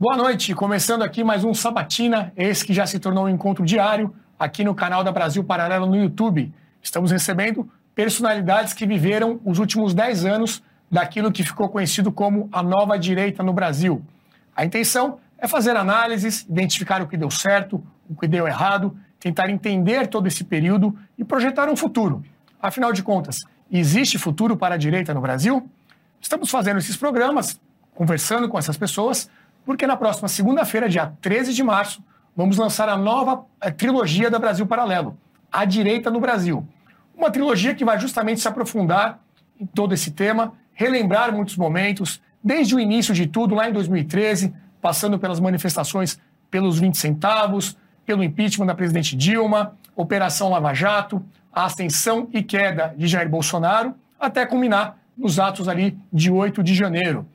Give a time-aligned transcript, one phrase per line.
[0.00, 4.14] Boa noite, começando aqui mais um Sabatina, esse que já se tornou um encontro diário
[4.38, 6.50] aqui no canal da Brasil Paralelo no YouTube.
[6.80, 12.62] Estamos recebendo personalidades que viveram os últimos 10 anos daquilo que ficou conhecido como a
[12.62, 14.02] nova direita no Brasil.
[14.56, 19.50] A intenção é fazer análises, identificar o que deu certo, o que deu errado, tentar
[19.50, 22.24] entender todo esse período e projetar um futuro.
[22.58, 23.36] Afinal de contas,
[23.70, 25.68] existe futuro para a direita no Brasil?
[26.22, 27.60] Estamos fazendo esses programas,
[27.94, 29.28] conversando com essas pessoas
[29.64, 32.02] porque na próxima segunda-feira, dia 13 de março,
[32.36, 35.16] vamos lançar a nova eh, trilogia da Brasil Paralelo,
[35.50, 36.66] A Direita no Brasil.
[37.14, 39.20] Uma trilogia que vai justamente se aprofundar
[39.58, 44.54] em todo esse tema, relembrar muitos momentos, desde o início de tudo, lá em 2013,
[44.80, 46.18] passando pelas manifestações
[46.50, 52.94] pelos 20 centavos, pelo impeachment da presidente Dilma, Operação Lava Jato, a ascensão e queda
[52.96, 57.26] de Jair Bolsonaro, até culminar nos atos ali de 8 de janeiro.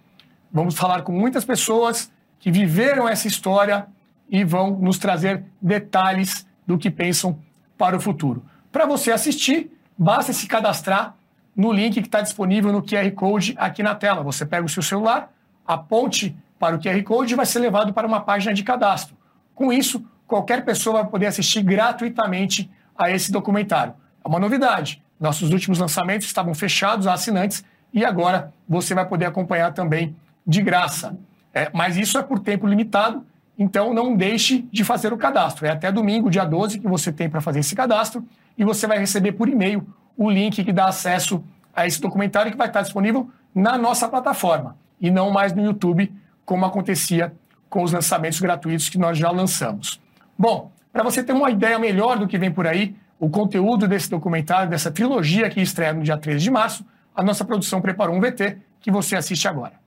[0.52, 2.12] Vamos falar com muitas pessoas,
[2.46, 3.88] que viveram essa história
[4.30, 7.40] e vão nos trazer detalhes do que pensam
[7.76, 8.46] para o futuro.
[8.72, 11.16] Para você assistir, basta se cadastrar
[11.56, 14.22] no link que está disponível no QR Code aqui na tela.
[14.22, 15.34] Você pega o seu celular,
[15.66, 19.18] aponte para o QR Code e vai ser levado para uma página de cadastro.
[19.56, 23.96] Com isso, qualquer pessoa vai poder assistir gratuitamente a esse documentário.
[24.24, 25.02] É uma novidade.
[25.20, 30.16] Nossos últimos lançamentos estavam fechados a assinantes e agora você vai poder acompanhar também
[30.46, 31.18] de graça.
[31.56, 33.26] É, mas isso é por tempo limitado,
[33.58, 35.66] então não deixe de fazer o cadastro.
[35.66, 39.00] É até domingo, dia 12, que você tem para fazer esse cadastro e você vai
[39.00, 41.42] receber por e-mail o link que dá acesso
[41.74, 46.14] a esse documentário que vai estar disponível na nossa plataforma e não mais no YouTube,
[46.44, 47.34] como acontecia
[47.70, 50.02] com os lançamentos gratuitos que nós já lançamos.
[50.38, 54.10] Bom, para você ter uma ideia melhor do que vem por aí, o conteúdo desse
[54.10, 58.20] documentário, dessa trilogia que estreia no dia 13 de março, a nossa produção preparou um
[58.20, 59.85] VT que você assiste agora.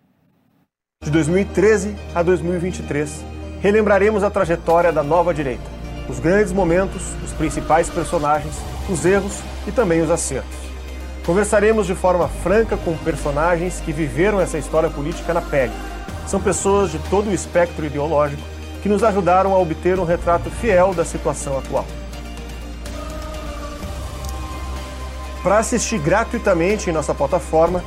[1.09, 3.25] De 2013 a 2023,
[3.63, 5.65] relembraremos a trajetória da nova direita,
[6.07, 8.55] os grandes momentos, os principais personagens,
[8.91, 10.55] os erros e também os acertos.
[11.25, 15.73] Conversaremos de forma franca com personagens que viveram essa história política na pele.
[16.27, 18.43] São pessoas de todo o espectro ideológico
[18.83, 21.87] que nos ajudaram a obter um retrato fiel da situação atual.
[25.43, 27.83] Para assistir gratuitamente em nossa plataforma,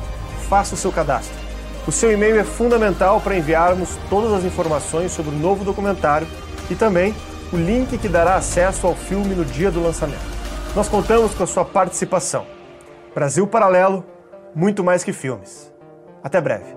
[0.48, 1.41] faça o seu cadastro.
[1.84, 6.28] O seu e-mail é fundamental para enviarmos todas as informações sobre o novo documentário
[6.70, 7.12] e também
[7.52, 10.22] o link que dará acesso ao filme no dia do lançamento.
[10.76, 12.46] Nós contamos com a sua participação.
[13.12, 14.06] Brasil Paralelo,
[14.54, 15.72] muito mais que filmes.
[16.22, 16.76] Até breve.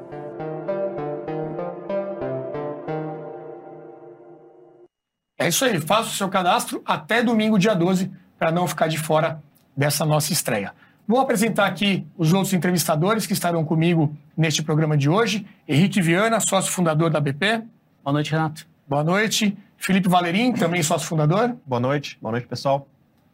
[5.38, 8.98] É isso aí, faça o seu cadastro até domingo, dia 12, para não ficar de
[8.98, 9.40] fora
[9.78, 10.74] dessa nossa estreia.
[11.08, 15.46] Vou apresentar aqui os outros entrevistadores que estarão comigo neste programa de hoje.
[15.68, 17.62] Henrique Viana, sócio fundador da BP.
[18.04, 18.66] Boa noite, Renato.
[18.88, 19.56] Boa noite.
[19.78, 21.56] Felipe Valerim, também sócio fundador.
[21.64, 22.18] Boa noite.
[22.20, 22.88] Boa noite, pessoal.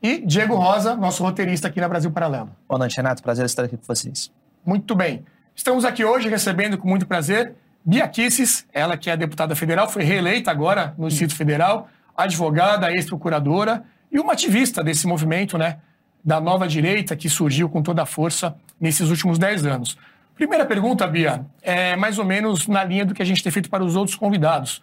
[0.04, 2.50] E Diego Rosa, nosso roteirista aqui na Brasil Paralelo.
[2.68, 3.24] Boa noite, Renato.
[3.24, 4.30] Prazer estar aqui com vocês.
[4.66, 5.24] Muito bem.
[5.56, 7.56] Estamos aqui hoje recebendo com muito prazer
[7.86, 13.84] Bia Kisses, ela que é deputada federal, foi reeleita agora no Distrito Federal, advogada, ex-procuradora
[14.12, 15.78] e uma ativista desse movimento, né?
[16.24, 19.98] Da nova direita que surgiu com toda a força nesses últimos dez anos.
[20.36, 23.70] Primeira pergunta, Bia, é mais ou menos na linha do que a gente tem feito
[23.70, 24.82] para os outros convidados.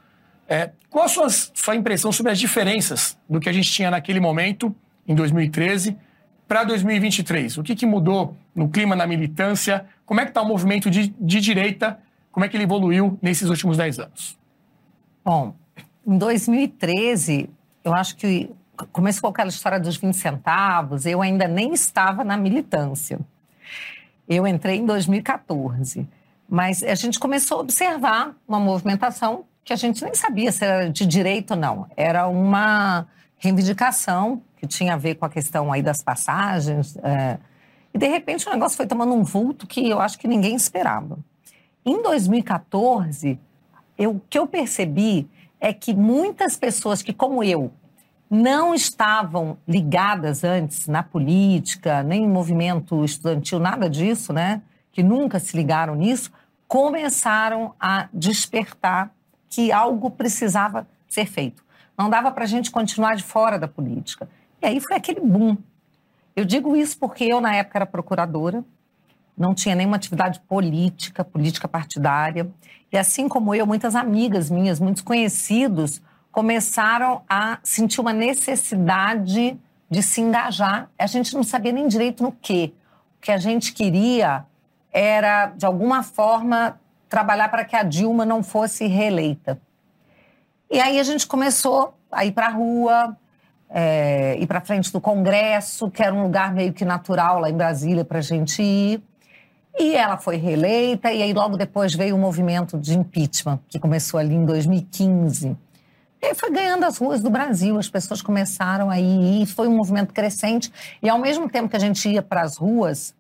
[0.49, 4.21] É, qual a sua, sua impressão sobre as diferenças do que a gente tinha naquele
[4.21, 4.75] momento,
[5.07, 5.97] em 2013,
[6.47, 7.59] para 2023?
[7.59, 9.85] O que, que mudou no clima, na militância?
[10.07, 11.99] Como é que está o movimento de, de direita?
[12.33, 14.39] Como é que ele evoluiu nesses últimos dez anos?
[15.25, 15.55] Bom,
[16.07, 17.51] em 2013,
[17.85, 18.51] eu acho que
[18.87, 23.19] começou com aquela história dos 20 centavos, eu ainda nem estava na militância.
[24.29, 26.07] Eu entrei em 2014,
[26.49, 30.91] mas a gente começou a observar uma movimentação que a gente nem sabia se era
[30.91, 31.87] de direito ou não.
[31.97, 36.97] Era uma reivindicação que tinha a ver com a questão aí das passagens.
[37.03, 37.39] É,
[37.93, 41.19] e, de repente, o negócio foi tomando um vulto que eu acho que ninguém esperava.
[41.85, 43.39] Em 2014,
[43.97, 45.29] eu, o que eu percebi
[45.61, 47.73] é que muitas pessoas que, como eu,
[48.31, 54.63] não estavam ligadas antes na política, nem em movimento estudantil, nada disso, né?
[54.93, 56.31] Que nunca se ligaram nisso,
[56.67, 59.11] começaram a despertar
[59.49, 61.65] que algo precisava ser feito.
[61.97, 64.29] Não dava para a gente continuar de fora da política.
[64.61, 65.57] E aí foi aquele boom.
[66.37, 68.63] Eu digo isso porque eu, na época, era procuradora,
[69.37, 72.51] não tinha nenhuma atividade política, política partidária.
[72.93, 79.59] E assim como eu, muitas amigas minhas, muitos conhecidos, começaram a sentir uma necessidade
[79.91, 80.91] de se engajar.
[80.99, 82.73] A gente não sabia nem direito no quê.
[83.17, 84.45] O que a gente queria
[84.93, 86.79] era, de alguma forma,
[87.09, 89.61] trabalhar para que a Dilma não fosse reeleita.
[90.71, 93.17] E aí a gente começou a ir para a rua,
[93.71, 97.57] é, ir para frente do Congresso, que era um lugar meio que natural lá em
[97.57, 99.03] Brasília para a gente ir.
[99.79, 104.19] E ela foi reeleita, e aí logo depois veio o movimento de impeachment, que começou
[104.19, 105.57] ali em 2015.
[106.21, 110.13] E foi ganhando as ruas do Brasil, as pessoas começaram a ir, foi um movimento
[110.13, 110.73] crescente.
[111.01, 113.15] E ao mesmo tempo que a gente ia para as ruas,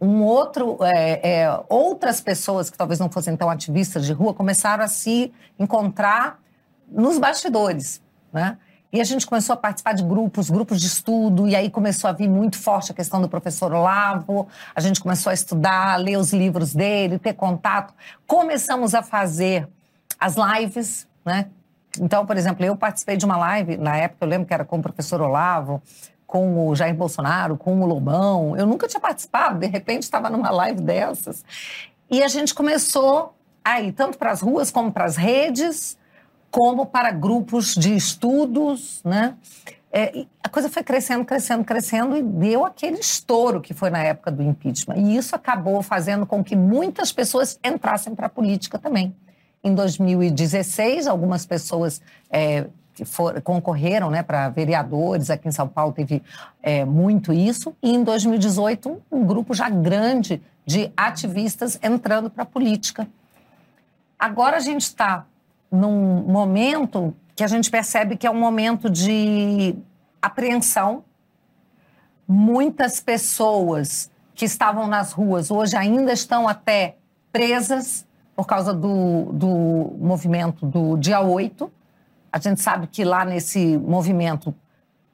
[0.00, 4.84] um outro, é, é, outras pessoas que talvez não fossem tão ativistas de rua começaram
[4.84, 6.38] a se encontrar
[6.88, 8.00] nos bastidores,
[8.32, 8.58] né?
[8.92, 12.12] E a gente começou a participar de grupos, grupos de estudo, e aí começou a
[12.12, 14.46] vir muito forte a questão do professor Olavo.
[14.72, 17.92] A gente começou a estudar, ler os livros dele, ter contato.
[18.24, 19.68] Começamos a fazer
[20.16, 21.46] as lives, né?
[22.00, 24.78] Então, por exemplo, eu participei de uma live, na época eu lembro que era com
[24.78, 25.82] o professor Olavo,
[26.26, 28.56] com o Jair Bolsonaro, com o Lobão.
[28.56, 31.44] Eu nunca tinha participado, de repente estava numa live dessas.
[32.10, 35.96] E a gente começou a ir tanto para as ruas como para as redes,
[36.50, 39.34] como para grupos de estudos, né?
[39.96, 44.32] É, a coisa foi crescendo, crescendo, crescendo e deu aquele estouro que foi na época
[44.32, 44.96] do impeachment.
[44.96, 49.14] E isso acabou fazendo com que muitas pessoas entrassem para a política também.
[49.64, 52.66] Em 2016, algumas pessoas é,
[53.06, 56.22] for, concorreram né, para vereadores, aqui em São Paulo teve
[56.62, 62.46] é, muito isso, e em 2018, um grupo já grande de ativistas entrando para a
[62.46, 63.08] política.
[64.18, 65.24] Agora a gente está
[65.72, 69.74] num momento que a gente percebe que é um momento de
[70.20, 71.02] apreensão.
[72.28, 76.96] Muitas pessoas que estavam nas ruas hoje ainda estão até
[77.32, 81.70] presas por causa do, do movimento do dia 8.
[82.32, 84.54] A gente sabe que lá nesse movimento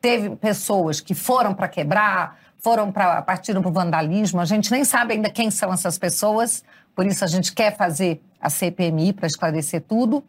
[0.00, 4.40] teve pessoas que foram para quebrar, foram para partiram para o vandalismo.
[4.40, 6.64] A gente nem sabe ainda quem são essas pessoas,
[6.94, 10.24] por isso a gente quer fazer a CPMI para esclarecer tudo.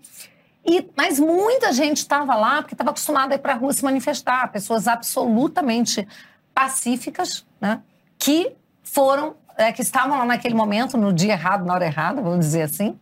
[0.66, 3.84] E, mas muita gente estava lá porque estava acostumada a ir para a rua se
[3.84, 6.08] manifestar, pessoas absolutamente
[6.54, 7.82] pacíficas, né,
[8.20, 8.54] que
[8.84, 12.64] foram, é, que estavam lá naquele momento, no dia errado, na hora errada, vamos dizer
[12.64, 13.00] assim.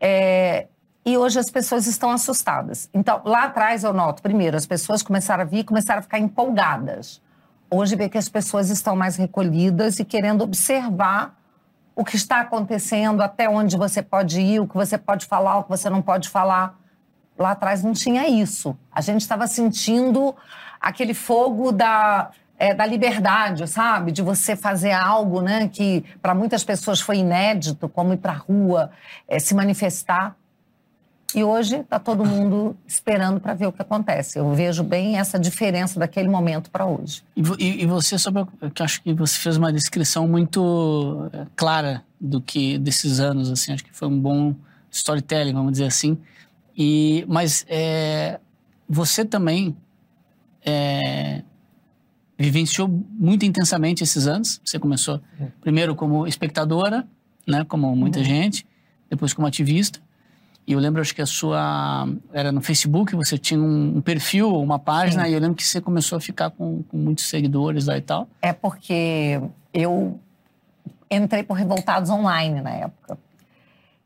[0.00, 0.66] É,
[1.04, 2.90] e hoje as pessoas estão assustadas.
[2.92, 7.22] Então, lá atrás eu noto, primeiro, as pessoas começaram a vir, começaram a ficar empolgadas.
[7.70, 11.38] Hoje vê que as pessoas estão mais recolhidas e querendo observar
[11.94, 15.64] o que está acontecendo, até onde você pode ir, o que você pode falar, o
[15.64, 16.78] que você não pode falar.
[17.38, 18.76] Lá atrás não tinha isso.
[18.92, 20.34] A gente estava sentindo
[20.80, 24.10] aquele fogo da, é, da liberdade, sabe?
[24.10, 28.36] De você fazer algo né, que para muitas pessoas foi inédito, como ir para a
[28.36, 28.90] rua,
[29.28, 30.36] é, se manifestar.
[31.34, 34.38] E hoje está todo mundo esperando para ver o que acontece.
[34.38, 37.22] Eu vejo bem essa diferença daquele momento para hoje.
[37.36, 42.40] E, e, você, sobre, que acho que você fez uma descrição muito eh, clara do
[42.40, 44.54] que desses anos, assim, acho que foi um bom
[44.90, 46.16] storytelling, vamos dizer assim.
[46.74, 48.40] E, mas é,
[48.88, 49.76] você também
[50.64, 51.42] é,
[52.38, 54.60] vivenciou muito intensamente esses anos.
[54.64, 55.20] Você começou
[55.60, 57.06] primeiro como espectadora,
[57.46, 58.24] né, como muita uhum.
[58.24, 58.66] gente,
[59.10, 60.00] depois como ativista.
[60.66, 62.06] E eu lembro, acho que a sua.
[62.30, 65.30] Era no Facebook, você tinha um, perfil, uma página, Sim.
[65.30, 68.28] e eu lembro que você começou a ficar com, com, muitos seguidores lá e tal.
[68.42, 69.40] É porque
[69.72, 70.20] eu
[71.10, 73.18] entrei por Revoltados Online na época.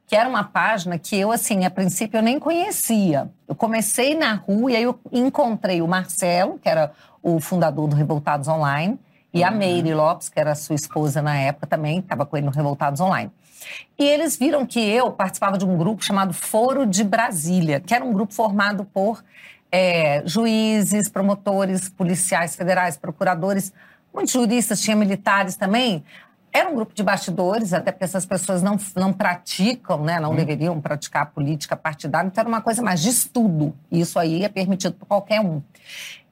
[0.06, 3.28] Que era uma página que eu, assim, a princípio eu nem conhecia.
[3.48, 6.92] Eu comecei na rua e aí eu encontrei o Marcelo, que era
[7.22, 8.98] o fundador do Revoltados Online,
[9.32, 9.56] e a uhum.
[9.56, 13.30] Meire Lopes, que era sua esposa na época também, estava com ele no Revoltados Online.
[13.98, 18.04] E eles viram que eu participava de um grupo chamado Foro de Brasília, que era
[18.04, 19.24] um grupo formado por
[19.70, 23.72] é, juízes, promotores, policiais federais, procuradores,
[24.12, 26.04] muitos juristas, tinha militares também.
[26.52, 30.36] Era um grupo de bastidores, até porque essas pessoas não, não praticam, né, não hum.
[30.36, 33.74] deveriam praticar política partidária, então era uma coisa mais de estudo.
[33.90, 35.62] Isso aí é permitido por qualquer um.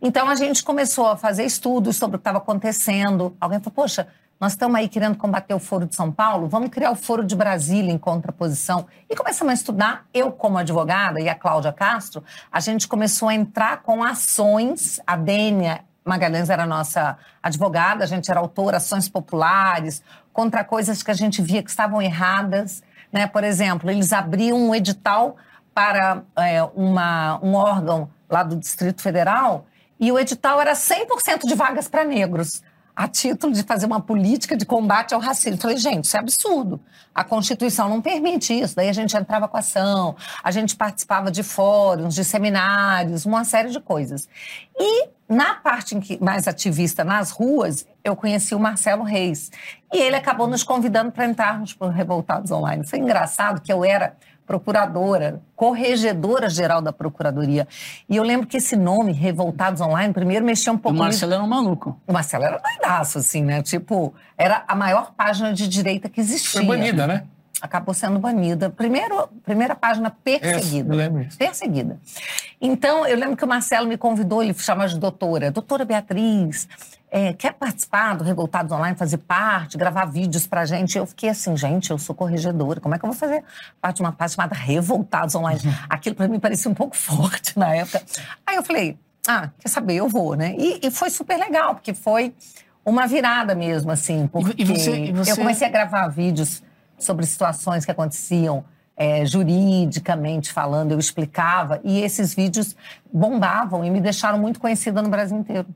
[0.03, 3.37] Então a gente começou a fazer estudos sobre o que estava acontecendo.
[3.39, 4.09] Alguém falou, poxa,
[4.41, 7.37] nós estamos aí querendo combater o Foro de São Paulo, vamos criar o Foro de
[7.37, 8.87] Brasília em contraposição.
[9.11, 13.35] E começamos a estudar, eu como advogada e a Cláudia Castro, a gente começou a
[13.35, 20.03] entrar com ações, a Dênia Magalhães era nossa advogada, a gente era autora, ações populares,
[20.33, 22.83] contra coisas que a gente via que estavam erradas.
[23.13, 23.27] Né?
[23.27, 25.37] Por exemplo, eles abriam um edital
[25.75, 29.67] para é, uma, um órgão lá do Distrito Federal
[30.01, 32.63] e o edital era 100% de vagas para negros
[33.01, 35.59] a título de fazer uma política de combate ao racismo.
[35.59, 36.79] Falei, gente, isso é absurdo.
[37.15, 38.77] A Constituição não permite isso.
[38.77, 40.15] Daí a gente entrava com ação,
[40.45, 44.29] a gente participava de fóruns, de seminários, uma série de coisas.
[44.79, 49.51] E na parte mais ativista, nas ruas, eu conheci o Marcelo Reis.
[49.93, 52.87] E ele acabou nos convidando para entrarmos para o Revoltados Online.
[52.87, 54.15] Foi engraçado que eu era
[54.51, 57.69] procuradora, corregedora-geral da Procuradoria.
[58.09, 60.97] E eu lembro que esse nome, Revoltados Online, primeiro mexia um pouco...
[60.97, 61.97] O Marcelo era um maluco.
[62.05, 63.63] O Marcelo era doidaço, assim, né?
[63.63, 66.63] Tipo, era a maior página de direita que existia.
[66.63, 67.23] Foi banida, né?
[67.61, 68.71] acabou sendo banida.
[68.71, 70.95] Primeiro, primeira página perseguida.
[70.95, 71.37] eu lembro isso.
[71.37, 72.01] Perseguida.
[72.61, 75.51] Então, eu lembro que o Marcelo me convidou, ele chama de doutora.
[75.51, 76.67] Doutora Beatriz,
[77.11, 80.97] é, quer participar do Revoltados Online, fazer parte, gravar vídeos pra gente?
[80.97, 83.43] Eu fiquei assim, gente, eu sou corregedora, como é que eu vou fazer
[83.81, 85.61] parte de uma página chamada Revoltados Online?
[85.65, 85.73] Uhum.
[85.89, 88.03] Aquilo para mim parecia um pouco forte na época.
[88.47, 90.55] Aí eu falei, ah, quer saber, eu vou, né?
[90.57, 92.33] E, e foi super legal, porque foi
[92.85, 95.33] uma virada mesmo, assim, porque e você, e você...
[95.33, 96.63] eu comecei a gravar vídeos
[96.97, 98.65] sobre situações que aconteciam
[98.97, 102.77] é, juridicamente falando, eu explicava, e esses vídeos
[103.13, 105.67] bombavam e me deixaram muito conhecida no Brasil inteiro.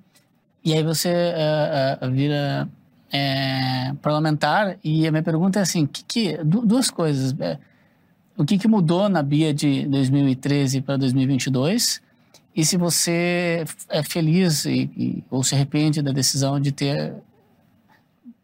[0.65, 2.67] E aí você uh, uh, vira
[3.13, 7.35] é, parlamentar, e a minha pergunta é assim: que, que, duas coisas.
[8.37, 12.03] O que, que mudou na Bia de 2013 para 2022?
[12.57, 17.15] E se você é feliz e, e, ou se arrepende da decisão de ter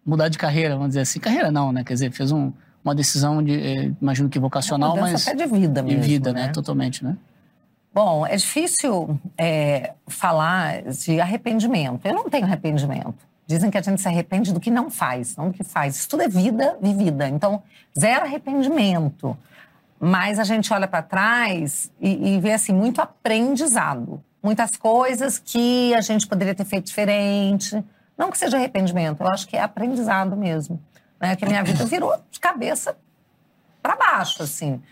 [0.04, 1.18] mudado de carreira, vamos dizer assim.
[1.18, 1.82] Carreira não, né?
[1.82, 2.52] Quer dizer, fez um,
[2.84, 6.46] uma decisão de, imagino que vocacional, mas até de vida mesmo, de vida, né?
[6.46, 6.52] né?
[6.52, 7.16] Totalmente, né?
[8.02, 12.06] Bom, é difícil é, falar de arrependimento.
[12.06, 13.28] Eu não tenho arrependimento.
[13.46, 15.96] Dizem que a gente se arrepende do que não faz, não do que faz.
[15.96, 17.28] Isso tudo é vida vivida.
[17.28, 17.62] Então,
[17.98, 19.36] zero arrependimento.
[20.00, 25.92] Mas a gente olha para trás e, e vê assim muito aprendizado, muitas coisas que
[25.94, 27.84] a gente poderia ter feito diferente.
[28.16, 30.80] Não que seja arrependimento, eu acho que é aprendizado mesmo
[31.20, 31.36] né?
[31.36, 32.96] Que a minha vida virou de cabeça
[33.82, 34.82] para baixo, assim.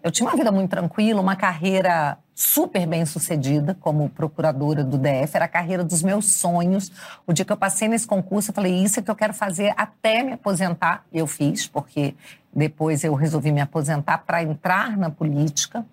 [0.00, 5.34] Eu tinha uma vida muito tranquila, uma carreira super bem sucedida como procuradora do DF,
[5.34, 6.90] era a carreira dos meus sonhos.
[7.26, 9.72] O dia que eu passei nesse concurso, eu falei: Isso é que eu quero fazer
[9.76, 11.04] até me aposentar.
[11.12, 12.14] Eu fiz, porque
[12.52, 15.84] depois eu resolvi me aposentar para entrar na política.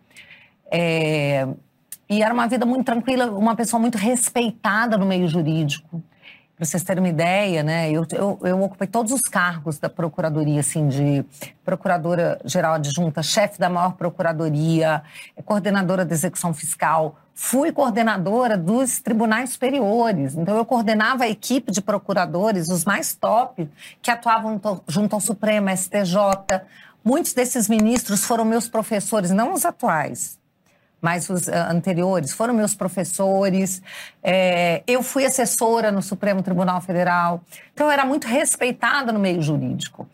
[0.71, 1.47] É...
[2.09, 6.01] E era uma vida muito tranquila, uma pessoa muito respeitada no meio jurídico.
[6.59, 10.59] Para vocês terem uma ideia, né, eu, eu, eu, ocupei todos os cargos da procuradoria,
[10.59, 11.23] assim, de
[11.63, 15.01] procuradora-geral adjunta, chefe da maior procuradoria,
[15.45, 20.35] coordenadora da execução fiscal, fui coordenadora dos tribunais superiores.
[20.35, 23.69] Então, eu coordenava a equipe de procuradores, os mais top,
[24.01, 26.17] que atuavam junto ao Supremo, STJ.
[27.01, 30.37] Muitos desses ministros foram meus professores, não os atuais,
[31.01, 33.81] mas os uh, anteriores foram meus professores.
[34.23, 37.41] É, eu fui assessora no Supremo Tribunal Federal.
[37.73, 40.07] Então, eu era muito respeitada no meio jurídico.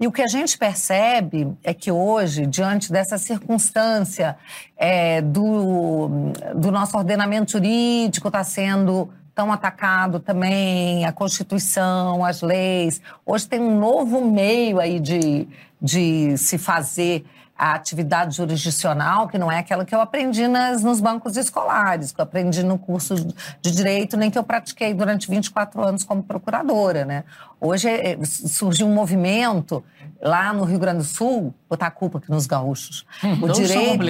[0.00, 4.34] E o que a gente percebe é que hoje, diante dessa circunstância
[4.74, 13.00] é, do, do nosso ordenamento jurídico está sendo tão atacado também, a Constituição, as leis,
[13.26, 15.46] hoje tem um novo meio aí de,
[15.80, 17.24] de se fazer
[17.60, 22.18] a atividade jurisdicional, que não é aquela que eu aprendi nas, nos bancos escolares, que
[22.18, 23.14] eu aprendi no curso
[23.60, 27.22] de direito, nem que eu pratiquei durante 24 anos como procuradora, né?
[27.60, 29.84] Hoje é, surgiu um movimento
[30.22, 33.04] lá no Rio Grande do Sul, botar a culpa aqui nos gaúchos.
[33.22, 34.06] Hum, o direito,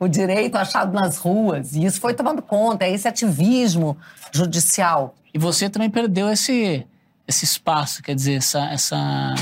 [0.00, 3.98] o direito achado nas ruas, e isso foi tomando conta, é esse ativismo
[4.32, 5.14] judicial.
[5.34, 6.86] E você também perdeu esse,
[7.28, 9.34] esse espaço, quer dizer, essa, essa,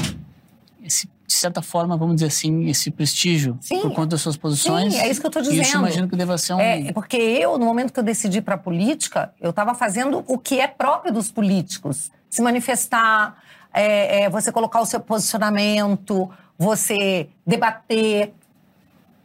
[1.31, 3.83] de certa forma, vamos dizer assim, esse prestígio Sim.
[3.83, 4.95] por conta das suas posições.
[4.95, 5.63] Sim, é isso que eu estou dizendo.
[5.63, 6.61] Isso imagino que deva ser um.
[6.61, 10.37] É, porque eu, no momento que eu decidi para a política, eu estava fazendo o
[10.37, 13.41] que é próprio dos políticos: se manifestar,
[13.73, 18.35] é, é, você colocar o seu posicionamento, você debater.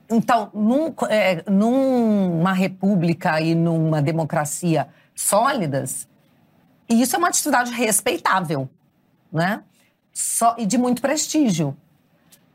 [0.07, 6.07] Então, num, é, numa república e numa democracia sólidas,
[6.87, 8.69] isso é uma atividade respeitável,
[9.33, 9.63] né?
[10.13, 11.75] Só, e de muito prestígio.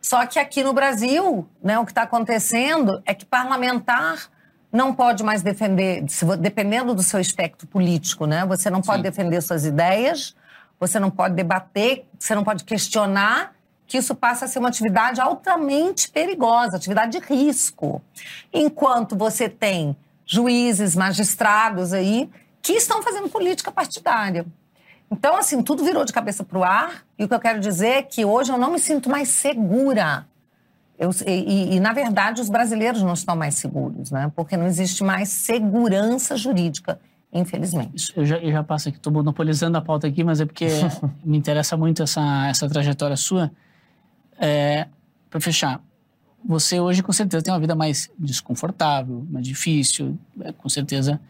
[0.00, 4.30] Só que aqui no Brasil, né, o que está acontecendo é que parlamentar
[4.73, 6.04] não pode mais defender,
[6.38, 8.47] dependendo do seu espectro político, né?
[8.47, 9.02] Você não pode Sim.
[9.02, 10.35] defender suas ideias,
[10.78, 13.52] você não pode debater, você não pode questionar,
[13.87, 18.00] que isso passa a ser uma atividade altamente perigosa, atividade de risco.
[18.52, 22.30] Enquanto você tem juízes, magistrados aí
[22.62, 24.47] que estão fazendo política partidária.
[25.11, 27.05] Então, assim, tudo virou de cabeça para o ar.
[27.19, 30.25] E o que eu quero dizer é que hoje eu não me sinto mais segura.
[30.97, 34.31] Eu, e, e, na verdade, os brasileiros não estão mais seguros, né?
[34.37, 37.00] Porque não existe mais segurança jurídica,
[37.33, 38.12] infelizmente.
[38.14, 40.69] Eu, já, eu já passo aqui, estou monopolizando a pauta aqui, mas é porque
[41.25, 43.50] me interessa muito essa, essa trajetória sua.
[44.38, 44.87] É,
[45.29, 45.81] para fechar,
[46.45, 51.21] você hoje com certeza tem uma vida mais desconfortável, mais difícil, é, com certeza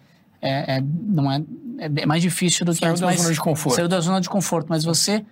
[0.41, 1.43] é, é, não é,
[1.79, 3.77] é mais difícil do que Saiu da zona de conforto.
[3.77, 5.25] Saiu da zona de conforto, mas você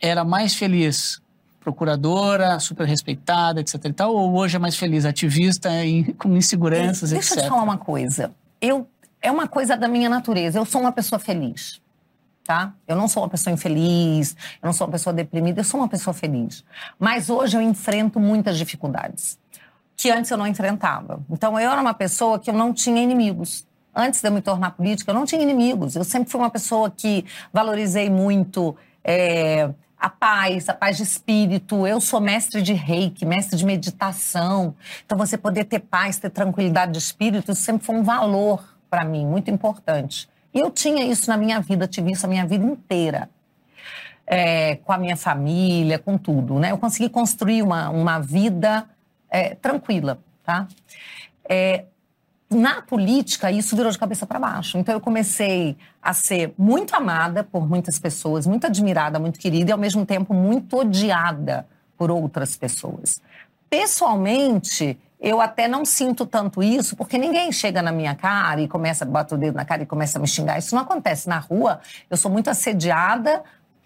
[0.00, 1.20] era mais feliz
[1.60, 5.68] procuradora, super respeitada, etc e tal, ou hoje é mais feliz, ativista,
[6.16, 7.38] com inseguranças, Deixa etc?
[7.38, 8.32] eu te falar uma coisa.
[8.60, 8.88] Eu,
[9.20, 10.60] é uma coisa da minha natureza.
[10.60, 11.80] Eu sou uma pessoa feliz,
[12.44, 12.72] tá?
[12.86, 15.88] Eu não sou uma pessoa infeliz, eu não sou uma pessoa deprimida, eu sou uma
[15.88, 16.64] pessoa feliz.
[17.00, 19.36] Mas hoje eu enfrento muitas dificuldades
[19.96, 21.20] que antes eu não enfrentava.
[21.28, 23.65] Então eu era uma pessoa que eu não tinha inimigos.
[23.98, 25.96] Antes de eu me tornar política, eu não tinha inimigos.
[25.96, 31.86] Eu sempre fui uma pessoa que valorizei muito é, a paz, a paz de espírito.
[31.86, 34.74] Eu sou mestre de reiki, mestre de meditação.
[35.06, 39.02] Então, você poder ter paz, ter tranquilidade de espírito, isso sempre foi um valor para
[39.02, 40.28] mim, muito importante.
[40.52, 43.30] E eu tinha isso na minha vida, tive isso a minha vida inteira.
[44.26, 46.58] É, com a minha família, com tudo.
[46.58, 46.72] Né?
[46.72, 48.84] Eu consegui construir uma, uma vida
[49.30, 50.18] é, tranquila.
[50.44, 50.66] Tá?
[51.48, 51.84] É,
[52.48, 54.78] na política, isso virou de cabeça para baixo.
[54.78, 59.72] Então, eu comecei a ser muito amada por muitas pessoas, muito admirada, muito querida e,
[59.72, 63.20] ao mesmo tempo, muito odiada por outras pessoas.
[63.68, 69.04] Pessoalmente, eu até não sinto tanto isso, porque ninguém chega na minha cara e começa
[69.04, 70.58] a bater o dedo na cara e começa a me xingar.
[70.58, 71.80] Isso não acontece na rua.
[72.08, 73.42] Eu sou muito assediada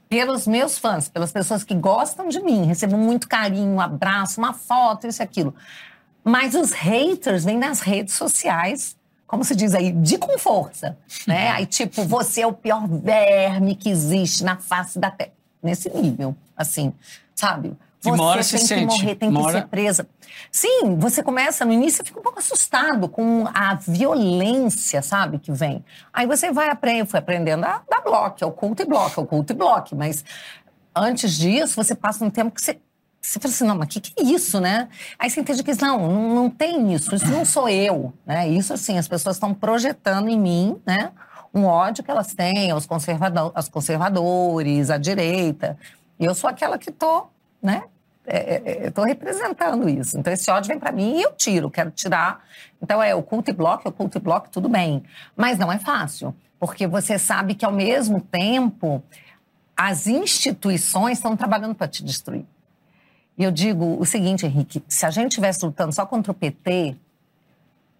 [0.09, 2.67] pelos meus fãs, pelas pessoas que gostam de mim.
[2.67, 5.55] Recebo muito carinho, um abraço, uma foto, isso e aquilo.
[6.25, 8.97] Mas os haters vêm nas redes sociais,
[9.27, 10.99] como se diz aí, de com força.
[11.27, 11.51] Né?
[11.51, 15.33] Aí, tipo, você é o pior verme que existe na face da terra.
[15.63, 16.93] Nesse nível, assim,
[17.35, 17.77] sabe?
[18.01, 18.87] Você tem que sente.
[18.87, 20.09] morrer, tem que ser presa.
[20.51, 25.85] Sim, você começa no início, fica um pouco assustado com a violência, sabe, que vem.
[26.13, 29.23] Aí você vai aprendendo, foi aprendendo a dar bloco, é o culto e bloco, é
[29.23, 29.95] o culto e bloco.
[29.95, 30.25] Mas
[30.97, 32.79] antes disso, você passa um tempo que você
[33.21, 34.89] você fala assim, não, mas o que, que é isso, né?
[35.19, 38.49] Aí você entende que não, não, tem isso, isso não sou eu, né?
[38.49, 41.13] Isso, assim, as pessoas estão projetando em mim, né?
[41.53, 45.77] Um ódio que elas têm aos, conservador, aos conservadores, à direita.
[46.19, 47.27] E eu sou aquela que tô,
[47.63, 47.85] né?
[48.27, 50.19] É, é, eu tô representando isso.
[50.19, 52.43] Então, esse ódio vem para mim e eu tiro, quero tirar.
[52.81, 55.03] Então, é o culto e bloco, é o culto e bloco, tudo bem.
[55.37, 59.03] Mas não é fácil, porque você sabe que, ao mesmo tempo,
[59.77, 62.47] as instituições estão trabalhando para te destruir.
[63.41, 66.95] E eu digo o seguinte, Henrique: se a gente estivesse lutando só contra o PT,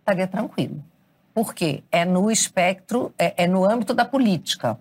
[0.01, 0.85] estaria tranquilo.
[1.33, 1.83] Por quê?
[1.91, 4.79] É no espectro, é, é, no âmbito da política.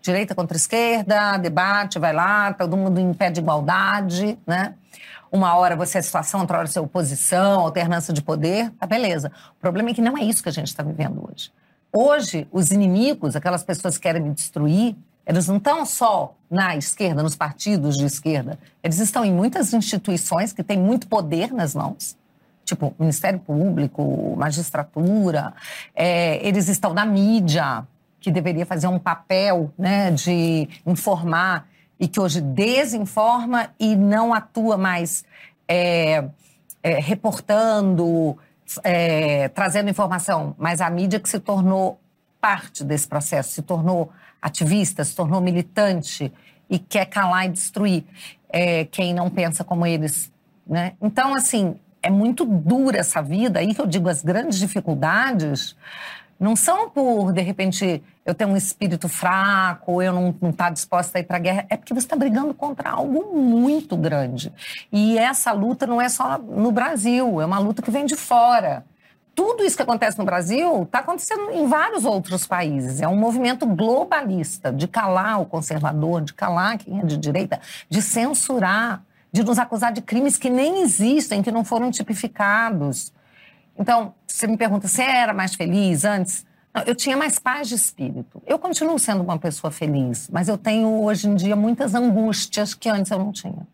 [0.00, 4.76] Direita contra esquerda, debate, vai lá, todo mundo em pé de igualdade, né?
[5.32, 9.32] Uma hora você é situação, outra hora você é oposição, alternância de poder, tá beleza.
[9.56, 11.50] O problema é que não é isso que a gente está vivendo hoje.
[11.92, 14.94] Hoje, os inimigos, aquelas pessoas que querem me destruir,
[15.28, 18.58] eles não estão só na esquerda, nos partidos de esquerda.
[18.82, 22.16] Eles estão em muitas instituições que têm muito poder nas mãos,
[22.64, 25.52] tipo Ministério Público, magistratura.
[25.94, 27.86] É, eles estão na mídia,
[28.18, 31.68] que deveria fazer um papel né, de informar
[32.00, 35.26] e que hoje desinforma e não atua mais
[35.68, 36.24] é,
[36.82, 38.38] é, reportando,
[38.82, 40.54] é, trazendo informação.
[40.56, 42.00] Mas a mídia que se tornou
[42.40, 46.32] parte desse processo, se tornou ativista, se tornou militante
[46.68, 48.04] e quer calar e destruir
[48.48, 50.32] é, quem não pensa como eles.
[50.66, 50.92] Né?
[51.00, 53.60] Então, assim, é muito dura essa vida.
[53.60, 55.76] Aí que eu digo, as grandes dificuldades
[56.38, 61.18] não são por, de repente, eu ter um espírito fraco, eu não estar tá disposta
[61.18, 61.66] a ir para a guerra.
[61.68, 64.52] É porque você está brigando contra algo muito grande.
[64.92, 68.84] E essa luta não é só no Brasil, é uma luta que vem de fora
[69.38, 73.00] tudo isso que acontece no Brasil está acontecendo em vários outros países.
[73.00, 78.02] É um movimento globalista de calar o conservador, de calar quem é de direita, de
[78.02, 83.12] censurar, de nos acusar de crimes que nem existem, que não foram tipificados.
[83.78, 86.44] Então, você me pergunta se era mais feliz antes?
[86.74, 88.42] Não, eu tinha mais paz de espírito.
[88.44, 92.88] Eu continuo sendo uma pessoa feliz, mas eu tenho hoje em dia muitas angústias que
[92.88, 93.68] antes eu não tinha.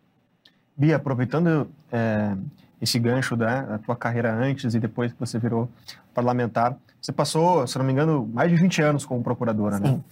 [0.77, 2.35] Bia, aproveitando é
[2.81, 5.69] esse gancho da tua carreira antes e depois que você virou
[6.13, 6.75] parlamentar.
[7.01, 9.87] Você passou, se não me engano, mais de 20 anos como procuradora, né?
[9.89, 9.95] Sim.
[9.95, 10.03] né?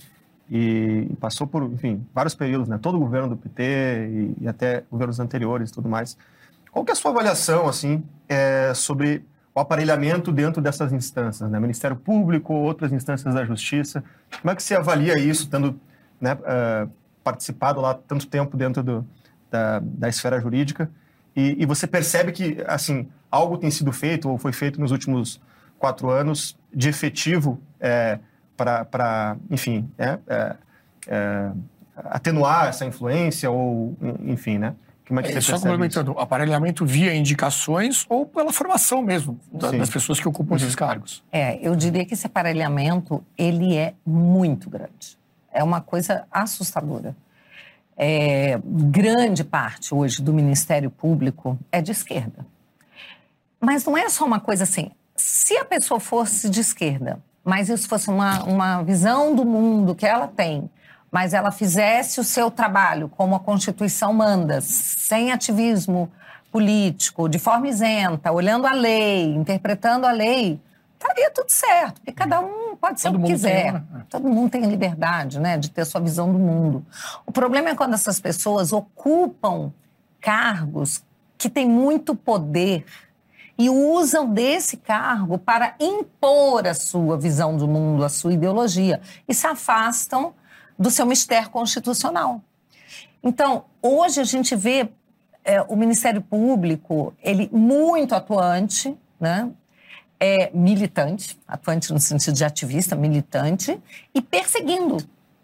[0.51, 2.77] E, passou por, enfim, vários períodos, né?
[2.81, 6.17] Todo o governo do PT e, e até governos anteriores e tudo mais.
[6.71, 11.59] Qual que é a sua avaliação, assim, é, sobre o aparelhamento dentro dessas instâncias, né?
[11.59, 14.03] Ministério Público, outras instâncias da Justiça.
[14.41, 15.79] Como é que você avalia isso, tendo
[16.19, 16.89] né, uh,
[17.23, 19.05] participado lá tanto tempo dentro do,
[19.49, 20.89] da, da esfera jurídica?
[21.35, 25.41] E, e, você percebe que, assim, algo tem sido feito ou foi feito nos últimos
[25.79, 28.19] quatro anos de efetivo é,
[28.55, 30.55] para, enfim, é, é,
[31.07, 31.51] é,
[31.95, 34.75] atenuar essa influência ou, enfim, né?
[35.07, 36.19] Como é que é, você só complementando, isso?
[36.19, 41.23] aparelhamento via indicações ou pela formação mesmo da, das pessoas que ocupam esses cargos?
[41.31, 45.17] É, eu diria que esse aparelhamento, ele é muito grande.
[45.51, 47.15] É uma coisa assustadora.
[47.97, 52.45] É, grande parte hoje do Ministério Público é de esquerda.
[53.59, 54.91] Mas não é só uma coisa assim.
[55.15, 60.05] Se a pessoa fosse de esquerda, mas isso fosse uma, uma visão do mundo que
[60.05, 60.69] ela tem,
[61.11, 66.11] mas ela fizesse o seu trabalho como a Constituição manda, sem ativismo
[66.51, 70.59] político, de forma isenta, olhando a lei, interpretando a lei,
[70.93, 73.63] estaria tudo certo, porque cada um pode ser Todo o que mundo quiser.
[73.63, 74.05] tem, né?
[74.09, 76.85] Todo mundo tem liberdade, né, de ter sua visão do mundo.
[77.25, 79.71] O problema é quando essas pessoas ocupam
[80.19, 81.03] cargos
[81.37, 82.85] que têm muito poder
[83.57, 89.33] e usam desse cargo para impor a sua visão do mundo, a sua ideologia, e
[89.33, 90.33] se afastam
[90.77, 92.41] do seu mistério constitucional.
[93.21, 94.89] Então, hoje a gente vê
[95.45, 99.49] é, o Ministério Público, ele muito atuante, né?
[100.25, 103.77] É, militante, atuante no sentido de ativista, militante,
[104.15, 104.95] e perseguindo.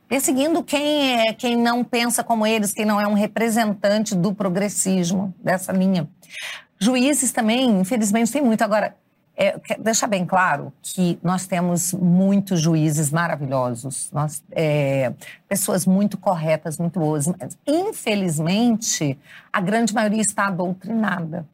[0.07, 5.33] Perseguindo quem, é, quem não pensa como eles, quem não é um representante do progressismo,
[5.43, 6.07] dessa linha.
[6.79, 8.61] Juízes também, infelizmente, tem muito.
[8.61, 8.95] Agora,
[9.41, 15.13] é, deixar bem claro que nós temos muitos juízes maravilhosos, nós, é,
[15.47, 19.17] pessoas muito corretas, muito boas, mas infelizmente
[19.51, 21.45] a grande maioria está doutrinada,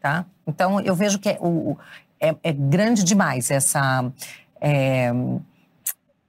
[0.00, 0.24] tá?
[0.46, 1.76] Então eu vejo que é, o,
[2.28, 4.10] é, é grande demais essa
[4.60, 5.12] é,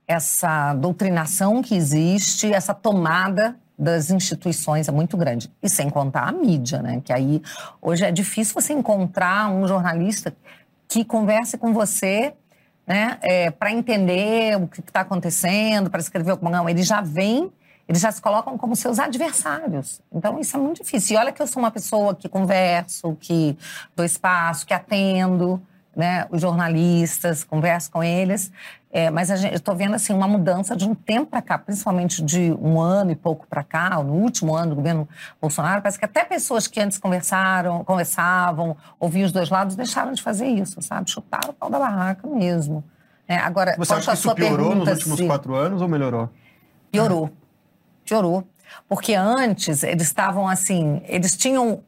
[0.08, 5.52] essa doutrinação que existe, essa tomada das instituições é muito grande.
[5.62, 7.02] E sem contar a mídia, né?
[7.04, 7.42] Que aí
[7.82, 10.36] hoje é difícil você encontrar um jornalista
[10.88, 12.34] que converse com você,
[12.88, 13.18] né?
[13.22, 17.52] É, para entender o que está acontecendo, para escrever alguma não, ele já vem,
[17.88, 20.02] eles já se colocam como seus adversários.
[20.14, 21.16] Então isso é muito difícil.
[21.16, 23.58] E olha que eu sou uma pessoa que converso, que
[23.96, 25.62] dou espaço, que atendo,
[25.96, 26.28] né?
[26.30, 28.52] Os jornalistas, converso com eles.
[28.92, 32.24] É, mas gente, eu estou vendo assim uma mudança de um tempo para cá, principalmente
[32.24, 35.08] de um ano e pouco para cá, no último ano do governo
[35.42, 40.24] Bolsonaro, parece que até pessoas que antes conversaram, conversavam, ouviam os dois lados, deixaram de
[40.24, 41.10] fazer isso, sabe?
[41.12, 42.84] Chutaram o pau da barraca mesmo.
[43.28, 45.26] É, agora, Você acha que isso piorou nos últimos se...
[45.26, 46.30] quatro anos ou melhorou?
[46.90, 47.30] Piorou.
[48.06, 48.48] Piorou.
[48.88, 51.84] Porque antes eles estavam assim, eles tinham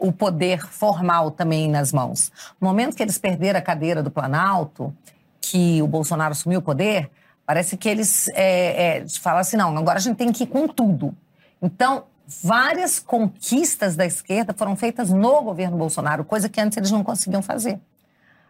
[0.00, 2.32] o, poder formal também nas mãos.
[2.60, 4.94] No momento que eles perderam a cadeira do Planalto,
[5.40, 7.10] que o Bolsonaro assumiu o poder,
[7.46, 10.66] parece que eles é, é, falam assim: não, agora a gente tem que ir com
[10.66, 11.14] tudo.
[11.60, 12.04] Então,
[12.42, 17.42] várias conquistas da esquerda foram feitas no governo Bolsonaro, coisa que antes eles não conseguiam
[17.42, 17.80] fazer.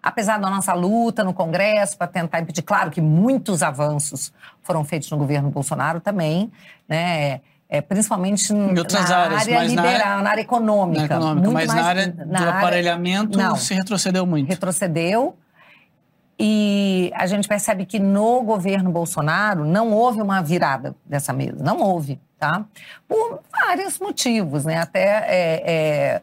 [0.02, 4.32] Apesar da nossa luta no Congresso para tentar impedir, claro que muitos avanços
[4.62, 6.50] foram feitos no governo Bolsonaro também,
[6.88, 7.40] né?
[7.72, 8.80] É, principalmente na
[9.16, 11.00] áreas, área liberal, na área, na área econômica.
[11.00, 13.54] na econômica muito mas mais na área na do área- aparelhamento Não.
[13.54, 14.48] se retrocedeu muito.
[14.48, 15.36] retrocedeu.
[16.42, 21.78] E a gente percebe que no governo Bolsonaro não houve uma virada dessa mesa, não
[21.80, 22.64] houve, tá?
[23.06, 24.78] Por vários motivos, né?
[24.78, 26.22] Até é, é,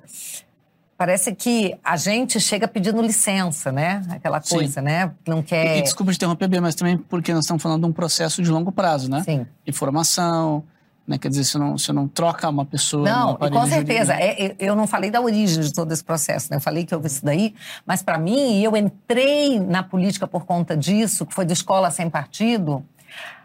[0.98, 4.02] parece que a gente chega pedindo licença, né?
[4.10, 4.56] Aquela Sim.
[4.56, 5.12] coisa, né?
[5.28, 5.78] Não E, quer.
[5.78, 8.50] e desculpa te interromper, Bia, mas também porque nós estamos falando de um processo de
[8.50, 9.22] longo prazo, né?
[9.24, 9.46] Sim.
[9.68, 10.64] Informação,
[11.08, 11.18] né?
[11.18, 13.04] Quer dizer, se não, se não troca uma pessoa.
[13.04, 14.14] Não, com certeza.
[14.14, 16.58] É, é, eu não falei da origem de todo esse processo, né?
[16.58, 20.76] Eu falei que houve isso daí, mas para mim, eu entrei na política por conta
[20.76, 22.84] disso, que foi do Escola Sem Partido.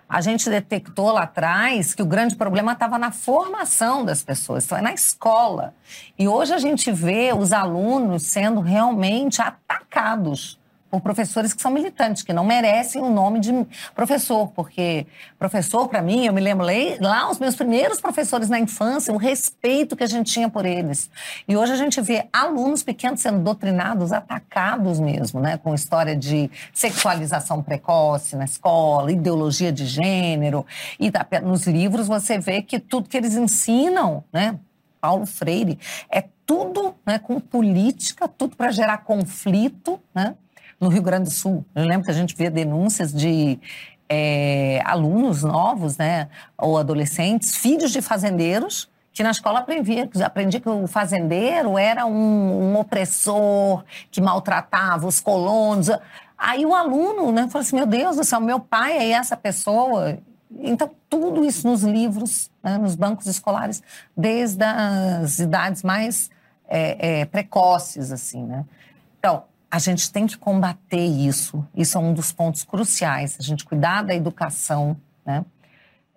[0.09, 4.77] A gente detectou lá atrás que o grande problema estava na formação das pessoas, então
[4.77, 5.73] é na escola.
[6.19, 10.61] E hoje a gente vê os alunos sendo realmente atacados
[10.93, 15.07] por professores que são militantes, que não merecem o nome de professor, porque
[15.39, 16.67] professor, para mim, eu me lembro
[17.01, 21.09] lá- os meus primeiros professores na infância, o respeito que a gente tinha por eles.
[21.49, 26.51] E hoje a gente vê alunos pequenos sendo doutrinados, atacados mesmo, né, com história de
[26.75, 30.67] sexualização precoce na escola, ideologia de gênero.
[31.01, 31.11] E
[31.43, 34.59] nos livros você vê que tudo que eles ensinam, né,
[35.01, 35.79] Paulo Freire,
[36.11, 40.35] é tudo né, com política, tudo para gerar conflito, né?
[40.83, 43.57] No Rio Grande do Sul, eu lembro que a gente via denúncias de
[44.09, 50.69] é, alunos novos, né, ou adolescentes, filhos de fazendeiros, que na escola aprendia, aprendia que
[50.69, 55.89] o fazendeiro era um, um opressor que maltratava os colonos.
[56.37, 60.19] Aí o aluno né, falou assim: meu Deus do céu, meu pai é essa pessoa.
[60.51, 63.85] Então, tudo isso nos livros, né, nos bancos escolares,
[64.17, 66.29] desde as idades mais
[66.69, 68.65] é, é, precoces, assim, né?
[69.73, 71.67] A gente tem que combater isso.
[71.75, 73.39] Isso é um dos pontos cruciais.
[73.41, 75.47] A gente cuidar da educação, né?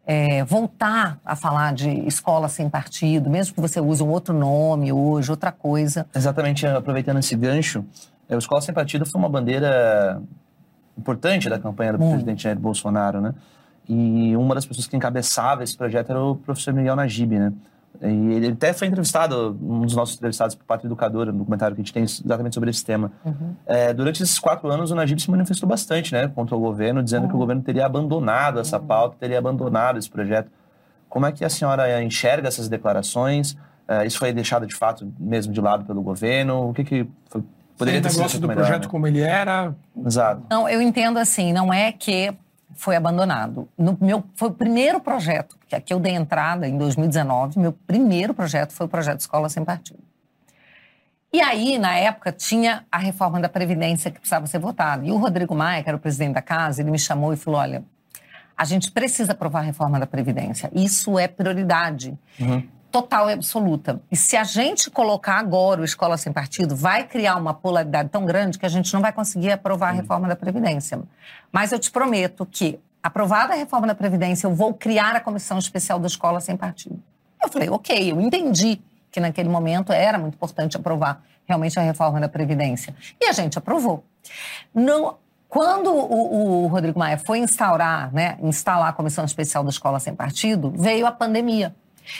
[0.05, 4.91] É, voltar a falar de escola sem partido, mesmo que você use um outro nome
[4.91, 6.05] hoje, outra coisa.
[6.13, 7.85] Exatamente, aproveitando esse gancho,
[8.27, 10.21] é, o Escola Sem Partido foi uma bandeira
[10.97, 12.11] importante da campanha do Muito.
[12.11, 13.33] presidente Jair Bolsonaro, né?
[13.87, 17.53] E uma das pessoas que encabeçava esse projeto era o professor Miguel Najib, né?
[18.01, 21.81] E ele até foi entrevistado, um dos nossos entrevistados por Pátria Educadora, no documentário que
[21.81, 23.11] a gente tem exatamente sobre esse tema.
[23.23, 23.55] Uhum.
[23.65, 27.23] É, durante esses quatro anos, o Najib se manifestou bastante né, contra o governo, dizendo
[27.23, 27.29] uhum.
[27.29, 28.85] que o governo teria abandonado essa uhum.
[28.85, 30.51] pauta, teria abandonado esse projeto.
[31.09, 33.55] Como é que a senhora enxerga essas declarações?
[33.87, 36.69] É, isso foi deixado de fato mesmo de lado pelo governo?
[36.69, 37.43] O que, que foi,
[37.77, 38.89] poderia Sim, ter sido do melhor, projeto né?
[38.89, 39.73] como ele era?
[40.05, 40.43] Exato.
[40.49, 42.33] Não, eu entendo assim, não é que
[42.73, 43.67] foi abandonado.
[43.77, 48.33] No meu, foi o primeiro projeto, que aqui eu dei entrada em 2019, meu primeiro
[48.33, 49.99] projeto foi o projeto Escola Sem Partido.
[51.31, 55.05] E aí, na época, tinha a reforma da Previdência que precisava ser votada.
[55.05, 57.59] E o Rodrigo Maia, que era o presidente da casa, ele me chamou e falou:
[57.59, 57.83] olha,
[58.57, 60.71] a gente precisa aprovar a reforma da Previdência.
[60.73, 62.17] Isso é prioridade.
[62.39, 64.01] Uhum total e absoluta.
[64.09, 68.25] E se a gente colocar agora o Escola Sem Partido, vai criar uma polaridade tão
[68.25, 71.01] grande que a gente não vai conseguir aprovar a reforma da Previdência.
[71.51, 75.57] Mas eu te prometo que, aprovada a reforma da Previdência, eu vou criar a Comissão
[75.57, 76.97] Especial da Escola Sem Partido.
[77.43, 78.81] Eu falei, ok, eu entendi
[79.11, 82.95] que naquele momento era muito importante aprovar realmente a reforma da Previdência.
[83.19, 84.05] E a gente aprovou.
[84.73, 85.17] No,
[85.49, 90.15] quando o, o, Rodrigo Maia foi instaurar, né, instalar a Comissão Especial da Escola Sem
[90.15, 91.75] Partido, veio a pandemia.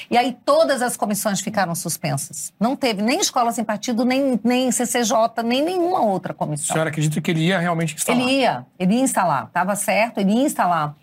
[0.10, 2.54] E aí todas as comissões ficaram suspensas.
[2.60, 6.74] Não teve nem escola sem partido, nem, nem CCJ, nem nenhuma outra comissão.
[6.74, 8.21] A senhora acredita que ele ia realmente instalar?
[8.21, 9.45] Ele ia, ele ia instalar.
[9.45, 10.95] Estava certo, ele ia instalar.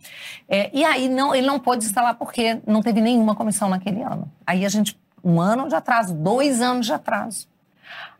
[0.49, 4.31] É, e aí não, ele não pôde instalar porque não teve nenhuma comissão naquele ano.
[4.47, 7.49] Aí a gente, um ano de atraso, dois anos de atraso.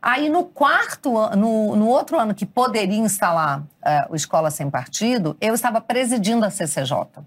[0.01, 3.65] Aí no quarto, no, no outro ano que poderia instalar uh,
[4.11, 7.23] o Escola Sem Partido, eu estava presidindo a CCJ.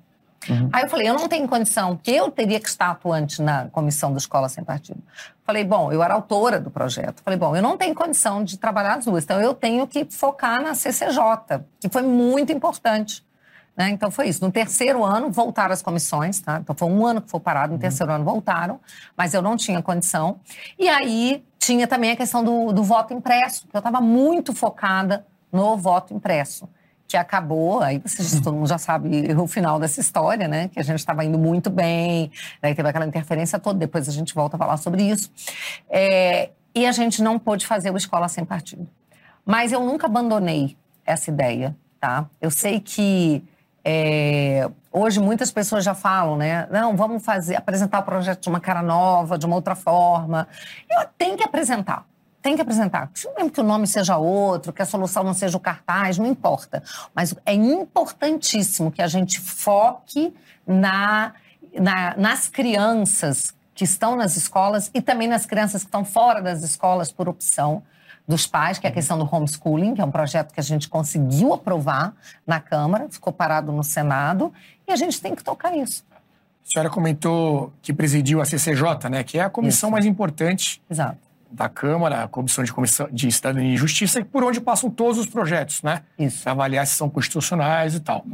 [0.48, 0.68] Uhum.
[0.72, 4.12] Aí eu falei, eu não tenho condição, porque eu teria que estar atuante na comissão
[4.12, 5.02] da Escola Sem Partido.
[5.44, 7.22] Falei, bom, eu era autora do projeto.
[7.22, 10.62] Falei, bom, eu não tenho condição de trabalhar as duas, então eu tenho que focar
[10.62, 13.24] na CCJ, que foi muito importante.
[13.76, 13.90] Né?
[13.90, 14.44] Então foi isso.
[14.44, 16.59] No terceiro ano voltaram as comissões, tá?
[16.62, 17.80] Então foi um ano que foi parado, no uhum.
[17.80, 18.80] terceiro ano voltaram,
[19.16, 20.40] mas eu não tinha condição.
[20.78, 25.26] E aí tinha também a questão do, do voto impresso, que eu estava muito focada
[25.52, 26.68] no voto impresso
[27.08, 30.68] que acabou, aí vocês, todo mundo já sabe o final dessa história, né?
[30.68, 34.34] Que a gente estava indo muito bem, daí teve aquela interferência toda, depois a gente
[34.34, 35.30] volta a falar sobre isso.
[35.88, 38.88] É, e a gente não pôde fazer o Escola Sem Partido.
[39.44, 42.26] Mas eu nunca abandonei essa ideia, tá?
[42.40, 43.44] Eu sei que
[43.84, 46.66] é, hoje muitas pessoas já falam, né?
[46.72, 50.48] Não, vamos fazer, apresentar o projeto de uma cara nova, de uma outra forma.
[50.90, 52.04] Eu tenho que apresentar
[52.46, 53.11] tem que apresentar.
[53.37, 56.80] Mesmo que o nome seja outro, que a solução não seja o cartaz, não importa.
[57.12, 60.32] Mas é importantíssimo que a gente foque
[60.64, 61.32] na,
[61.76, 66.62] na, nas crianças que estão nas escolas e também nas crianças que estão fora das
[66.62, 67.82] escolas por opção
[68.28, 70.88] dos pais, que é a questão do homeschooling, que é um projeto que a gente
[70.88, 72.14] conseguiu aprovar
[72.46, 74.52] na Câmara, ficou parado no Senado,
[74.87, 76.04] e a gente tem que tocar isso.
[76.64, 79.92] A senhora comentou que presidiu a CCJ, né, que é a comissão isso.
[79.92, 84.61] mais importante Exato da Câmara, a Comissão de, Comissão de Cidadania e Justiça, por onde
[84.61, 86.02] passam todos os projetos, né?
[86.18, 86.42] Isso.
[86.42, 88.24] Para avaliar se são constitucionais e tal.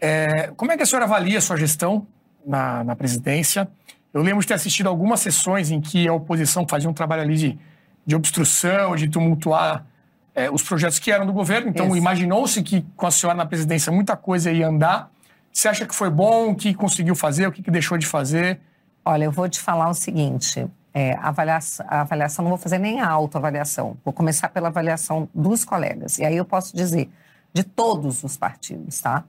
[0.00, 2.06] É, como é que a senhora avalia a sua gestão
[2.46, 3.68] na, na presidência?
[4.12, 7.36] Eu lembro de ter assistido algumas sessões em que a oposição fazia um trabalho ali
[7.36, 7.58] de,
[8.04, 9.86] de obstrução, de tumultuar
[10.34, 11.68] é, os projetos que eram do governo.
[11.68, 15.10] Então, imaginou-se que com a senhora na presidência muita coisa ia andar.
[15.52, 16.50] Você acha que foi bom?
[16.50, 17.46] O que conseguiu fazer?
[17.46, 18.60] O que deixou de fazer?
[19.04, 23.00] Olha, eu vou te falar o seguinte: é, avaliação, a avaliação, não vou fazer nem
[23.00, 26.18] a autoavaliação, vou começar pela avaliação dos colegas.
[26.18, 27.10] E aí eu posso dizer,
[27.52, 29.24] de todos os partidos, tá?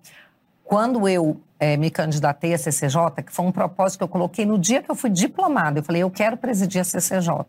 [0.63, 4.58] Quando eu é, me candidatei à CCJ, que foi um propósito que eu coloquei no
[4.58, 7.45] dia que eu fui diplomada, eu falei, eu quero presidir a CCJ.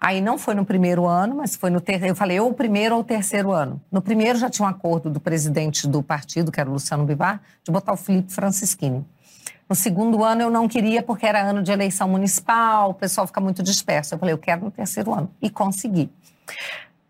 [0.00, 2.12] Aí não foi no primeiro ano, mas foi no terceiro.
[2.12, 3.78] Eu falei, ou o primeiro ou o terceiro ano.
[3.92, 7.42] No primeiro já tinha um acordo do presidente do partido, que era o Luciano Bivar,
[7.62, 9.04] de botar o Felipe Francischini.
[9.70, 13.40] No segundo ano eu não queria porque era ano de eleição municipal, o pessoal fica
[13.40, 14.12] muito disperso.
[14.12, 15.30] Eu falei, eu quero no terceiro ano.
[15.40, 16.10] E consegui.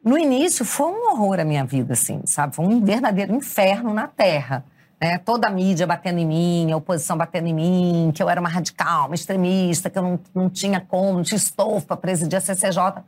[0.05, 2.55] No início foi um horror a minha vida, assim, sabe?
[2.55, 4.63] Foi um verdadeiro inferno na terra.
[5.01, 5.17] Né?
[5.17, 8.51] Toda a mídia batendo em mim, a oposição batendo em mim, que eu era uma
[8.51, 12.43] radical, uma extremista, que eu não, não tinha como, não tinha estofo para presidir a
[12.43, 13.03] CCJ.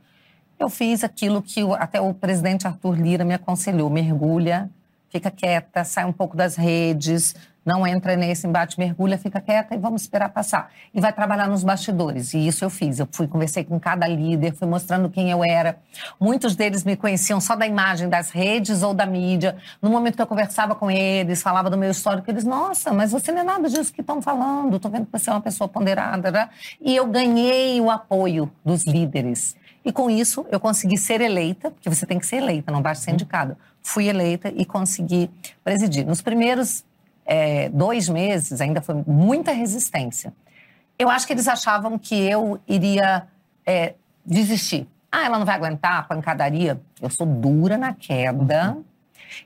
[0.57, 4.67] Eu fiz aquilo que até o presidente Arthur Lira me aconselhou: mergulha,
[5.09, 7.35] fica quieta, sai um pouco das redes,
[7.65, 10.69] não entra nesse embate, mergulha, fica quieta e vamos esperar passar.
[10.93, 12.33] E vai trabalhar nos bastidores.
[12.33, 12.99] E isso eu fiz.
[12.99, 15.77] Eu fui, conversei com cada líder, fui mostrando quem eu era.
[16.19, 19.55] Muitos deles me conheciam só da imagem das redes ou da mídia.
[19.81, 23.31] No momento que eu conversava com eles, falava do meu histórico, eles, nossa, mas você
[23.31, 24.75] não é nada disso que estão falando.
[24.75, 26.31] Estou vendo que você é uma pessoa ponderada.
[26.31, 26.49] Né?
[26.81, 29.55] E eu ganhei o apoio dos líderes.
[29.85, 33.03] E com isso eu consegui ser eleita, porque você tem que ser eleita, não basta
[33.03, 33.57] ser indicada.
[33.81, 35.29] Fui eleita e consegui
[35.63, 36.05] presidir.
[36.05, 36.85] Nos primeiros
[37.25, 40.33] é, dois meses, ainda foi muita resistência.
[40.97, 43.27] Eu acho que eles achavam que eu iria
[43.65, 44.87] é, desistir.
[45.11, 46.81] Ah, ela não vai aguentar a pancadaria.
[47.01, 48.77] Eu sou dura na queda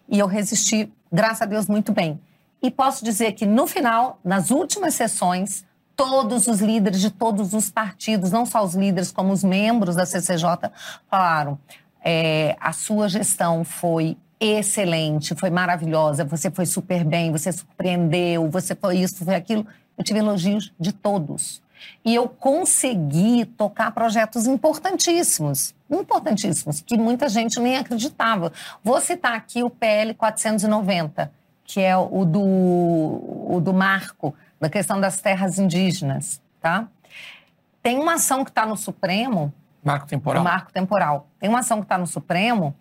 [0.08, 2.20] e eu resisti, graças a Deus, muito bem.
[2.62, 7.70] E posso dizer que no final, nas últimas sessões, todos os líderes de todos os
[7.70, 10.72] partidos, não só os líderes, como os membros da CCJ,
[11.10, 11.60] falaram:
[12.04, 18.76] é, a sua gestão foi excelente, foi maravilhosa, você foi super bem, você surpreendeu, você
[18.76, 19.66] foi isso, foi aquilo.
[19.98, 21.62] Eu tive elogios de todos.
[22.04, 28.52] E eu consegui tocar projetos importantíssimos, importantíssimos, que muita gente nem acreditava.
[28.84, 31.32] Vou citar aqui o PL 490,
[31.64, 36.88] que é o do, o do marco, da questão das terras indígenas, tá?
[37.82, 39.54] Tem uma ação que está no Supremo...
[39.84, 40.44] Marco temporal.
[40.44, 41.28] Marco temporal.
[41.40, 42.76] Tem uma ação que está no Supremo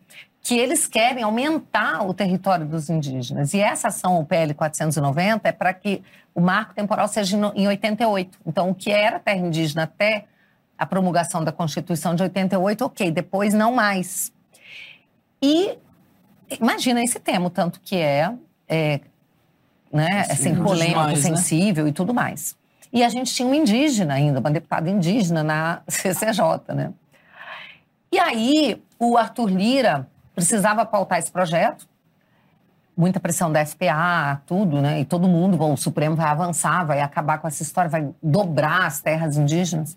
[0.46, 3.52] que eles querem aumentar o território dos indígenas.
[3.52, 8.38] E essa ação, o PL 490, é para que o marco temporal seja em 88.
[8.46, 10.26] Então, o que era terra indígena até
[10.78, 14.32] a promulgação da Constituição de 88, ok, depois não mais.
[15.42, 15.76] E
[16.60, 18.32] imagina esse tema, tanto que é,
[18.68, 19.00] é
[19.92, 21.36] né, assim, polêmico, demais, né?
[21.36, 21.90] sensível né?
[21.90, 22.56] e tudo mais.
[22.92, 26.92] E a gente tinha um indígena ainda, uma deputada indígena na CCJ, né?
[28.12, 31.88] E aí, o Arthur Lira precisava pautar esse projeto,
[32.94, 35.00] muita pressão da FPA, tudo, né?
[35.00, 38.86] E todo mundo, bom, o Supremo vai avançar, vai acabar com essa história, vai dobrar
[38.86, 39.96] as terras indígenas.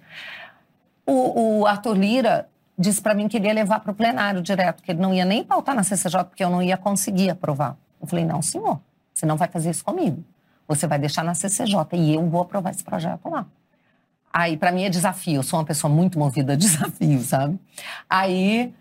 [1.05, 4.81] O, o Arthur Lira disse para mim que ele ia levar para o plenário direto,
[4.81, 7.75] que ele não ia nem pautar na CCJ, porque eu não ia conseguir aprovar.
[8.01, 8.79] Eu falei, não, senhor,
[9.13, 10.23] você não vai fazer isso comigo.
[10.65, 13.45] Você vai deixar na CCJ e eu vou aprovar esse projeto lá.
[14.31, 15.37] Aí, para mim, é desafio.
[15.37, 17.59] Eu sou uma pessoa muito movida a desafio, sabe?
[18.09, 18.73] Aí,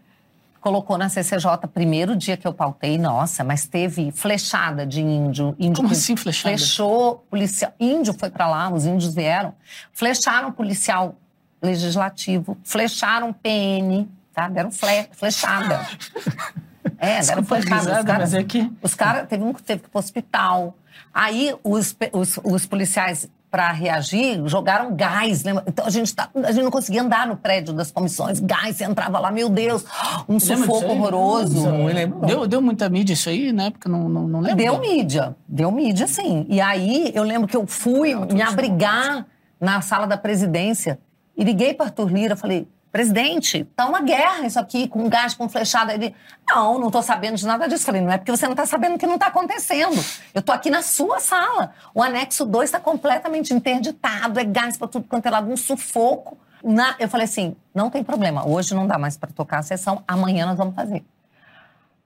[0.61, 5.55] colocou na CCJ primeiro dia que eu pautei, nossa, mas teve flechada de índio.
[5.59, 6.57] índio Como assim flechada?
[6.57, 7.73] Flechou policial.
[7.79, 9.55] Índio foi para lá, os índios vieram.
[9.92, 11.16] Flecharam policial
[11.62, 14.49] legislativo, flecharam PN, tá?
[14.49, 15.87] Deram fle flechada.
[17.01, 17.99] É, deram flechada.
[18.01, 18.73] Os caras, é que...
[18.83, 20.77] os caras, teve um que teve que ir para o hospital.
[21.14, 25.42] Aí os, os, os policiais para reagir, jogaram gás.
[25.42, 25.64] Lembra?
[25.66, 28.40] Então a gente, tá, a gente não conseguia andar no prédio das comissões.
[28.40, 29.84] Gás, você entrava lá, meu Deus,
[30.28, 31.68] um sufoco horroroso.
[31.70, 33.88] Não, não deu, deu muita mídia isso aí, na época?
[33.88, 34.56] Não, não, não lembro.
[34.56, 36.46] Deu mídia, deu mídia, sim.
[36.48, 39.26] E aí eu lembro que eu fui me abrigar
[39.61, 40.98] na sala da presidência
[41.37, 45.48] e liguei para Arthur Lira, falei, presidente, tá uma guerra isso aqui, com gás, com
[45.48, 45.92] flechada.
[45.92, 46.14] Ele,
[46.48, 47.85] não, não tô sabendo de nada disso.
[47.85, 50.03] Falei, não é porque você não tá sabendo o que não tá acontecendo.
[50.35, 51.72] Eu tô aqui na sua sala.
[51.94, 56.38] O anexo 2 está completamente interditado, é gás para tudo quanto é lado, um sufoco.
[56.62, 56.96] Na...
[56.98, 60.46] Eu falei assim, não tem problema, hoje não dá mais para tocar a sessão, amanhã
[60.46, 61.05] nós vamos fazer.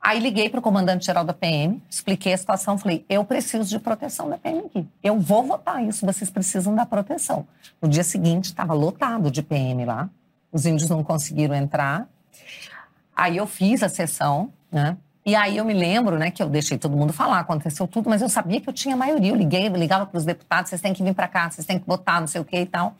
[0.01, 4.29] Aí liguei para o comandante-geral da PM, expliquei a situação, falei, eu preciso de proteção
[4.29, 4.89] da PM aqui.
[5.01, 7.47] Eu vou votar isso, vocês precisam da proteção.
[7.81, 10.11] No dia seguinte, estava lotado de PM lá
[10.53, 12.07] os índios não conseguiram entrar.
[13.17, 14.97] Aí eu fiz a sessão, né?
[15.25, 18.21] E aí eu me lembro, né, que eu deixei todo mundo falar, aconteceu tudo, mas
[18.21, 19.31] eu sabia que eu tinha maioria.
[19.31, 21.87] Eu liguei, ligava para os deputados, vocês têm que vir para cá, vocês têm que
[21.87, 22.97] votar, não sei o que e tal.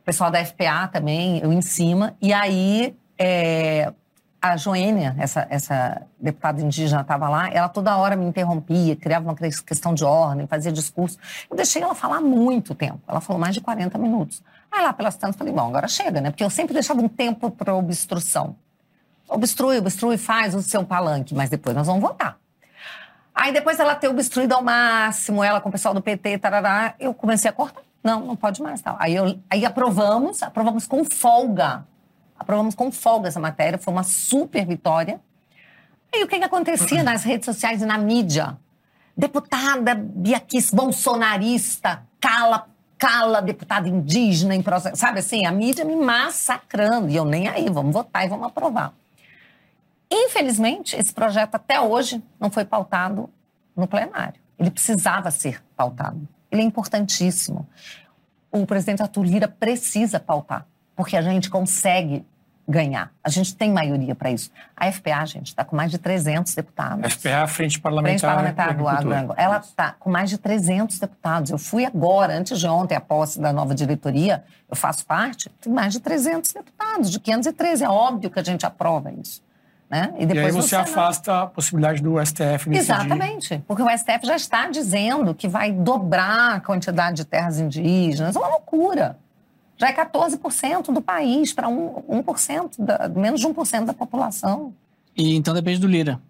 [0.00, 2.14] O pessoal da FPA também, eu em cima.
[2.22, 3.92] E aí é,
[4.40, 9.34] a Joênia, essa, essa deputada indígena estava lá, ela toda hora me interrompia, criava uma
[9.34, 11.18] questão de ordem, fazia discurso.
[11.50, 13.00] Eu deixei ela falar muito tempo.
[13.06, 14.42] Ela falou mais de 40 minutos.
[14.70, 16.30] Aí lá pelas tantas, falei, bom, agora chega, né?
[16.30, 18.56] Porque eu sempre deixava um tempo para obstrução.
[19.28, 22.38] Obstrui, obstrui, faz o seu palanque, mas depois nós vamos votar.
[23.34, 27.14] Aí depois ela ter obstruído ao máximo, ela com o pessoal do PT, tarará, eu
[27.14, 27.82] comecei a cortar.
[28.02, 28.80] Não, não pode mais.
[28.80, 28.96] Tal.
[28.98, 31.86] Aí, eu, aí aprovamos, aprovamos com folga.
[32.38, 35.20] Aprovamos com folga essa matéria, foi uma super vitória.
[36.12, 38.58] E o que, que acontecia nas redes sociais e na mídia?
[39.16, 42.66] Deputada Biaquis bolsonarista cala
[43.00, 44.96] cala deputado indígena em processo.
[44.96, 47.08] Sabe assim, a mídia me massacrando.
[47.08, 48.92] E eu nem aí, vamos votar e vamos aprovar.
[50.12, 53.30] Infelizmente, esse projeto até hoje não foi pautado
[53.74, 54.38] no plenário.
[54.58, 56.28] Ele precisava ser pautado.
[56.50, 57.66] Ele é importantíssimo.
[58.52, 62.26] O presidente Arthur Lira precisa pautar, porque a gente consegue
[62.70, 63.12] ganhar.
[63.22, 64.50] A gente tem maioria para isso.
[64.76, 67.12] A FPA, gente, está com mais de 300 deputados.
[67.12, 69.34] FPA, Frente Parlamentar, Frente Parlamentar do Agro.
[69.36, 71.50] Ela está com mais de 300 deputados.
[71.50, 75.72] Eu fui agora, antes de ontem, a posse da nova diretoria, eu faço parte, tem
[75.72, 77.84] mais de 300 deputados, de 513.
[77.84, 79.42] É óbvio que a gente aprova isso.
[79.90, 80.14] Né?
[80.18, 82.76] E, depois e aí você afasta a possibilidade do STF decidir.
[82.76, 88.36] Exatamente, porque o STF já está dizendo que vai dobrar a quantidade de terras indígenas.
[88.36, 89.18] É uma loucura
[89.80, 94.74] já é 14% do país para 1%, 1% da, menos de 1% da população.
[95.16, 96.20] E então depende do Lira.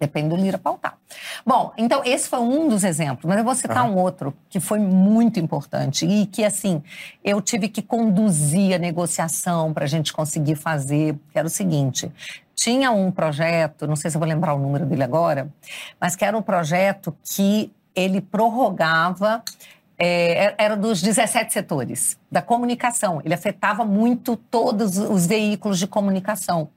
[0.00, 0.98] Depende do Lira pautar.
[1.44, 3.96] Bom, então esse foi um dos exemplos, mas eu vou citar uhum.
[3.96, 6.82] um outro que foi muito importante e que, assim,
[7.24, 12.10] eu tive que conduzir a negociação para a gente conseguir fazer, que era o seguinte:
[12.54, 15.48] tinha um projeto, não sei se eu vou lembrar o número dele agora,
[15.98, 19.42] mas que era um projeto que ele prorrogava
[19.98, 23.20] é, era dos 17 setores da comunicação.
[23.24, 26.68] Ele afetava muito todos os veículos de comunicação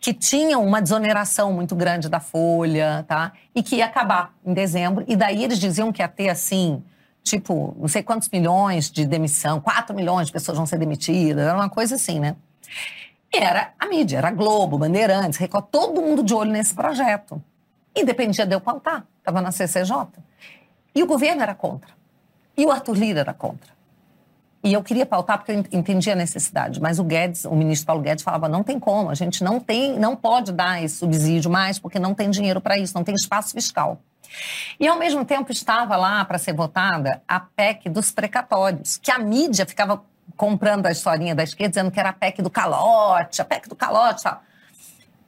[0.00, 3.32] que tinham uma desoneração muito grande da folha, tá?
[3.54, 5.04] E que ia acabar em dezembro.
[5.08, 6.82] E daí eles diziam que ia ter, assim,
[7.22, 11.56] tipo, não sei quantos milhões de demissão, 4 milhões de pessoas vão ser demitidas, era
[11.56, 12.36] uma coisa assim, né?
[13.32, 17.42] Era a mídia, era a Globo, Bandeirantes, Record, todo mundo de olho nesse projeto.
[17.94, 20.06] E dependia de eu pautar, estava na CCJ.
[20.94, 21.90] E o governo era contra.
[22.56, 23.74] E o Arthur Lira era contra.
[24.64, 28.00] E eu queria pautar porque eu entendia a necessidade, mas o Guedes, o ministro Paulo
[28.00, 31.78] Guedes falava não tem como, a gente não tem, não pode dar esse subsídio mais
[31.78, 34.00] porque não tem dinheiro para isso, não tem espaço fiscal.
[34.80, 39.18] E ao mesmo tempo estava lá para ser votada a PEC dos precatórios, que a
[39.18, 40.02] mídia ficava
[40.34, 43.76] comprando a historinha da esquerda dizendo que era a PEC do calote, a PEC do
[43.76, 44.40] calote, tal.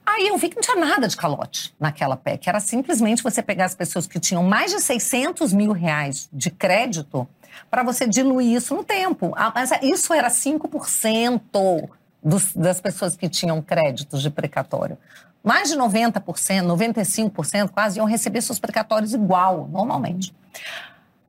[0.07, 2.47] Aí eu vi que não tinha nada de calote naquela PEC.
[2.47, 7.27] Era simplesmente você pegar as pessoas que tinham mais de 600 mil reais de crédito
[7.69, 9.33] para você diluir isso no tempo.
[9.53, 11.89] Mas isso era 5%
[12.23, 14.97] dos, das pessoas que tinham créditos de precatório.
[15.43, 20.33] Mais de 90%, 95% quase iam receber seus precatórios igual, normalmente.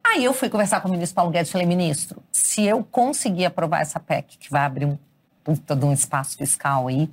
[0.04, 3.44] Aí eu fui conversar com o ministro Paulo Guedes e falei, ministro, se eu conseguir
[3.44, 4.96] aprovar essa PEC, que vai abrir um
[5.42, 7.10] puta de um espaço fiscal aí,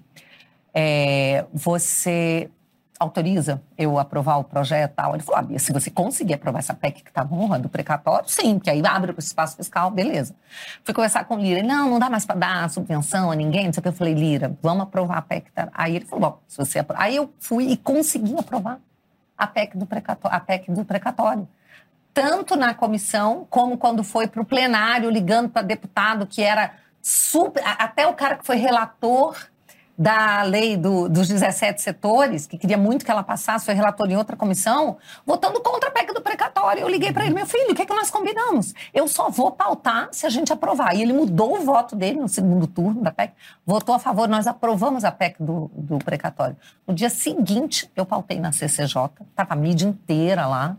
[0.75, 2.51] é, você
[2.99, 5.15] autoriza eu aprovar o projeto tal.
[5.15, 8.59] Ele falou, ah, se você conseguir aprovar essa PEC que está honra do precatório, sim,
[8.59, 10.35] que aí abre o espaço fiscal, beleza.
[10.83, 13.65] Fui conversar com o Lira, ele, não, não dá mais para dar subvenção a ninguém,
[13.65, 13.89] não sei o que.
[13.89, 15.51] Eu falei, Lira, vamos aprovar a PEC.
[15.51, 15.69] Tá?
[15.73, 16.95] Aí ele falou, bom, se você apro...
[16.99, 18.79] Aí eu fui e consegui aprovar
[19.37, 20.35] a PEC do precatório.
[20.35, 21.47] A PEC do precatório.
[22.13, 27.61] Tanto na comissão, como quando foi para o plenário, ligando para deputado que era super...
[27.65, 29.35] Até o cara que foi relator
[29.97, 34.17] da lei do, dos 17 setores, que queria muito que ela passasse, foi relator em
[34.17, 36.81] outra comissão, votando contra a PEC do precatório.
[36.81, 38.73] Eu liguei para ele, meu filho, o que é que nós combinamos?
[38.93, 40.95] Eu só vou pautar se a gente aprovar.
[40.95, 43.33] E ele mudou o voto dele no segundo turno da PEC,
[43.65, 46.57] votou a favor, nós aprovamos a PEC do, do precatório.
[46.85, 50.77] No dia seguinte, eu pautei na CCJ, estava a mídia inteira lá,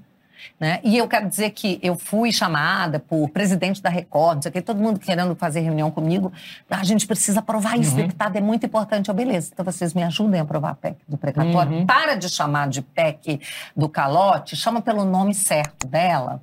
[0.58, 0.80] né?
[0.82, 4.98] E eu quero dizer que eu fui chamada por presidente da Record, que todo mundo
[4.98, 6.32] querendo fazer reunião comigo.
[6.70, 8.02] A gente precisa aprovar isso, uhum.
[8.02, 9.08] deputado, é muito importante.
[9.08, 11.72] Eu, beleza, então vocês me ajudem a aprovar a PEC do precatório.
[11.72, 11.86] Uhum.
[11.86, 13.40] Para de chamar de PEC
[13.76, 16.40] do calote, chama pelo nome certo dela.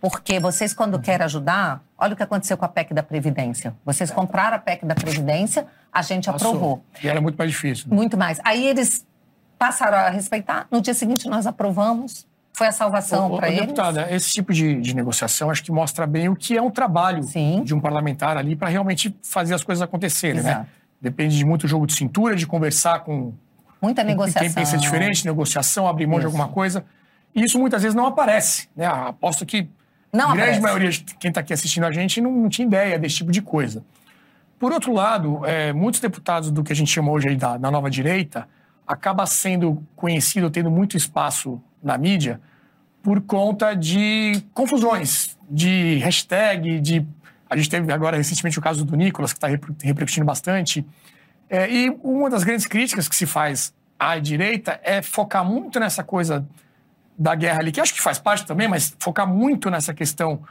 [0.00, 1.00] Porque vocês, quando uhum.
[1.00, 3.74] querem ajudar, olha o que aconteceu com a PEC da Previdência.
[3.84, 6.50] Vocês compraram a PEC da Previdência, a gente Passou.
[6.50, 6.84] aprovou.
[7.02, 7.88] E era muito mais difícil.
[7.88, 7.96] Né?
[7.96, 8.40] Muito mais.
[8.44, 9.04] Aí eles
[9.58, 10.68] passaram a respeitar.
[10.70, 12.27] No dia seguinte, nós aprovamos
[12.58, 13.60] foi a salvação para eles?
[13.60, 17.22] Deputada, esse tipo de, de, negociação acho que mostra bem o que é um trabalho
[17.22, 17.62] Sim.
[17.64, 20.50] de um parlamentar ali para realmente fazer as coisas acontecerem, né?
[20.50, 20.60] Exato.
[20.62, 20.68] né?
[21.00, 23.32] Depende de muito jogo de cintura, de conversar com
[23.80, 24.42] muita negociação.
[24.42, 26.22] quem pensa diferente, negociação, abrir mão isso.
[26.22, 26.84] de alguma coisa.
[27.32, 28.86] E isso muitas vezes não aparece, né?
[28.86, 29.68] Aposto que
[30.12, 30.60] não a grande aparece.
[30.60, 33.40] maioria de quem está aqui assistindo a gente não, não, tinha ideia desse tipo de
[33.40, 33.84] coisa.
[34.58, 37.88] Por outro lado, é, muitos deputados do que a gente chama hoje da, da nova
[37.88, 38.48] direita
[38.84, 42.40] acaba sendo conhecido, tendo muito espaço na mídia,
[43.02, 47.06] por conta de confusões, de hashtag, de.
[47.48, 49.48] A gente teve agora recentemente o caso do Nicolas, que está
[49.82, 50.86] repercutindo bastante.
[51.48, 56.04] É, e uma das grandes críticas que se faz à direita é focar muito nessa
[56.04, 56.46] coisa
[57.18, 60.42] da guerra ali, que acho que faz parte também, mas focar muito nessa questão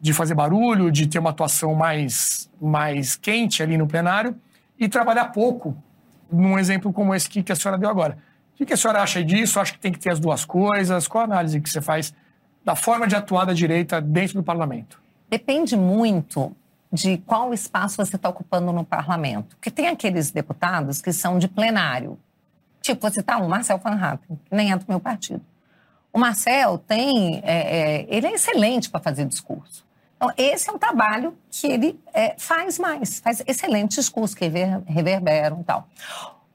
[0.00, 4.36] de fazer barulho, de ter uma atuação mais, mais quente ali no plenário
[4.78, 5.76] e trabalhar pouco
[6.30, 8.18] num exemplo como esse que a senhora deu agora.
[8.60, 9.58] O que a senhora acha disso?
[9.58, 11.08] Acha que tem que ter as duas coisas?
[11.08, 12.12] Qual a análise que você faz
[12.62, 15.00] da forma de atuar da direita dentro do parlamento?
[15.30, 16.54] Depende muito
[16.92, 19.56] de qual espaço você está ocupando no parlamento.
[19.56, 22.18] Porque tem aqueles deputados que são de plenário.
[22.82, 25.42] Tipo, você está o Marcel Van Hatten, que nem é do meu partido.
[26.12, 27.40] O Marcel tem.
[27.42, 29.86] É, é, ele é excelente para fazer discurso.
[30.16, 34.46] Então, esse é um trabalho que ele é, faz mais, faz excelente discurso, que
[34.86, 35.88] reverberam e tal.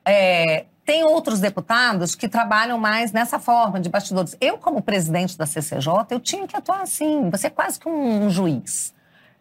[0.06, 4.38] É, tem outros deputados que trabalham mais nessa forma de bastidores.
[4.39, 7.29] Eu, como presidente da CCJ, eu tinha que atuar assim.
[7.31, 8.93] Você é quase que um, um juiz.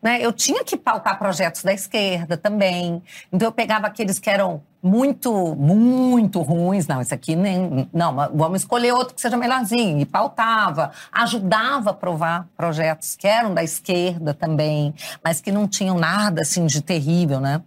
[0.03, 0.18] Né?
[0.20, 3.03] Eu tinha que pautar projetos da esquerda também.
[3.32, 6.86] Então, eu pegava aqueles que eram muito, muito ruins.
[6.86, 7.88] Não, esse aqui nem.
[7.90, 9.99] Não, vamos escolher outro que seja melhorzinho.
[9.99, 15.99] E pautava, ajudava a aprovar projetos que eram da esquerda também, mas que não tinham
[15.99, 17.62] nada assim de terrível, né?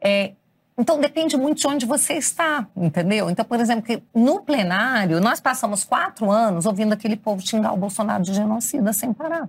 [0.00, 0.32] É,
[0.78, 3.28] Então depende muito de onde você está, entendeu?
[3.28, 8.22] Então, por exemplo, no plenário, nós passamos quatro anos ouvindo aquele povo xingar o Bolsonaro
[8.22, 9.48] de genocida sem parar.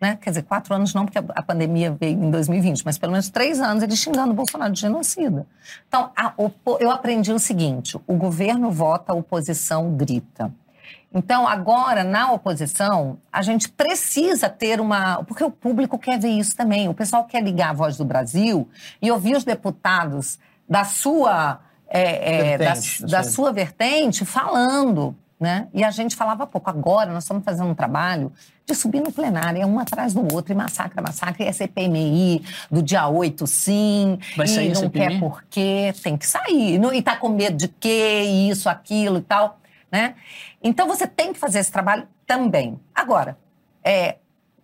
[0.00, 0.18] Né?
[0.20, 3.60] Quer dizer, quatro anos não, porque a pandemia veio em 2020, mas pelo menos três
[3.60, 5.46] anos ele xingando o Bolsonaro de genocida.
[5.86, 6.10] Então,
[6.80, 10.52] eu aprendi o seguinte: o governo vota, a oposição grita.
[11.12, 15.24] Então, agora, na oposição, a gente precisa ter uma.
[15.24, 16.88] Porque o público quer ver isso também.
[16.88, 18.68] O pessoal quer ligar a voz do Brasil
[19.00, 20.38] e ouvir os deputados
[20.68, 21.60] da sua.
[21.90, 25.16] É, é, vertente, da, da sua vertente falando.
[25.40, 25.68] Né?
[25.72, 26.68] E a gente falava pouco.
[26.68, 28.32] Agora nós estamos fazendo um trabalho
[28.66, 32.44] de subir no plenário, é um atrás do outro, e massacra, massacra, e é CPMI
[32.70, 34.18] do dia 8, sim.
[34.36, 35.08] Vai sair e não CPMI?
[35.08, 36.78] quer por quê, tem que sair.
[36.78, 39.58] E está com medo de quê, isso, aquilo e tal
[39.90, 40.14] né?
[40.62, 42.78] Então você tem que fazer esse trabalho também.
[42.94, 43.38] Agora,
[43.82, 44.16] é,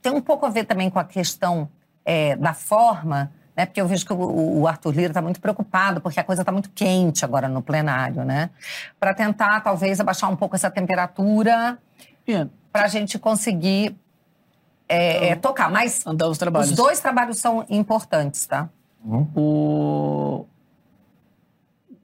[0.02, 1.68] tem um pouco a ver também com a questão
[2.04, 3.66] é, da forma, né?
[3.66, 6.52] Porque eu vejo que o, o Arthur Lira está muito preocupado, porque a coisa está
[6.52, 8.50] muito quente agora no plenário, né?
[8.98, 11.78] Para tentar, talvez, abaixar um pouco essa temperatura,
[12.72, 13.96] para a gente conseguir
[14.88, 15.70] é, então, tocar.
[15.70, 16.70] Mas andar os, trabalhos.
[16.70, 18.68] os dois trabalhos são importantes, tá?
[19.04, 19.28] Uhum.
[19.34, 20.46] O,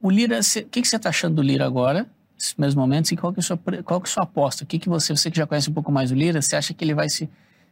[0.03, 2.07] o Lira, o que, que você está achando do Lira agora?
[2.41, 3.13] nesses mesmos momentos?
[3.13, 4.65] E qual que é a sua, qual que é a sua aposta?
[4.65, 6.73] O que, que você, você que já conhece um pouco mais o Lira, você acha
[6.73, 7.29] que ele vai se,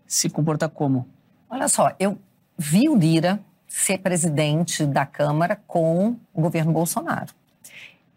[0.06, 1.08] se comportar como?
[1.48, 2.18] Olha só, eu
[2.56, 7.32] vi o Lira ser presidente da Câmara com o governo Bolsonaro.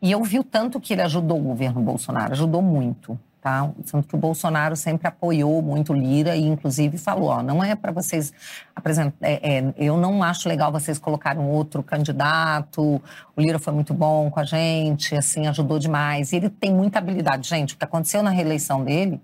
[0.02, 3.20] E eu vi o tanto que ele ajudou o governo Bolsonaro, ajudou muito.
[3.42, 3.72] Tá?
[3.90, 7.92] Tanto que o Bolsonaro sempre apoiou muito Lira e, inclusive, falou: ó, não é para
[7.92, 8.32] vocês
[8.76, 9.16] apresentar.
[9.20, 13.02] É, é, eu não acho legal vocês colocarem outro candidato.
[13.36, 16.32] O Lira foi muito bom com a gente, assim, ajudou demais.
[16.32, 17.50] E ele tem muita habilidade.
[17.50, 19.20] Gente, o que aconteceu na reeleição dele,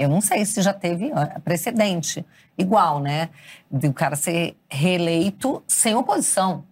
[0.00, 1.10] eu não sei se já teve
[1.44, 2.24] precedente
[2.56, 3.28] igual, né?
[3.70, 6.64] De o cara ser reeleito sem oposição.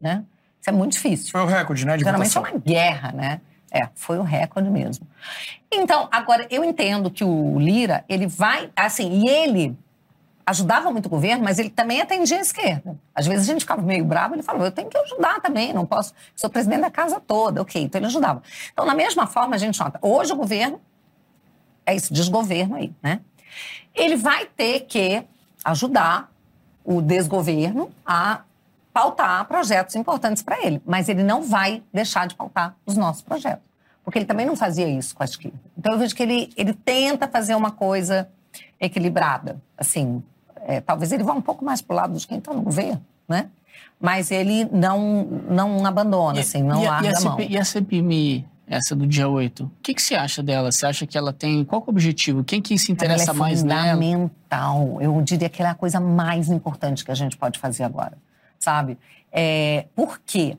[0.00, 0.24] Né?
[0.60, 1.30] Isso é muito difícil.
[1.30, 1.96] Foi o recorde, né?
[1.96, 2.46] De Geralmente votação.
[2.46, 3.40] é uma guerra, né?
[3.70, 5.06] É, foi o recorde mesmo.
[5.70, 9.78] Então, agora, eu entendo que o Lira, ele vai, assim, e ele
[10.44, 12.98] ajudava muito o governo, mas ele também atendia a esquerda.
[13.14, 15.86] Às vezes a gente ficava meio bravo, ele falou, eu tenho que ajudar também, não
[15.86, 18.42] posso, sou presidente da casa toda, ok, então ele ajudava.
[18.72, 20.80] Então, da mesma forma, a gente nota, hoje o governo,
[21.90, 23.20] é esse desgoverno aí, né?
[23.94, 25.22] Ele vai ter que
[25.64, 26.30] ajudar
[26.84, 28.42] o desgoverno a
[28.92, 33.64] pautar projetos importantes para ele, mas ele não vai deixar de pautar os nossos projetos,
[34.04, 35.58] porque ele também não fazia isso com a esquerda.
[35.78, 38.28] Então eu vejo que ele, ele tenta fazer uma coisa
[38.80, 40.22] equilibrada, assim,
[40.62, 43.04] é, talvez ele vá um pouco mais para o lado de quem está no governo,
[43.28, 43.48] né?
[44.00, 47.40] Mas ele não, não abandona, e, assim, não e, larga e a, a mão.
[47.40, 50.72] E a CPMI, essa do dia 8, o que, que você acha dela?
[50.72, 51.64] Você acha que ela tem...
[51.64, 52.42] Qual é o objetivo?
[52.42, 53.80] Quem que se interessa ela é mais nela?
[53.94, 54.98] fundamental.
[55.00, 58.16] Eu diria que ela é a coisa mais importante que a gente pode fazer agora
[58.60, 58.98] sabe?
[59.32, 60.56] É, por quê?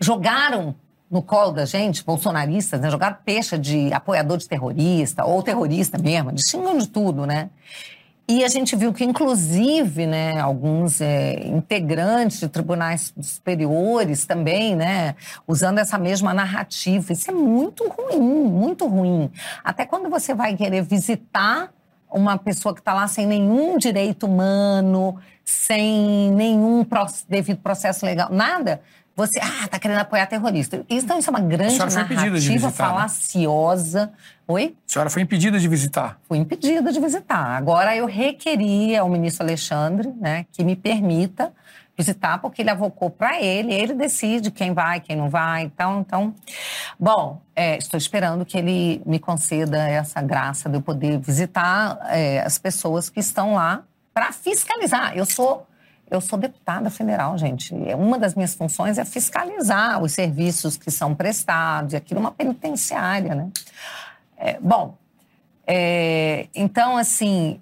[0.00, 0.74] Jogaram
[1.08, 2.90] no colo da gente, bolsonaristas, né?
[2.90, 7.50] jogaram peixe de apoiador de terrorista, ou terrorista mesmo, de xingam de tudo, né?
[8.28, 15.16] E a gente viu que, inclusive, né, alguns é, integrantes de tribunais superiores também, né,
[15.46, 17.12] usando essa mesma narrativa.
[17.12, 19.30] Isso é muito ruim, muito ruim.
[19.64, 21.72] Até quando você vai querer visitar
[22.10, 26.86] uma pessoa que está lá sem nenhum direito humano, sem nenhum
[27.28, 28.82] devido processo legal, nada,
[29.14, 30.84] você, ah, tá querendo apoiar terrorista.
[30.88, 32.72] Então, isso é uma grande narrativa né?
[32.72, 34.06] falaciosa.
[34.06, 34.12] Né?
[34.48, 34.76] Oi?
[34.88, 36.18] A senhora foi impedida de visitar.
[36.26, 37.56] Fui impedida de visitar.
[37.56, 41.52] Agora, eu requeri ao ministro Alexandre né, que me permita
[41.96, 45.64] visitar, porque ele avocou para ele, ele decide quem vai, quem não vai.
[45.64, 46.34] Então, então
[46.98, 52.40] bom, é, estou esperando que ele me conceda essa graça de eu poder visitar é,
[52.40, 53.82] as pessoas que estão lá
[54.14, 55.16] para fiscalizar.
[55.16, 55.66] Eu sou
[56.12, 57.74] eu sou deputada federal, gente.
[57.74, 62.30] Uma das minhas funções é fiscalizar os serviços que são prestados, e aquilo é uma
[62.30, 63.50] penitenciária, né?
[64.36, 64.94] É, bom,
[65.66, 67.60] é, então, assim,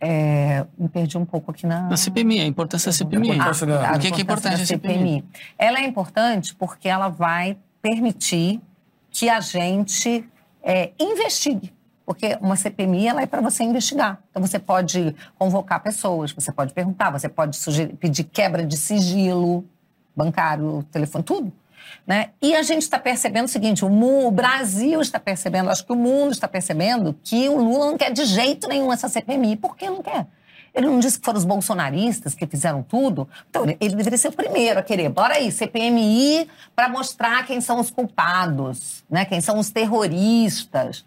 [0.00, 1.88] é, me perdi um pouco aqui na...
[1.88, 3.40] Na CPMI, a importância da CPMI.
[3.40, 4.94] Ah, a, a, o que, que é importante a CPMI?
[4.94, 5.24] CPMI?
[5.58, 8.60] Ela é importante porque ela vai permitir
[9.10, 10.24] que a gente
[10.62, 11.72] é, investigue
[12.10, 14.18] porque uma CPMI ela é para você investigar.
[14.32, 19.64] Então você pode convocar pessoas, você pode perguntar, você pode sugerir, pedir quebra de sigilo
[20.16, 21.52] bancário, telefone, tudo.
[22.04, 22.30] Né?
[22.42, 25.96] E a gente está percebendo o seguinte: o, o, Brasil está percebendo, acho que o
[25.96, 29.54] mundo está percebendo que o Lula não quer de jeito nenhum essa CPMI.
[29.54, 30.26] Por que não quer?
[30.74, 33.28] Ele não disse que foram os bolsonaristas que fizeram tudo?
[33.48, 35.08] Então, ele deveria ser o primeiro a querer.
[35.10, 39.24] Bora aí, CPMI, para mostrar quem são os culpados, né?
[39.24, 41.04] quem são os terroristas.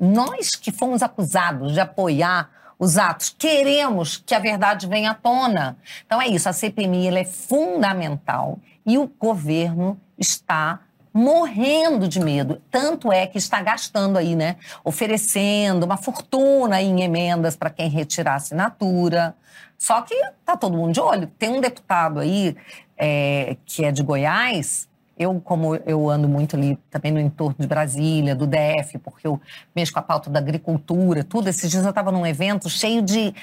[0.00, 3.34] Nós que fomos acusados de apoiar os atos.
[3.36, 5.76] Queremos que a verdade venha à tona.
[6.06, 10.80] Então é isso, a CPMI é fundamental e o governo está
[11.12, 12.62] morrendo de medo.
[12.70, 14.56] Tanto é que está gastando aí, né?
[14.84, 19.34] Oferecendo uma fortuna em emendas para quem retirar assinatura.
[19.76, 20.14] Só que
[20.44, 21.26] tá todo mundo de olho.
[21.38, 22.56] Tem um deputado aí
[22.96, 24.87] é, que é de Goiás.
[25.18, 29.40] Eu, como eu ando muito ali também no entorno de Brasília, do DF, porque eu
[29.74, 31.48] mexo com a pauta da agricultura, tudo.
[31.48, 33.34] Esses dias eu estava num evento cheio de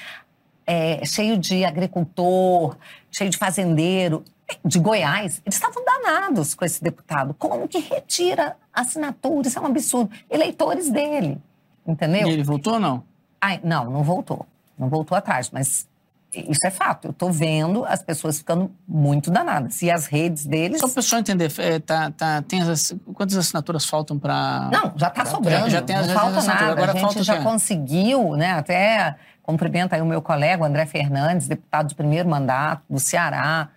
[0.66, 2.76] é, cheio de agricultor,
[3.10, 4.24] cheio de fazendeiro
[4.64, 7.34] de Goiás, eles estavam danados com esse deputado.
[7.34, 9.48] Como que retira assinatura?
[9.48, 10.10] Isso é um absurdo.
[10.30, 11.38] Eleitores dele,
[11.86, 12.28] entendeu?
[12.28, 13.02] E ele voltou ou não?
[13.40, 14.46] Ai, não, não voltou.
[14.78, 15.88] Não voltou atrás, mas
[16.32, 17.08] isso é fato.
[17.08, 19.80] Eu estou vendo as pessoas ficando muito danadas.
[19.82, 20.80] E as redes deles.
[20.80, 24.68] Só para o pessoal entender, é, tá, tá, tem as, quantas assinaturas faltam para.
[24.72, 25.70] Não, já está sobrando.
[25.70, 26.72] Já tem as não falta nada.
[26.72, 28.52] Agora a gente falta já conseguiu, né?
[28.52, 33.70] Até cumprimenta aí o meu colega, o André Fernandes, deputado de primeiro mandato do Ceará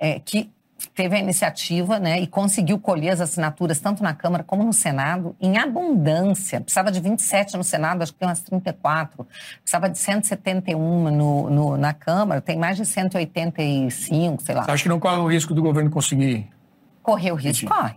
[0.00, 0.50] é, que
[0.94, 5.34] teve a iniciativa né, e conseguiu colher as assinaturas tanto na Câmara como no Senado
[5.40, 6.60] em abundância.
[6.60, 9.26] Precisava de 27 no Senado, acho que tem umas 34.
[9.62, 14.64] Precisava de 171 no, no, na Câmara, tem mais de 185, sei lá.
[14.64, 16.48] Você acha que não corre o risco do governo conseguir?
[17.02, 17.94] Correr o risco, corre.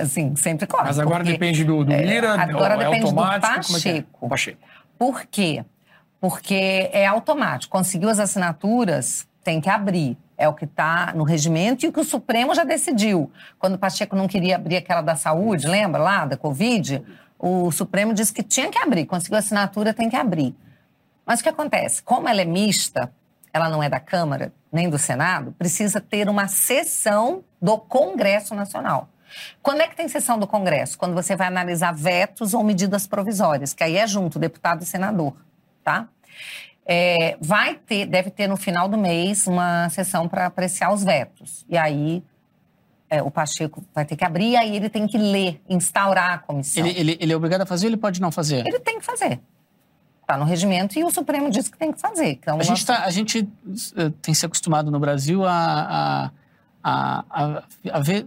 [0.00, 0.84] Assim, sempre corre.
[0.84, 3.40] Mas agora porque, depende do, do Lira, é, agora é depende automático?
[3.40, 3.76] do Pacheco.
[3.76, 4.28] É que é?
[4.28, 4.58] Pacheco.
[4.98, 5.64] Por quê?
[6.20, 7.70] Porque é automático.
[7.70, 10.16] Conseguiu as assinaturas, tem que abrir.
[10.40, 13.30] É o que está no regimento e o que o Supremo já decidiu.
[13.58, 17.04] Quando o Pacheco não queria abrir aquela da saúde, lembra lá, da Covid?
[17.38, 19.04] O Supremo disse que tinha que abrir.
[19.04, 20.56] Conseguiu assinatura, tem que abrir.
[21.26, 22.02] Mas o que acontece?
[22.02, 23.12] Como ela é mista,
[23.52, 29.10] ela não é da Câmara nem do Senado, precisa ter uma sessão do Congresso Nacional.
[29.62, 30.96] Quando é que tem sessão do Congresso?
[30.96, 35.34] Quando você vai analisar vetos ou medidas provisórias, que aí é junto, deputado e senador,
[35.84, 36.08] tá?
[36.92, 41.64] É, vai ter, deve ter no final do mês uma sessão para apreciar os vetos.
[41.68, 42.20] E aí
[43.08, 46.38] é, o Pacheco vai ter que abrir, e aí ele tem que ler, instaurar a
[46.38, 46.84] comissão.
[46.84, 48.66] Ele, ele, ele é obrigado a fazer ou ele pode não fazer?
[48.66, 49.40] Ele tem que fazer.
[50.20, 52.30] Está no regimento e o Supremo diz que tem que fazer.
[52.30, 53.48] Então, a, gente tá, a gente
[54.20, 56.32] tem se acostumado no Brasil a,
[56.82, 57.62] a, a,
[57.92, 58.26] a ver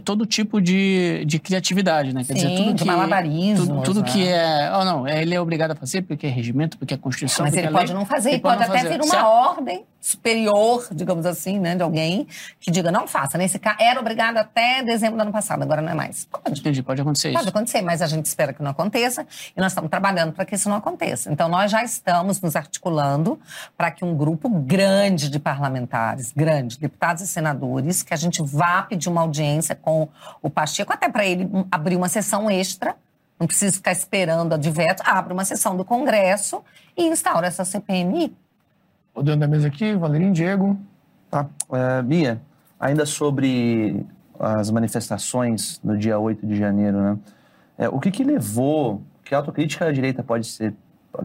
[0.00, 2.24] todo tipo de, de criatividade, né?
[2.24, 3.66] Quer Sim, dizer, tudo que, malabarismo.
[3.66, 4.08] Tudo, tudo né?
[4.08, 4.72] que é.
[4.74, 7.44] Oh, não, ele é obrigado a fazer porque é regimento, porque é Constituição.
[7.44, 9.26] Mas ele é pode lei, não fazer, ele pode, pode até vir uma certo?
[9.26, 12.26] ordem superior, digamos assim, né, de alguém
[12.58, 13.38] que diga não faça.
[13.38, 16.24] Nesse caso, era obrigado até dezembro do ano passado, agora não é mais.
[16.24, 16.60] Pode.
[16.60, 17.44] Entendi, pode acontecer pode isso.
[17.44, 19.24] Pode acontecer, mas a gente espera que não aconteça
[19.56, 21.30] e nós estamos trabalhando para que isso não aconteça.
[21.30, 23.38] Então, nós já estamos nos articulando
[23.76, 28.82] para que um grupo grande de parlamentares, grande, deputados e senadores, que a gente vá
[28.82, 30.08] pedir uma audiência com
[30.40, 32.96] o Pacheco, até para ele abrir uma sessão extra
[33.38, 34.58] não precisa ficar esperando a
[35.04, 36.62] abre uma sessão do Congresso
[36.96, 38.32] e instaura essa CPMI
[39.14, 40.78] Rodando da mesa aqui, Valerinho Diego.
[41.30, 41.46] Tá.
[41.70, 42.40] É, Bia,
[42.80, 44.06] ainda sobre
[44.38, 47.18] as manifestações no dia 8 de janeiro, né?
[47.76, 50.74] É, o que, que levou, que autocrítica a direita pode ser,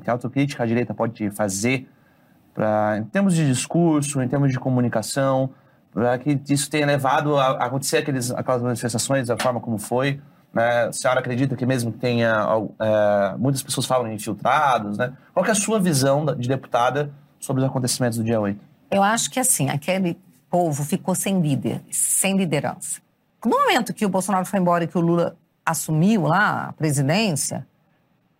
[0.04, 1.88] que autocrítica a direita pode fazer
[2.54, 5.52] para, em termos de discurso, em termos de comunicação,
[5.98, 10.22] para que isso tenha levado a acontecer aqueles, aquelas manifestações da forma como foi?
[10.54, 10.84] Né?
[10.84, 12.46] A senhora acredita que mesmo que tenha,
[12.80, 15.14] é, muitas pessoas falam infiltrados, né?
[15.34, 18.64] Qual é a sua visão de deputada sobre os acontecimentos do dia 8?
[18.92, 20.16] Eu acho que assim, aquele
[20.52, 23.02] povo ficou sem líder, sem liderança.
[23.44, 25.36] No momento que o Bolsonaro foi embora e que o Lula
[25.66, 27.66] assumiu lá a presidência,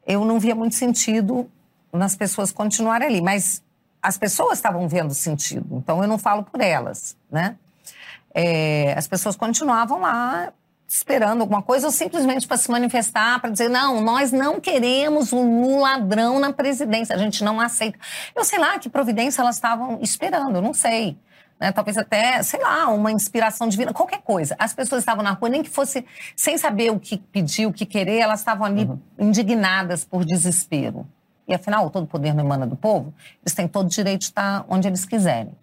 [0.06, 1.50] eu não via muito sentido
[1.92, 3.64] nas pessoas continuarem ali, mas
[4.08, 7.58] as pessoas estavam vendo sentido, então eu não falo por elas, né?
[8.34, 10.54] É, as pessoas continuavam lá
[10.88, 15.82] esperando alguma coisa ou simplesmente para se manifestar, para dizer, não, nós não queremos um
[15.82, 18.00] ladrão na presidência, a gente não aceita.
[18.34, 21.18] Eu sei lá que providência elas estavam esperando, eu não sei.
[21.60, 21.74] Né?
[21.74, 24.56] Talvez até, sei lá, uma inspiração divina, qualquer coisa.
[24.58, 27.86] As pessoas estavam na rua, nem que fosse sem saber o que pedir, o que
[27.86, 29.00] querer, elas estavam ali uhum.
[29.20, 31.06] indignadas por desespero.
[31.48, 34.66] E afinal, todo poder não emana do povo, eles têm todo o direito de estar
[34.68, 35.54] onde eles quiserem.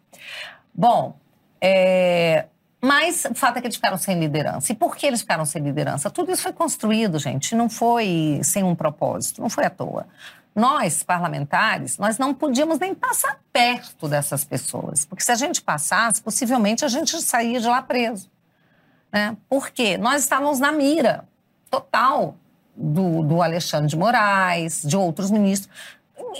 [0.74, 1.16] Bom,
[1.60, 2.46] é,
[2.84, 4.72] mas o fato é que eles ficaram sem liderança.
[4.72, 6.10] E por que eles ficaram sem liderança?
[6.10, 10.06] Tudo isso foi construído, gente, não foi sem um propósito, não foi à toa.
[10.54, 16.22] Nós, parlamentares, nós não podíamos nem passar perto dessas pessoas, porque se a gente passasse,
[16.22, 18.30] possivelmente a gente saía de lá preso.
[19.10, 19.36] Né?
[19.48, 19.96] Por quê?
[19.96, 21.26] Nós estávamos na mira
[21.70, 22.36] total
[22.76, 25.70] do, do Alexandre de Moraes, de outros ministros,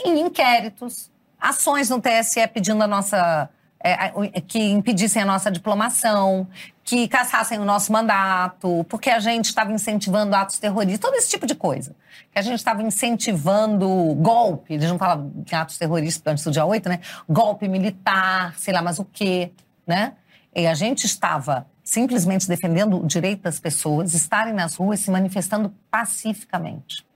[0.05, 1.11] em inquéritos,
[1.41, 3.49] ações no TSE pedindo a nossa
[3.85, 6.49] é, que impedissem a nossa diplomação,
[6.83, 11.47] que cassassem o nosso mandato, porque a gente estava incentivando atos terroristas, todo esse tipo
[11.47, 11.95] de coisa.
[12.33, 16.65] Que a gente estava incentivando golpe, eles não falam em atos terroristas antes do dia
[16.65, 17.01] 8, né?
[17.29, 19.53] Golpe militar, sei lá mais o quê,
[19.87, 20.15] né?
[20.57, 25.73] E a gente estava simplesmente defendendo o direito das pessoas estarem nas ruas se manifestando
[25.91, 27.07] pacificamente.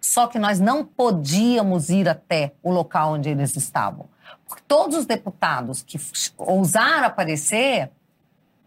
[0.00, 4.08] Só que nós não podíamos ir até o local onde eles estavam.
[4.46, 5.98] Porque todos os deputados que
[6.36, 7.90] ousaram aparecer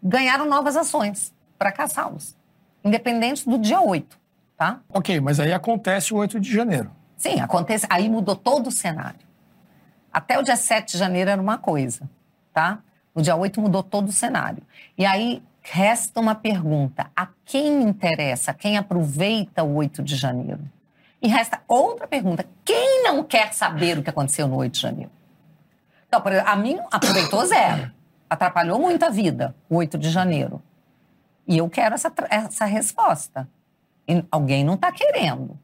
[0.02, 2.36] ganharam novas ações para caçá-los,
[2.82, 4.18] independente do dia 8,
[4.56, 4.80] tá?
[4.88, 6.90] Ok, mas aí acontece o 8 de janeiro.
[7.16, 7.86] Sim, acontece.
[7.90, 9.20] Aí mudou todo o cenário.
[10.10, 12.08] Até o dia 7 de janeiro era uma coisa,
[12.52, 12.78] tá?
[13.14, 14.62] No dia 8 mudou todo o cenário.
[14.96, 20.60] E aí resta uma pergunta: a quem interessa, quem aproveita o 8 de janeiro?
[21.22, 25.10] E resta outra pergunta: quem não quer saber o que aconteceu no 8 de janeiro?
[26.08, 27.90] Então, por exemplo, a mim aproveitou zero.
[28.28, 30.62] Atrapalhou muito a vida, o 8 de janeiro.
[31.46, 33.48] E eu quero essa, essa resposta.
[34.08, 35.58] E alguém não está querendo.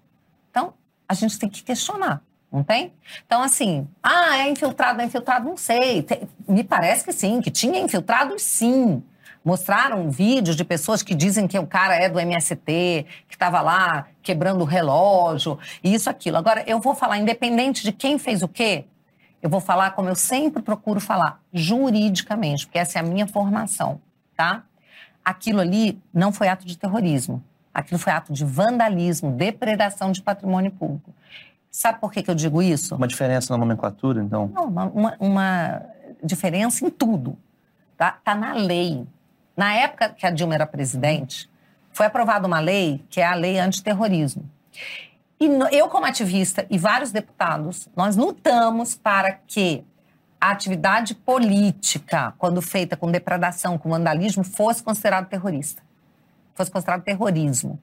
[0.50, 0.74] Então,
[1.08, 2.92] a gente tem que questionar, não tem?
[3.24, 6.02] Então, assim, ah, é infiltrado, é infiltrado, não sei.
[6.02, 9.02] Tem, me parece que sim, que tinha infiltrados sim.
[9.46, 14.08] Mostraram vídeos de pessoas que dizem que o cara é do MST, que estava lá
[14.20, 16.36] quebrando o relógio, e isso, aquilo.
[16.36, 18.86] Agora, eu vou falar, independente de quem fez o quê,
[19.40, 24.00] eu vou falar como eu sempre procuro falar, juridicamente, porque essa é a minha formação,
[24.36, 24.64] tá?
[25.24, 27.40] Aquilo ali não foi ato de terrorismo.
[27.72, 31.14] Aquilo foi ato de vandalismo, depredação de patrimônio público.
[31.70, 32.96] Sabe por que, que eu digo isso?
[32.96, 34.50] Uma diferença na nomenclatura, então?
[34.52, 35.82] Não, uma, uma, uma
[36.20, 37.38] diferença em tudo.
[37.96, 38.18] Tá?
[38.24, 39.06] tá na lei.
[39.56, 41.48] Na época que a Dilma era presidente,
[41.90, 44.48] foi aprovada uma lei que é a lei antiterrorismo.
[45.40, 49.84] E eu, como ativista, e vários deputados, nós lutamos para que
[50.40, 55.82] a atividade política, quando feita com depredação, com vandalismo, fosse considerado terrorista.
[56.54, 57.78] Fosse considerado terrorismo.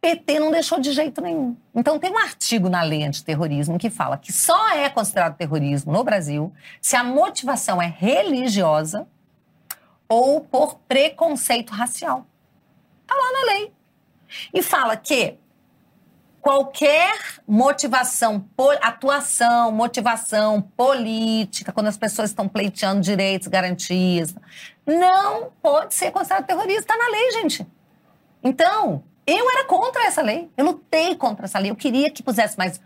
[0.00, 1.56] PT não deixou de jeito nenhum.
[1.74, 6.02] Então, tem um artigo na lei antiterrorismo que fala que só é considerado terrorismo no
[6.02, 9.06] Brasil se a motivação é religiosa
[10.10, 12.26] ou por preconceito racial.
[13.02, 13.72] Está lá na lei.
[14.52, 15.38] E fala que
[16.40, 18.44] qualquer motivação,
[18.80, 24.34] atuação, motivação política, quando as pessoas estão pleiteando direitos, garantias,
[24.84, 26.80] não pode ser considerado terrorista.
[26.80, 27.66] Está na lei, gente.
[28.42, 30.50] Então, eu era contra essa lei.
[30.56, 31.70] Eu lutei contra essa lei.
[31.70, 32.80] Eu queria que pusesse mais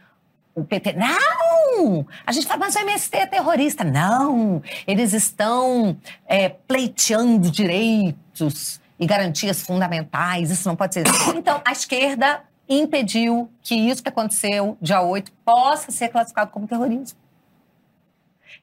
[0.55, 0.95] o PT.
[0.95, 2.07] Não!
[2.27, 3.85] A gente fala, mas o MST é terrorista.
[3.85, 4.63] Não!
[4.87, 5.97] Eles estão
[6.27, 10.51] é, pleiteando direitos e garantias fundamentais.
[10.51, 11.05] Isso não pode ser.
[11.35, 17.19] Então, a esquerda impediu que isso que aconteceu dia 8 possa ser classificado como terrorismo.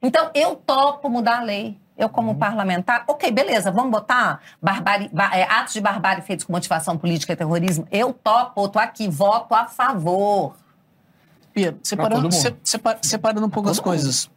[0.02, 1.80] Então, eu topo mudar a lei.
[1.98, 2.40] Eu, como uhum.
[2.40, 7.36] parlamentar, ok, beleza, vamos botar barbari, é, atos de barbárie feitos com motivação política e
[7.36, 7.88] terrorismo.
[7.92, 10.56] Eu topo, estou aqui, voto a favor.
[11.54, 14.30] Pia, separando, se, separa, separando um pouco as coisas.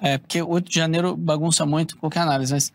[0.00, 2.72] É, porque 8 de janeiro bagunça muito qualquer análise, mas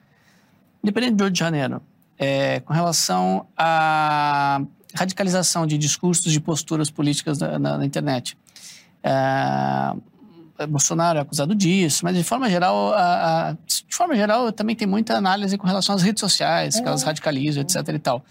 [0.83, 1.81] independente de 8 de janeiro,
[2.17, 4.61] é, com relação à
[4.95, 8.37] radicalização de discursos, de posturas políticas na, na, na internet.
[9.03, 9.93] É,
[10.65, 14.87] Bolsonaro é acusado disso, mas de forma geral, a, a, de forma geral, também tem
[14.87, 17.05] muita análise com relação às redes sociais, que elas é.
[17.05, 17.75] radicalizam, etc.
[17.89, 18.25] e tal.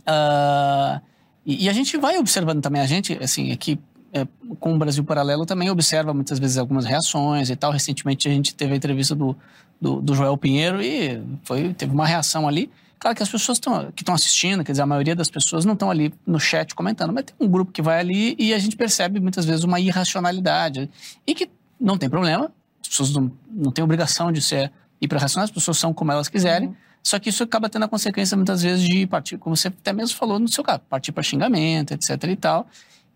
[0.00, 1.00] Uh,
[1.46, 3.78] e, e, a gente vai observando também, a gente, assim, aqui
[4.14, 4.26] é,
[4.60, 7.72] com o Brasil Paralelo também observa muitas vezes algumas reações e tal.
[7.72, 9.36] Recentemente a gente teve a entrevista do,
[9.80, 12.70] do, do Joel Pinheiro e foi, teve uma reação ali.
[12.96, 15.74] Claro que as pessoas tão, que estão assistindo, quer dizer, a maioria das pessoas não
[15.74, 18.76] estão ali no chat comentando, mas tem um grupo que vai ali e a gente
[18.76, 20.88] percebe muitas vezes uma irracionalidade.
[21.26, 25.54] E que não tem problema, as pessoas não, não têm obrigação de ser hiperracionais, as
[25.54, 26.68] pessoas são como elas quiserem.
[26.68, 26.74] Uhum.
[27.02, 30.16] Só que isso acaba tendo a consequência muitas vezes de partir, como você até mesmo
[30.16, 32.66] falou no seu caso, partir para xingamento, etc e tal.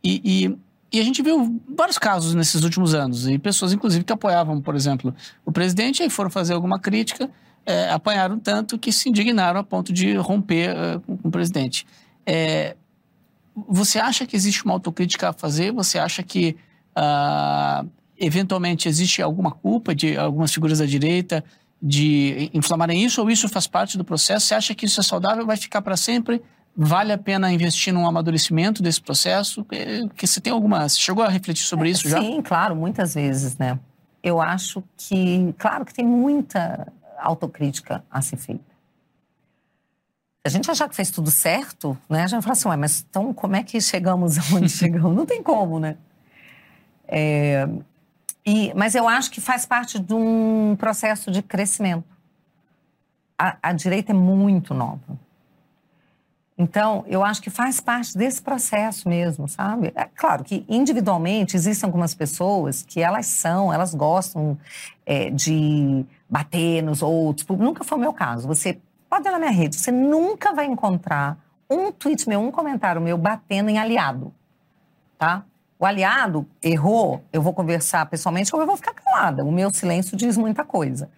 [0.05, 0.59] E, e,
[0.91, 4.75] e a gente viu vários casos nesses últimos anos, e pessoas, inclusive, que apoiavam, por
[4.75, 5.15] exemplo,
[5.45, 7.31] o presidente, e foram fazer alguma crítica,
[7.67, 11.87] é, apanharam tanto que se indignaram a ponto de romper uh, com, com, o presidente.
[12.25, 12.75] É,
[13.69, 15.73] você acha que existe uma autocrítica a fazer?
[15.73, 16.57] Você acha que,
[16.97, 17.87] uh,
[18.17, 21.45] eventualmente, existe alguma culpa de algumas figuras da direita
[21.81, 24.47] de inflamarem isso, ou isso faz parte do processo?
[24.47, 26.43] Você acha que isso é saudável, vai ficar para sempre?
[26.81, 29.67] Vale a pena investir num amadurecimento desse processo?
[29.73, 30.89] É, que você tem alguma.
[30.89, 32.21] Você chegou a refletir sobre isso já?
[32.21, 33.81] Sim, claro, muitas vezes, né?
[34.23, 38.63] Eu acho que, claro que tem muita autocrítica a ser feita.
[40.45, 42.23] A gente achar que fez tudo certo, né?
[42.23, 45.17] A gente fala assim, Ué, mas então como é que chegamos onde chegamos?
[45.17, 45.97] Não tem como, né?
[47.09, 47.69] É,
[48.47, 52.05] E, mas eu acho que faz parte de um processo de crescimento.
[53.37, 55.28] A, a direita é muito nova.
[56.59, 59.93] Então, eu acho que faz parte desse processo mesmo, sabe?
[59.95, 64.59] É claro que individualmente existem algumas pessoas que elas são, elas gostam
[65.07, 67.47] é, de bater nos outros.
[67.57, 68.49] Nunca foi o meu caso.
[68.49, 71.39] Você pode ir na minha rede, você nunca vai encontrar
[71.71, 74.35] um tweet meu, um comentário meu batendo em aliado,
[75.17, 75.45] tá?
[75.79, 79.45] O aliado errou, eu vou conversar pessoalmente ou eu vou ficar calada.
[79.45, 81.09] O meu silêncio diz muita coisa.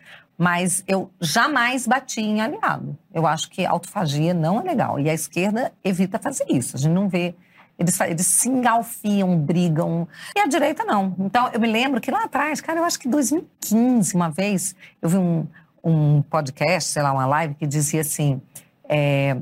[0.41, 2.97] Mas eu jamais bati em aliado.
[3.13, 4.99] Eu acho que autofagia não é legal.
[4.99, 6.77] E a esquerda evita fazer isso.
[6.77, 7.35] A gente não vê.
[7.79, 10.09] Eles, eles se engalfiam, brigam.
[10.35, 11.15] E a direita não.
[11.19, 14.75] Então, eu me lembro que lá atrás, cara, eu acho que em 2015, uma vez,
[15.03, 15.47] eu vi um,
[15.85, 18.41] um podcast, sei lá, uma live, que dizia assim.
[18.89, 19.37] É,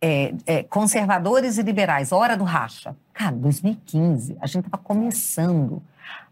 [0.00, 2.94] é, é, conservadores e liberais, hora do racha.
[3.12, 5.82] Cara, 2015, a gente estava começando.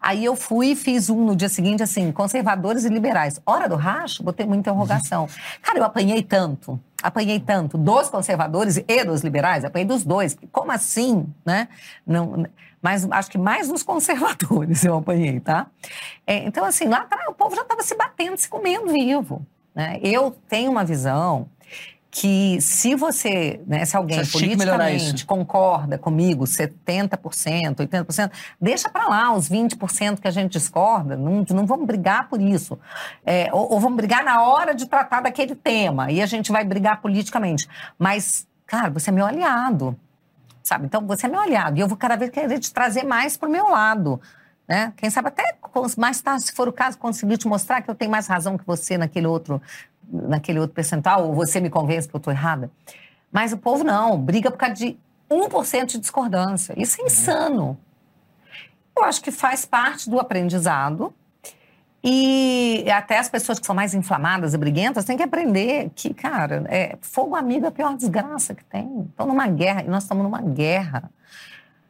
[0.01, 3.41] Aí eu fui e fiz um no dia seguinte, assim, conservadores e liberais.
[3.45, 5.29] Hora do racho, botei uma interrogação.
[5.63, 10.37] Cara, eu apanhei tanto, apanhei tanto dos conservadores e dos liberais, apanhei dos dois.
[10.53, 11.69] Como assim, né?
[12.07, 12.47] Não,
[12.81, 15.67] mas acho que mais dos conservadores eu apanhei, tá?
[16.27, 19.45] É, então, assim, lá atrás o povo já estava se batendo, se comendo vivo.
[19.75, 19.99] Né?
[20.03, 21.49] Eu tenho uma visão
[22.19, 27.19] que se você, né, se alguém você politicamente concorda comigo 70%,
[27.77, 32.41] 80%, deixa para lá os 20% que a gente discorda, não, não vamos brigar por
[32.41, 32.79] isso.
[33.23, 36.65] É, ou, ou, vamos brigar na hora de tratar daquele tema, e a gente vai
[36.65, 37.69] brigar politicamente.
[37.99, 39.95] Mas, cara, você é meu aliado,
[40.63, 40.87] sabe?
[40.87, 43.47] Então, você é meu aliado, e eu vou cada vez querer te trazer mais para
[43.47, 44.19] o meu lado.
[44.67, 44.93] Né?
[44.97, 45.55] Quem sabe até
[45.99, 48.67] mais tarde, se for o caso, conseguir te mostrar que eu tenho mais razão que
[48.67, 49.61] você naquele outro
[50.11, 52.71] naquele outro percentual, ou você me convence que eu estou errada.
[53.31, 54.99] Mas o povo não, briga por causa de
[55.31, 56.75] 1% de discordância.
[56.77, 57.07] Isso é uhum.
[57.07, 57.79] insano.
[58.97, 61.13] Eu acho que faz parte do aprendizado.
[62.03, 66.65] E até as pessoas que são mais inflamadas e briguentas têm que aprender que, cara,
[66.69, 69.07] é, fogo amigo é a pior desgraça que tem.
[69.11, 71.11] Estão numa guerra, e nós estamos numa guerra.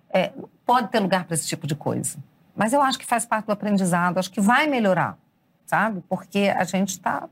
[0.09, 2.19] É, não pode ter lugar para esse tipo de coisa.
[2.57, 5.19] Mas eu acho que faz parte do aprendizado, acho que vai melhorar,
[5.67, 6.03] sabe?
[6.09, 7.29] Porque a gente está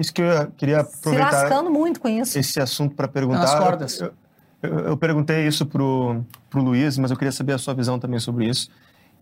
[0.00, 1.30] isso que eu queria aproveitar.
[1.30, 2.38] Se lascando muito com isso.
[2.38, 3.40] Esse assunto para perguntar.
[3.40, 4.00] Nas cordas.
[4.00, 4.12] Eu,
[4.62, 8.18] eu, eu, perguntei isso pro, pro Luiz, mas eu queria saber a sua visão também
[8.18, 8.70] sobre isso.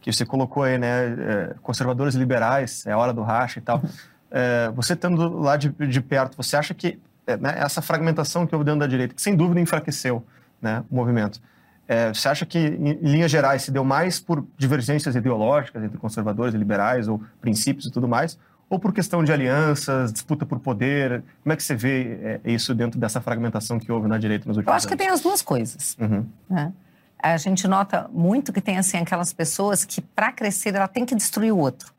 [0.01, 1.07] Que você colocou aí, né?
[1.07, 3.83] É, conservadores e liberais, é a hora do racha e tal.
[4.31, 8.55] É, você estando lá de, de perto, você acha que é, né, essa fragmentação que
[8.55, 10.23] houve dentro da direita, que sem dúvida enfraqueceu
[10.61, 11.41] né, o movimento,
[11.89, 16.55] é, você acha que, em linhas gerais, se deu mais por divergências ideológicas entre conservadores
[16.55, 18.39] e liberais, ou princípios e tudo mais,
[18.71, 21.23] ou por questão de alianças, disputa por poder?
[21.43, 24.57] Como é que você vê é, isso dentro dessa fragmentação que houve na direita nos
[24.57, 24.85] últimos anos?
[24.85, 24.97] Eu acho anos?
[24.97, 25.97] que tem as duas coisas.
[25.99, 26.27] Uhum.
[26.49, 26.73] Né?
[27.19, 31.15] A gente nota muito que tem assim aquelas pessoas que, para crescer, ela tem que
[31.15, 31.93] destruir o outro.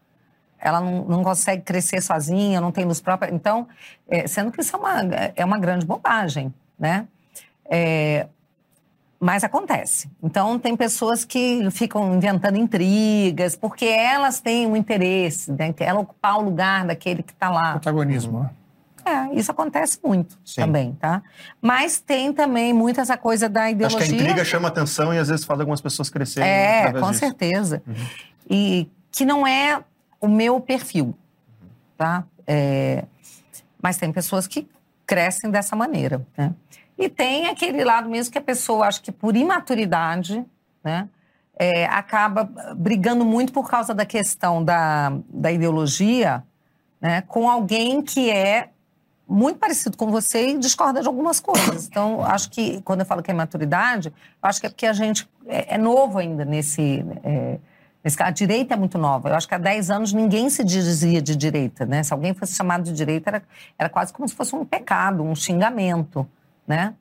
[0.60, 3.34] Ela não, não consegue crescer sozinha, não tem luz própria.
[3.34, 3.68] Então,
[4.08, 5.02] é, sendo que isso é uma,
[5.36, 7.08] é uma grande bobagem, né?
[7.66, 8.28] É,
[9.20, 10.10] mas acontece.
[10.24, 15.74] Então, tem pessoas que ficam inventando intrigas, porque elas têm um interesse, né?
[15.80, 17.72] ela ocupar o lugar daquele que está lá.
[17.72, 18.50] Protagonismo, né?
[19.06, 20.62] É, isso acontece muito Sim.
[20.62, 21.24] também, tá?
[21.62, 24.00] Mas tem também muito essa coisa da ideologia.
[24.00, 26.48] Acho que a intriga chama atenção e às vezes faz algumas pessoas crescerem.
[26.48, 27.20] É, com disso.
[27.20, 27.82] certeza.
[27.88, 27.96] Uhum.
[28.50, 29.82] E que não é
[30.22, 31.16] o meu perfil,
[31.98, 32.24] tá?
[32.46, 33.04] É,
[33.82, 34.68] mas tem pessoas que
[35.08, 36.54] crescem dessa maneira, né?
[37.00, 40.46] E tem aquele lado mesmo que a pessoa, acho que por imaturidade,
[40.84, 41.08] né,
[41.58, 42.44] é, acaba
[42.76, 46.44] brigando muito por causa da questão da, da ideologia
[47.00, 48.68] né, com alguém que é
[49.26, 51.88] muito parecido com você e discorda de algumas coisas.
[51.88, 55.30] Então, acho que, quando eu falo que é maturidade, acho que é porque a gente
[55.48, 57.60] é, é novo ainda nesse, é,
[58.04, 58.22] nesse...
[58.22, 59.30] A direita é muito nova.
[59.30, 62.04] Eu acho que há 10 anos ninguém se dizia de direita, né?
[62.04, 63.44] Se alguém fosse chamado de direita, era,
[63.78, 66.28] era quase como se fosse um pecado, um xingamento
[66.70, 66.94] né?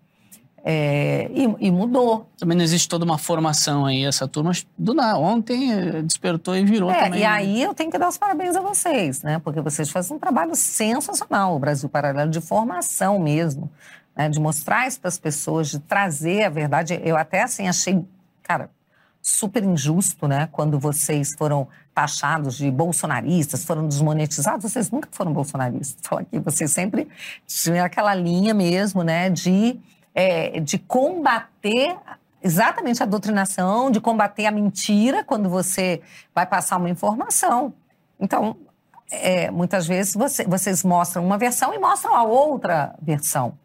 [0.65, 2.29] É, e, e, mudou.
[2.37, 5.19] Também não existe toda uma formação aí, essa turma do nada.
[5.19, 7.21] Ontem eh, despertou e virou é, também.
[7.21, 9.39] E aí eu tenho que dar os parabéns a vocês, né?
[9.39, 13.71] Porque vocês fazem um trabalho sensacional, o Brasil Paralelo, de formação mesmo,
[14.17, 14.29] né?
[14.29, 17.01] de mostrar isso para as pessoas, de trazer a verdade.
[17.05, 18.05] Eu até assim achei,
[18.43, 18.69] cara,
[19.29, 20.49] super injusto, né?
[20.51, 25.97] Quando vocês foram taxados de bolsonaristas, foram desmonetizados, vocês nunca foram bolsonaristas.
[26.01, 27.09] Então aqui vocês sempre
[27.47, 29.31] tinham aquela linha mesmo, né?
[29.31, 29.79] De,
[30.15, 31.97] é, de combater
[32.43, 36.01] exatamente a doutrinação, de combater a mentira quando você
[36.35, 37.75] vai passar uma informação.
[38.19, 38.57] Então,
[39.11, 43.59] é, muitas vezes você, vocês mostram uma versão e mostram a outra versão.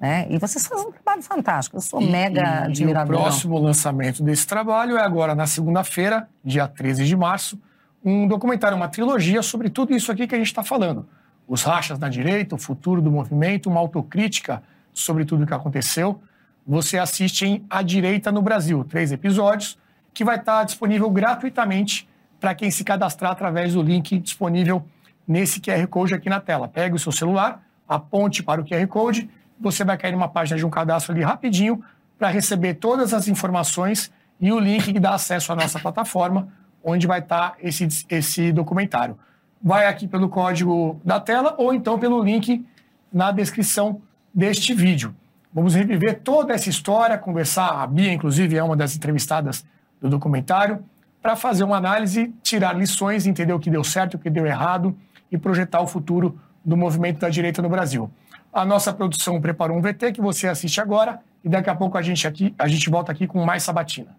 [0.00, 0.26] Né?
[0.30, 1.76] E vocês fazem um trabalho fantástico.
[1.76, 3.16] Eu sou e, mega admirador.
[3.16, 7.60] o próximo lançamento desse trabalho é agora na segunda-feira, dia 13 de março,
[8.02, 11.06] um documentário, uma trilogia sobre tudo isso aqui que a gente está falando.
[11.46, 16.22] Os rachas na direita, o futuro do movimento, uma autocrítica sobre tudo o que aconteceu.
[16.66, 19.78] Você assiste em A Direita no Brasil, três episódios,
[20.14, 22.08] que vai estar disponível gratuitamente
[22.40, 24.82] para quem se cadastrar através do link disponível
[25.28, 26.66] nesse QR Code aqui na tela.
[26.66, 29.28] Pega o seu celular, aponte para o QR Code,
[29.60, 31.82] você vai cair numa página de um cadastro ali rapidinho
[32.18, 36.48] para receber todas as informações e o link que dá acesso à nossa plataforma,
[36.82, 39.18] onde vai estar esse, esse documentário.
[39.62, 42.64] Vai aqui pelo código da tela ou então pelo link
[43.12, 44.00] na descrição
[44.34, 45.14] deste vídeo.
[45.52, 47.82] Vamos reviver toda essa história, conversar.
[47.82, 49.64] A Bia, inclusive, é uma das entrevistadas
[50.00, 50.82] do documentário,
[51.20, 54.96] para fazer uma análise, tirar lições, entender o que deu certo, o que deu errado
[55.30, 58.10] e projetar o futuro do movimento da direita no Brasil.
[58.52, 62.02] A nossa produção preparou um VT que você assiste agora e daqui a pouco a
[62.02, 64.16] gente, aqui, a gente volta aqui com mais sabatina.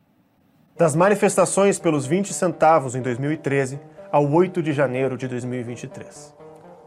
[0.78, 3.78] Das manifestações pelos 20 centavos em 2013
[4.10, 6.34] ao 8 de janeiro de 2023.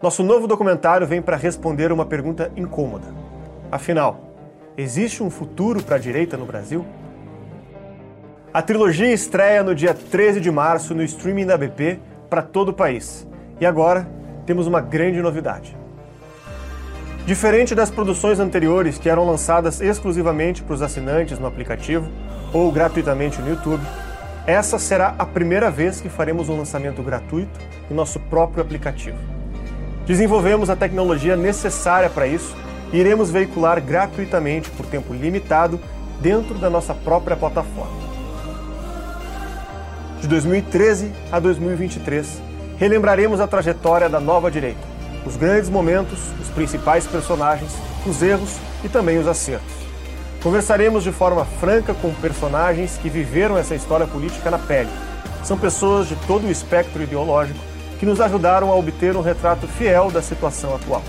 [0.03, 3.15] Nosso novo documentário vem para responder uma pergunta incômoda.
[3.71, 4.21] Afinal,
[4.75, 6.85] existe um futuro para a direita no Brasil?
[8.55, 12.75] A trilogia estreia no dia 13 de março no streaming da BP para todo o
[12.75, 13.29] país.
[13.61, 14.09] E agora
[14.47, 15.84] temos uma grande novidade.
[17.27, 22.07] Diferente das produções anteriores que eram lançadas exclusivamente para os assinantes no aplicativo
[22.53, 23.83] ou gratuitamente no YouTube,
[24.47, 27.59] essa será a primeira vez que faremos um lançamento gratuito
[27.91, 29.17] em nosso próprio aplicativo.
[30.07, 32.55] Desenvolvemos a tecnologia necessária para isso
[32.93, 35.81] e iremos veicular gratuitamente por tempo limitado
[36.21, 38.05] dentro da nossa própria plataforma.
[40.21, 42.43] De 2013 a 2023,
[42.77, 44.94] relembraremos a trajetória da nova direita
[45.25, 47.73] os grandes momentos, os principais personagens,
[48.07, 49.73] os erros e também os acertos.
[50.43, 54.91] Conversaremos de forma franca com personagens que viveram essa história política na pele.
[55.43, 57.59] São pessoas de todo o espectro ideológico
[57.99, 61.03] que nos ajudaram a obter um retrato fiel da situação atual.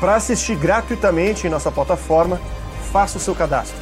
[0.00, 2.40] Para assistir gratuitamente em nossa plataforma,
[2.90, 3.76] faça o seu cadastro.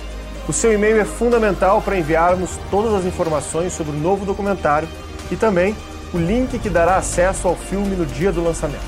[0.49, 4.89] O seu e-mail é fundamental para enviarmos todas as informações sobre o novo documentário
[5.31, 5.77] e também
[6.13, 8.85] o link que dará acesso ao filme no dia do lançamento.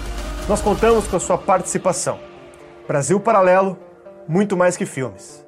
[0.46, 2.20] Nós contamos com a sua participação.
[2.86, 3.78] Brasil Paralelo,
[4.28, 5.42] muito mais que filmes.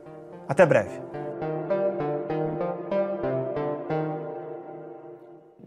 [0.48, 1.02] Até breve.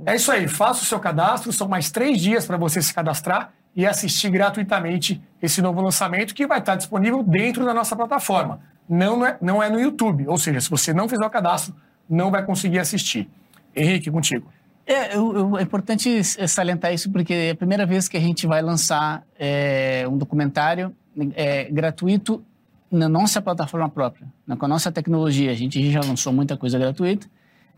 [0.03, 3.53] É isso aí, faça o seu cadastro, são mais três dias para você se cadastrar
[3.75, 8.61] e assistir gratuitamente esse novo lançamento que vai estar disponível dentro da nossa plataforma.
[8.89, 11.75] Não é, não é no YouTube, ou seja, se você não fizer o cadastro,
[12.09, 13.29] não vai conseguir assistir.
[13.75, 14.47] Henrique, contigo.
[14.89, 18.59] É, eu, é importante salientar isso porque é a primeira vez que a gente vai
[18.59, 20.95] lançar é, um documentário
[21.35, 22.43] é, gratuito
[22.91, 25.51] na nossa plataforma própria, na, com a nossa tecnologia.
[25.51, 27.27] A gente já lançou muita coisa gratuita,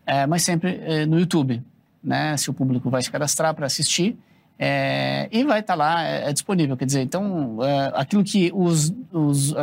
[0.06, 1.62] é, mas sempre no YouTube,
[2.02, 2.34] né?
[2.38, 4.16] Se o público vai se cadastrar para assistir
[5.30, 6.78] e vai estar tá lá é, disponível.
[6.78, 7.58] Quer dizer, então
[7.92, 9.56] aquilo que os, os uh,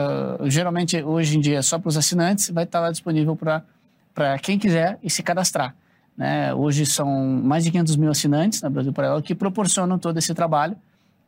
[0.45, 4.37] geralmente hoje em dia é só para os assinantes vai estar tá lá disponível para
[4.37, 5.73] quem quiser e se cadastrar.
[6.19, 6.53] Né?
[6.53, 7.09] Hoje são
[7.41, 10.75] mais de 500 mil assinantes na Brasil Paralelo que proporcionam todo esse trabalho.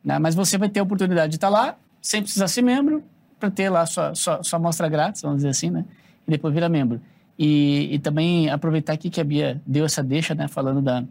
[0.04, 0.18] Né?
[0.18, 3.02] Mas você vai ter a oportunidade de estar lá, sem precisar ser membro,
[3.40, 5.86] para ter lá sua, sua, sua amostra grátis, vamos dizer assim, né?
[6.28, 7.00] e depois virar membro.
[7.38, 10.46] E, e, também aproveitar aqui que a Bia deu essa deixa, né?
[10.46, 11.02] falando da.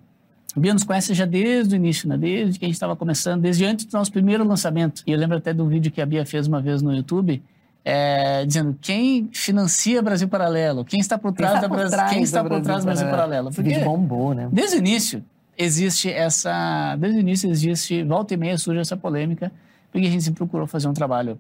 [0.56, 2.16] A Bia nos conhece já desde o início, né?
[2.16, 5.02] desde que a gente estava começando, desde antes do nosso primeiro lançamento.
[5.08, 7.42] E eu lembro até do vídeo que a Bia fez uma vez no YouTube,
[7.84, 12.22] é, dizendo quem financia Brasil Paralelo, quem está por trás, está da por trás quem
[12.22, 13.52] está por trás do Brasil Paralelo.
[13.52, 14.48] Porque vídeo bombou, né?
[14.52, 15.24] Desde o início
[15.58, 19.52] existe essa, desde o início existe volta e meia surge essa polêmica
[19.92, 21.38] porque a gente procurou fazer um trabalho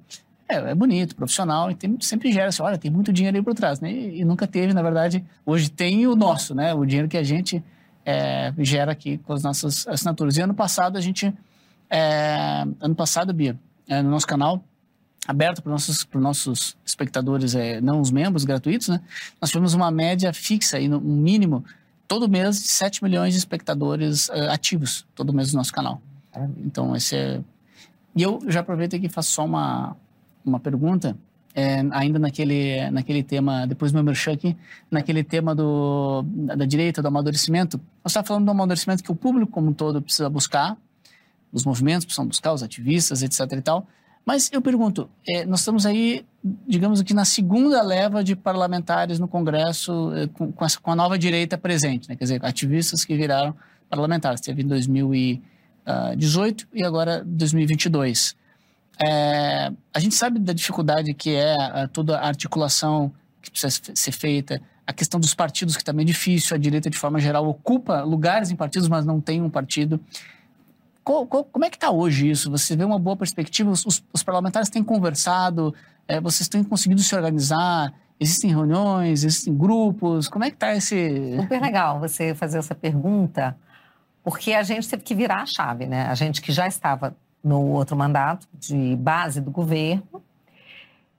[0.48, 3.54] é, é bonito, profissional e tem, sempre gera assim, olha, tem muito dinheiro aí por
[3.54, 3.90] trás, né?
[3.90, 6.74] E, e, nunca teve, na verdade, hoje tem o nosso, né?
[6.74, 7.64] O dinheiro que a gente
[8.06, 10.36] é, gera aqui com as nossas assinaturas.
[10.36, 11.34] E ano passado a gente,
[11.90, 14.62] é, ano passado, Bia, é, no nosso canal
[15.28, 19.02] aberto para nossos para nossos espectadores, é, não os membros gratuitos, né?
[19.40, 21.64] Nós tivemos uma média fixa e um mínimo
[22.08, 26.02] todo mês de 7 milhões de espectadores uh, ativos todo mês no nosso canal.
[26.58, 27.42] Então esse é
[28.16, 29.96] e eu já aproveito aqui e faço só uma
[30.46, 31.16] uma pergunta
[31.54, 34.58] é, ainda naquele naquele tema depois do meu merchan aqui
[34.90, 39.16] naquele tema do da, da direita do amadurecimento nós estamos falando do amadurecimento que o
[39.16, 40.78] público como um todo precisa buscar
[41.52, 43.88] os movimentos precisam buscar os ativistas etc e tal
[44.26, 46.26] mas eu pergunto, é, nós estamos aí,
[46.68, 50.96] digamos aqui, na segunda leva de parlamentares no Congresso é, com, com, essa, com a
[50.96, 52.16] nova direita presente, né?
[52.16, 53.56] quer dizer, ativistas que viraram
[53.90, 54.40] parlamentares.
[54.40, 58.36] Teve em 2018 e agora 2022.
[59.04, 63.12] É, a gente sabe da dificuldade que é a, toda a articulação
[63.42, 66.98] que precisa ser feita, a questão dos partidos, que também é difícil, a direita, de
[66.98, 70.00] forma geral, ocupa lugares em partidos, mas não tem um partido.
[71.04, 72.50] Como é que está hoje isso?
[72.52, 73.72] Você vê uma boa perspectiva?
[73.72, 75.74] Os, os parlamentares têm conversado,
[76.08, 77.94] é, vocês têm conseguido se organizar?
[78.20, 80.28] Existem reuniões, existem grupos?
[80.28, 81.38] Como é que está esse...
[81.40, 83.58] Super legal você fazer essa pergunta,
[84.24, 86.06] porque a gente teve que virar a chave, né?
[86.06, 90.22] A gente que já estava no outro mandato de base do governo,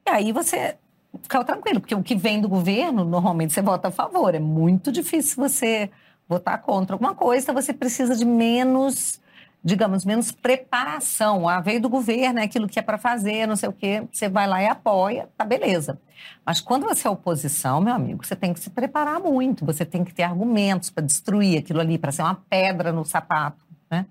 [0.07, 0.77] e aí você
[1.21, 4.35] ficar tranquilo, porque o que vem do governo, normalmente você vota a favor.
[4.35, 5.91] É muito difícil você
[6.29, 9.21] votar contra alguma coisa, você precisa de menos,
[9.65, 11.49] digamos, menos preparação.
[11.49, 14.29] Ah, veio do governo, é aquilo que é para fazer, não sei o quê, você
[14.29, 16.01] vai lá e apoia, tá beleza.
[16.45, 20.05] Mas quando você é oposição, meu amigo, você tem que se preparar muito, você tem
[20.05, 23.63] que ter argumentos para destruir aquilo ali, para ser uma pedra no sapato.
[23.93, 24.07] Né?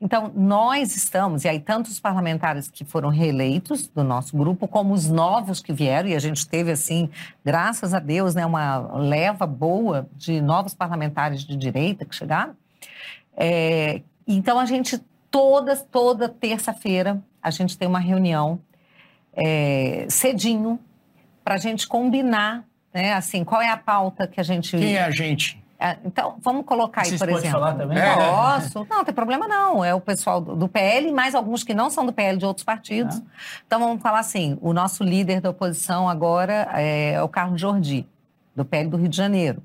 [0.00, 4.94] Então, nós estamos, e aí tanto os parlamentares que foram reeleitos do nosso grupo, como
[4.94, 7.10] os novos que vieram, e a gente teve, assim,
[7.44, 12.54] graças a Deus, né, uma leva boa de novos parlamentares de direita que chegaram.
[13.36, 14.98] É, então, a gente,
[15.30, 18.58] toda, toda terça-feira, a gente tem uma reunião
[19.32, 20.78] é, cedinho
[21.44, 24.76] para a gente combinar, né, assim, qual é a pauta que a gente...
[24.76, 25.62] Quem é a gente?
[25.78, 27.50] É, então, vamos colocar aí, Vocês por exemplo.
[27.50, 27.98] falar também?
[27.98, 28.14] É.
[28.14, 28.86] Posso.
[28.88, 29.84] Não, não tem problema não.
[29.84, 33.20] É o pessoal do PL, mais alguns que não são do PL de outros partidos.
[33.66, 38.08] Então, vamos falar assim, o nosso líder da oposição agora é o Carlos Jordi,
[38.56, 39.62] do PL do Rio de Janeiro.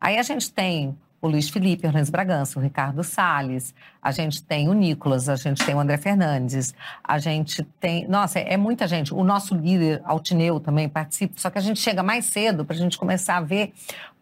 [0.00, 4.68] Aí a gente tem o Luiz Felipe Orleans Bragança, o Ricardo Salles, a gente tem
[4.68, 8.06] o Nicolas, a gente tem o André Fernandes, a gente tem.
[8.06, 9.12] Nossa, é, é muita gente.
[9.12, 12.78] O nosso líder, Altineu, também participa, só que a gente chega mais cedo para a
[12.78, 13.72] gente começar a ver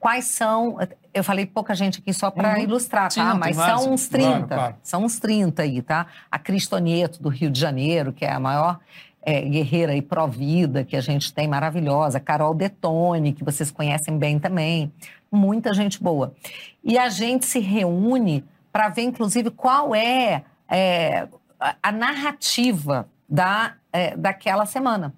[0.01, 0.79] quais são.
[1.13, 2.63] Eu falei pouca gente aqui só para Uhum.
[2.65, 3.35] ilustrar, Sim, tá?
[3.35, 4.29] Mas são uns 30.
[4.33, 4.77] Claro, claro.
[4.83, 6.07] São uns 30 aí, tá?
[6.31, 8.79] A Cristonieto, do Rio de Janeiro, que é a maior
[9.23, 12.21] é, guerreira e pró-vida que a gente tem, maravilhosa.
[12.21, 14.93] Carol Detone, que vocês conhecem bem também.
[15.33, 16.33] Muita gente boa.
[16.89, 21.27] E a gente se reúne para ver, inclusive, qual é, é,
[21.83, 25.13] a- narrativa da, é, daquela semana.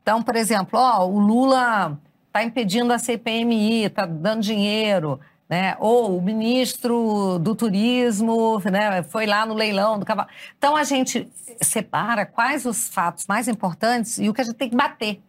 [0.00, 1.98] Então, por exemplo, ó, o Lula
[2.28, 5.76] está impedindo a CPMI, está dando dinheiro, né?
[5.80, 10.28] Ou o ministro do turismo né, foi lá no leilão do cavalo.
[10.56, 11.28] Então, a gente
[11.60, 15.20] separa quais os fatos mais importantes e o que a gente tem que bater.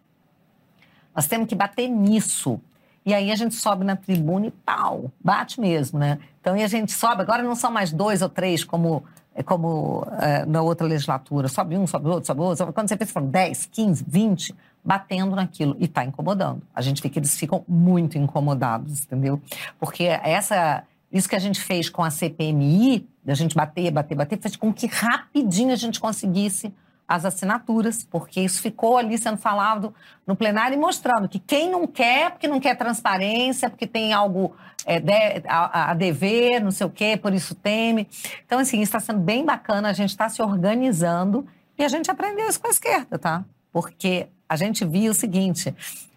[1.16, 2.62] Nós temos que bater nisso.
[3.06, 6.20] E aí a gente sobe na tribuna e pau, bate mesmo, né?
[6.42, 9.04] Então, e a gente sobe, agora não são mais dois ou três como,
[9.46, 12.74] como eh, na outra legislatura, sobe um, sobe outro, sobe outro.
[12.74, 16.62] Quando você pensa, foram 10, 15, 20, batendo naquilo e está incomodando.
[16.74, 19.42] A gente vê que eles ficam muito incomodados, entendeu?
[19.80, 24.40] Porque essa, isso que a gente fez com a CPMI, da gente bater, bater, bater,
[24.40, 26.74] fez com que rapidinho a gente conseguisse
[27.10, 29.92] as assinaturas, porque isso ficou ali sendo falado
[30.28, 34.56] no plenário e mostrando que quem não quer, porque não quer transparência, porque tem algo
[34.86, 38.08] é, de- a, a dever, não sei o quê, por isso teme.
[38.46, 41.48] Então, assim, está sendo bem bacana, a gente está se organizando
[41.80, 43.44] e a gente aprendeu isso com a esquerda, tá?
[43.74, 45.74] Porque a gente viu o seguinte,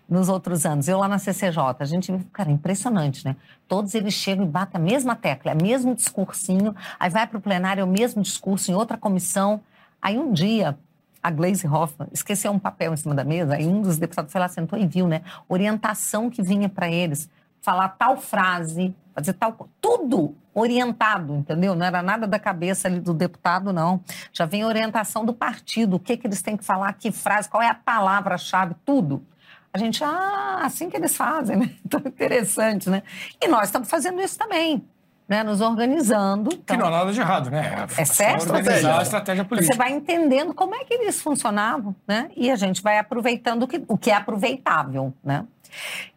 [0.07, 3.35] nos outros anos, eu lá na CCJ, a gente viu, cara, impressionante, né?
[3.67, 7.39] Todos eles chegam e batem a mesma tecla, é o mesmo discursinho, aí vai para
[7.39, 9.63] o plenário, é o mesmo discurso em outra comissão.
[10.03, 10.77] Aí um dia,
[11.23, 14.41] a Glaze Hoffman esqueceu um papel em cima da mesa, aí um dos deputados foi
[14.41, 15.23] lá, sentou e viu, né?
[15.49, 17.31] Orientação que vinha para eles,
[17.61, 19.69] falar tal frase, fazer tal...
[19.81, 21.75] Tudo orientado, entendeu?
[21.75, 24.03] Não era nada da cabeça ali do deputado, não.
[24.33, 27.63] Já vem orientação do partido, o que, que eles têm que falar, que frase, qual
[27.63, 29.25] é a palavra-chave, tudo.
[29.73, 31.71] A gente, ah, assim que eles fazem, né?
[31.87, 33.03] Então, interessante, né?
[33.41, 34.85] E nós estamos fazendo isso também,
[35.29, 35.43] né?
[35.43, 36.51] Nos organizando.
[36.51, 37.87] Que Então, não há nada de errado, né?
[37.97, 39.77] É certo, organizar a estratégia você política.
[39.77, 42.31] vai entendendo como é que eles funcionavam, né?
[42.37, 45.45] E a gente vai aproveitando o que, o que é aproveitável, né?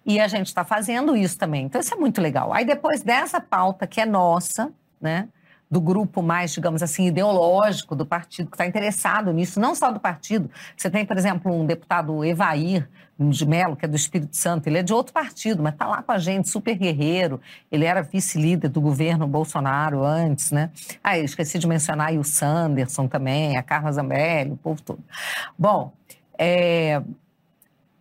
[0.05, 1.65] E a gente está fazendo isso também.
[1.65, 2.53] Então, isso é muito legal.
[2.53, 5.29] Aí, depois dessa pauta que é nossa, né?
[5.75, 9.99] Do grupo mais, digamos assim, ideológico do partido, que está interessado nisso, não só do
[9.99, 10.49] partido.
[10.77, 12.87] Você tem, por exemplo, um deputado Evair
[13.19, 16.01] de Mello, que é do Espírito Santo, ele é de outro partido, mas está lá
[16.01, 17.41] com a gente, super guerreiro.
[17.69, 20.69] Ele era vice-líder do governo Bolsonaro antes, né?
[21.03, 25.03] Ah, esqueci de mencionar aí o Sanderson também, a Carla Zambelli, o povo todo.
[25.59, 25.91] Bom,
[26.37, 27.01] é,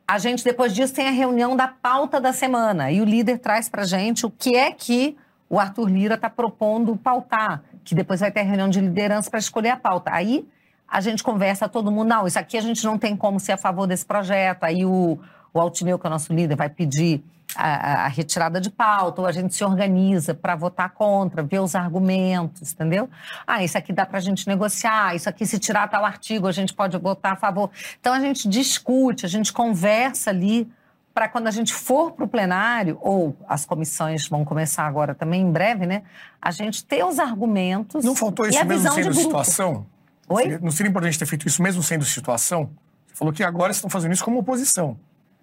[0.07, 2.93] a gente, depois disso, tem a reunião da pauta da semana.
[2.93, 5.17] E o líder traz para gente o que é que
[5.49, 9.71] o Arthur Lira está propondo pautar, que depois vai ter reunião de liderança para escolher
[9.71, 10.11] a pauta.
[10.13, 10.49] Aí
[10.89, 13.57] a gente conversa, todo mundo, não, isso aqui a gente não tem como ser a
[13.57, 14.65] favor desse projeto.
[14.65, 15.19] Aí o,
[15.53, 17.23] o Altineu, que é o nosso líder, vai pedir
[17.57, 21.75] a- a retirada de pauta, ou a gente se organiza para votar contra, ver os
[21.75, 23.09] argumentos, entendeu?
[23.47, 26.53] Ah, isso aqui dá para a gente negociar, isso aqui se tirar tal artigo, a
[26.53, 27.71] gente pode votar a favor.
[28.01, 30.69] Então a gente discute, a gente conversa ali
[31.15, 35.43] para quando a gente for para o plenário, ou as comissões vão começar agora também
[35.43, 36.03] em breve, né?
[36.43, 38.05] A gente ter os argumentos.
[38.05, 39.87] Não faltou isso a mesmo sendo situação?
[40.29, 40.59] Oi?
[40.61, 42.71] Não seria importante ter feito isso mesmo sendo situação?
[43.07, 44.99] Você falou que agora estão fazendo isso como oposição.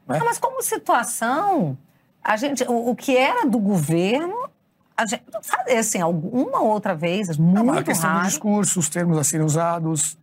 [0.06, 0.20] Né?
[0.20, 1.78] Não, mas como situação,
[2.22, 4.50] a gente, o, o que era do governo,
[4.98, 8.28] a gente, sabe, assim, alguma outra vez, É uma muito questão do raro.
[8.28, 10.18] discurso, os termos a serem usados.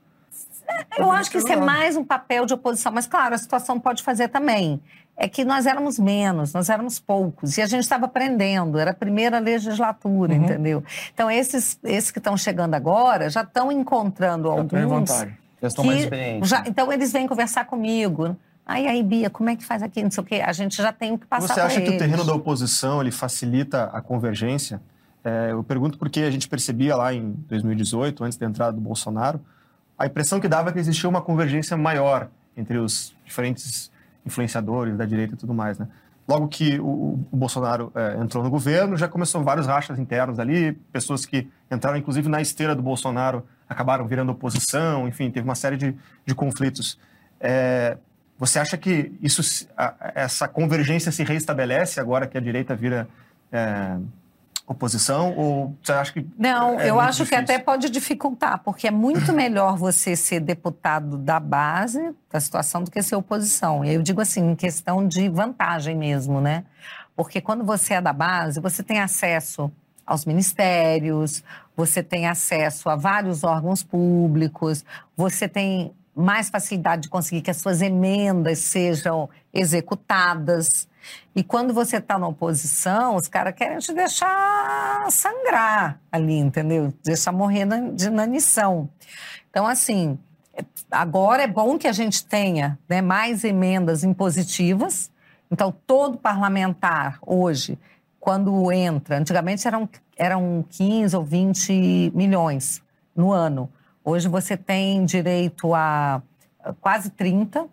[0.98, 4.02] Eu acho que isso é mais um papel de oposição, mas claro, a situação pode
[4.02, 4.82] fazer também.
[5.20, 8.94] É que nós éramos menos, nós éramos poucos, e a gente estava aprendendo, era a
[8.94, 10.44] primeira legislatura, Uhum.
[10.44, 10.84] entendeu?
[11.12, 15.10] Então, esses, esses que estão chegando agora já estão encontrando Já alguns.
[15.10, 16.48] Já estão mais experientes.
[16.48, 18.36] já- então, eles vêm conversar comigo.
[18.64, 20.04] Aí, aí, Bia, como é que faz aqui?
[20.04, 20.36] Não sei o quê.
[20.36, 21.98] A gente já tem o que passar Você acha que o eles.
[21.98, 24.80] terreno da oposição ele facilita a convergência?
[25.24, 29.40] É, eu pergunto porque a gente percebia lá em 2018, antes da entrada do Bolsonaro,
[29.98, 33.90] a impressão que dava é que existia uma convergência maior entre os diferentes
[34.26, 35.88] influenciadores da direita e tudo mais, né?
[36.28, 40.72] Logo que o, o Bolsonaro é, entrou no governo, já começou vários rachas internos ali,
[40.92, 45.76] pessoas que entraram inclusive na esteira do Bolsonaro acabaram virando oposição, enfim, teve uma série
[45.78, 45.94] de,
[46.26, 46.98] de conflitos.
[47.40, 47.96] É,
[48.38, 53.08] você acha que isso, a- essa convergência se reestabelece agora que a direita vira
[53.50, 53.96] é,
[54.68, 55.34] oposição?
[55.36, 56.26] Ou você acha que.
[56.38, 57.44] Não, é eu acho que difícil?
[57.44, 62.90] até pode dificultar, porque é muito melhor você ser deputado da base da situação do
[62.90, 63.84] que ser oposição.
[63.84, 66.64] E eu digo assim, em questão de vantagem mesmo, né?
[67.16, 69.72] Porque quando você é da base, você tem acesso
[70.06, 71.42] aos ministérios,
[71.76, 74.84] você tem acesso a vários órgãos públicos,
[75.16, 80.88] você tem mais facilidade de conseguir que as suas emendas sejam executadas.
[81.34, 86.92] E quando você está na oposição, os caras querem te deixar sangrar ali, entendeu?
[87.04, 88.88] Deixar morrer de inanição.
[89.50, 90.18] Então, assim,
[90.90, 95.10] agora é bom que a gente tenha né, mais emendas impositivas.
[95.50, 97.78] Então, todo parlamentar hoje,
[98.18, 102.82] quando entra, antigamente eram, eram 15 ou 20 milhões
[103.14, 103.70] no ano.
[104.04, 106.22] Hoje você tem direito a
[106.80, 107.66] quase 30,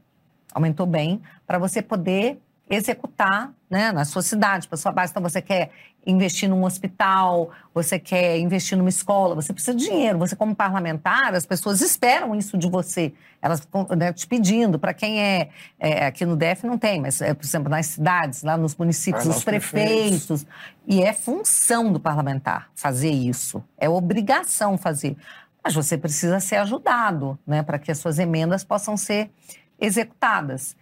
[0.53, 2.39] aumentou bem, para você poder
[2.69, 5.11] executar né, na sua cidade, para sua base.
[5.11, 5.69] Então, você quer
[6.05, 10.17] investir num hospital, você quer investir numa escola, você precisa de dinheiro.
[10.19, 13.13] Você, como parlamentar, as pessoas esperam isso de você.
[13.41, 14.77] Elas ficam né, te pedindo.
[14.77, 18.43] Para quem é, é, Aqui no DF não tem, mas, é, por exemplo, nas cidades,
[18.43, 20.25] lá nos municípios, os os prefeitos.
[20.25, 20.47] prefeitos.
[20.87, 23.63] E é função do parlamentar fazer isso.
[23.77, 25.15] É obrigação fazer.
[25.63, 29.31] Mas você precisa ser ajudado, né, para que as suas emendas possam ser
[29.79, 30.75] executadas.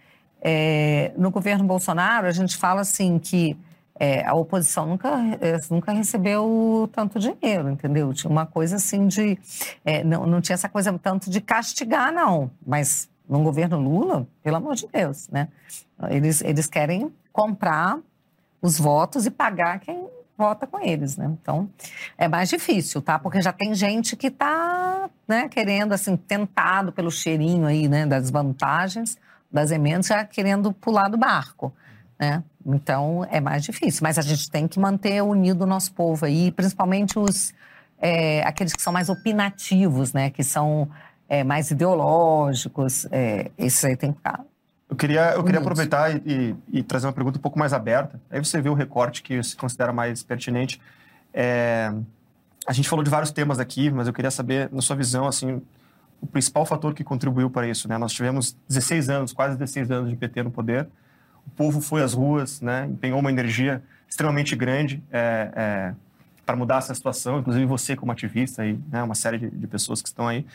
[0.46, 3.56] É, no governo Bolsonaro, a gente fala assim que
[3.98, 5.08] é, a oposição nunca,
[5.40, 8.12] é, nunca recebeu tanto dinheiro, entendeu?
[8.12, 9.38] Tinha uma coisa assim de.
[9.84, 12.50] é, não, não tinha essa coisa tanto de castigar, não.
[12.66, 15.48] Mas no governo Lula, pelo amor de Deus, né?
[16.10, 17.98] Eles, eles querem comprar
[18.60, 20.06] os votos e pagar quem
[20.36, 21.26] vota com eles, né?
[21.40, 21.70] Então,
[22.18, 23.18] é mais difícil, tá?
[23.18, 28.30] Porque já tem gente que está né, querendo, assim, tentado pelo cheirinho aí, né, das
[28.30, 29.16] vantagens
[29.54, 31.72] das emendas, já querendo pular do barco,
[32.18, 32.42] né?
[32.66, 34.00] Então, é mais difícil.
[34.02, 37.54] Mas a gente tem que manter unido o nosso povo aí, principalmente os,
[37.98, 40.30] é, aqueles que são mais opinativos, né?
[40.30, 40.88] Que são
[41.28, 43.06] é, mais ideológicos.
[43.12, 44.40] É, esses aí tem que ficar
[44.90, 45.80] Eu queria, eu queria Unidos.
[45.80, 46.22] aproveitar e,
[46.72, 48.20] e- e trazer uma pergunta um pouco mais aberta.
[48.30, 50.80] Aí você vê o recorte que se considera mais pertinente.
[51.32, 51.92] É,
[52.66, 55.60] a gente falou de vários temas aqui, mas eu queria saber, na sua visão, assim,
[56.24, 57.86] o principal fator que contribuiu para isso.
[57.86, 57.98] Né?
[57.98, 60.88] Nós tivemos 16 anos, quase 16 anos de PT no poder.
[61.46, 62.86] O povo foi às ruas, né?
[62.86, 65.94] empenhou uma energia extremamente grande é, é,
[66.46, 70.00] para mudar essa situação, inclusive você como ativista e né, uma série de, de pessoas
[70.00, 70.46] que estão aí.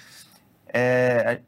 [0.74, 1.40] É,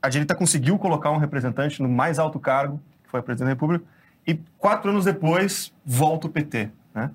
[0.00, 3.52] a direita conseguiu colocar um representante no mais alto cargo, que foi a presidente da
[3.52, 3.84] República,
[4.26, 6.70] e quatro anos depois volta o PT.
[6.94, 7.10] Né?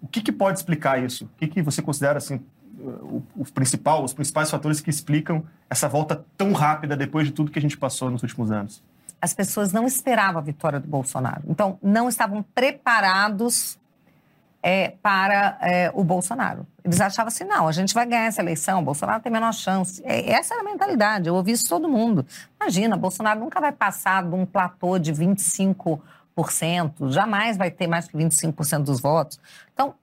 [0.00, 1.24] O que, que pode explicar isso?
[1.24, 2.40] O que, que você considera assim
[2.82, 7.50] o, o principal, os principais fatores que explicam essa volta tão rápida depois de tudo
[7.50, 8.82] que a gente passou nos últimos anos?
[9.22, 11.44] as pessoas não esperavam a vitória do Bolsonaro.
[11.46, 13.78] Então, não estavam preparados
[14.60, 16.66] é, para é, o Bolsonaro.
[16.82, 20.02] Eles achavam assim, não, a gente vai ganhar essa eleição, o Bolsonaro tem menor chance.
[20.04, 22.26] É, essa era a mentalidade, eu ouvi isso todo mundo.
[22.60, 26.00] Imagina, Bolsonaro nunca vai passar de um platô de 25%,
[27.10, 29.38] jamais vai ter mais que 25% dos votos.
[29.72, 29.94] Então,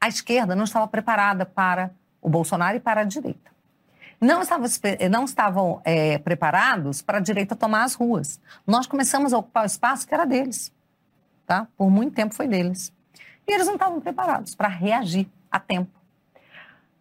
[0.00, 1.90] a esquerda não estava preparada para
[2.20, 3.50] o Bolsonaro e para a direita
[4.20, 4.68] não estavam,
[5.10, 8.38] não estavam é, preparados para a direita tomar as ruas.
[8.66, 10.70] Nós começamos a ocupar o espaço que era deles.
[11.46, 11.66] Tá?
[11.76, 12.92] Por muito tempo foi deles.
[13.48, 15.98] E eles não estavam preparados para reagir a tempo.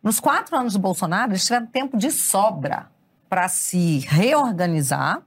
[0.01, 2.89] Nos quatro anos do Bolsonaro, eles tiveram tempo de sobra
[3.27, 5.21] para se reorganizar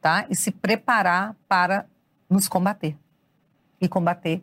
[0.00, 0.26] tá?
[0.28, 1.86] e se preparar para
[2.28, 2.96] nos combater
[3.80, 4.42] e combater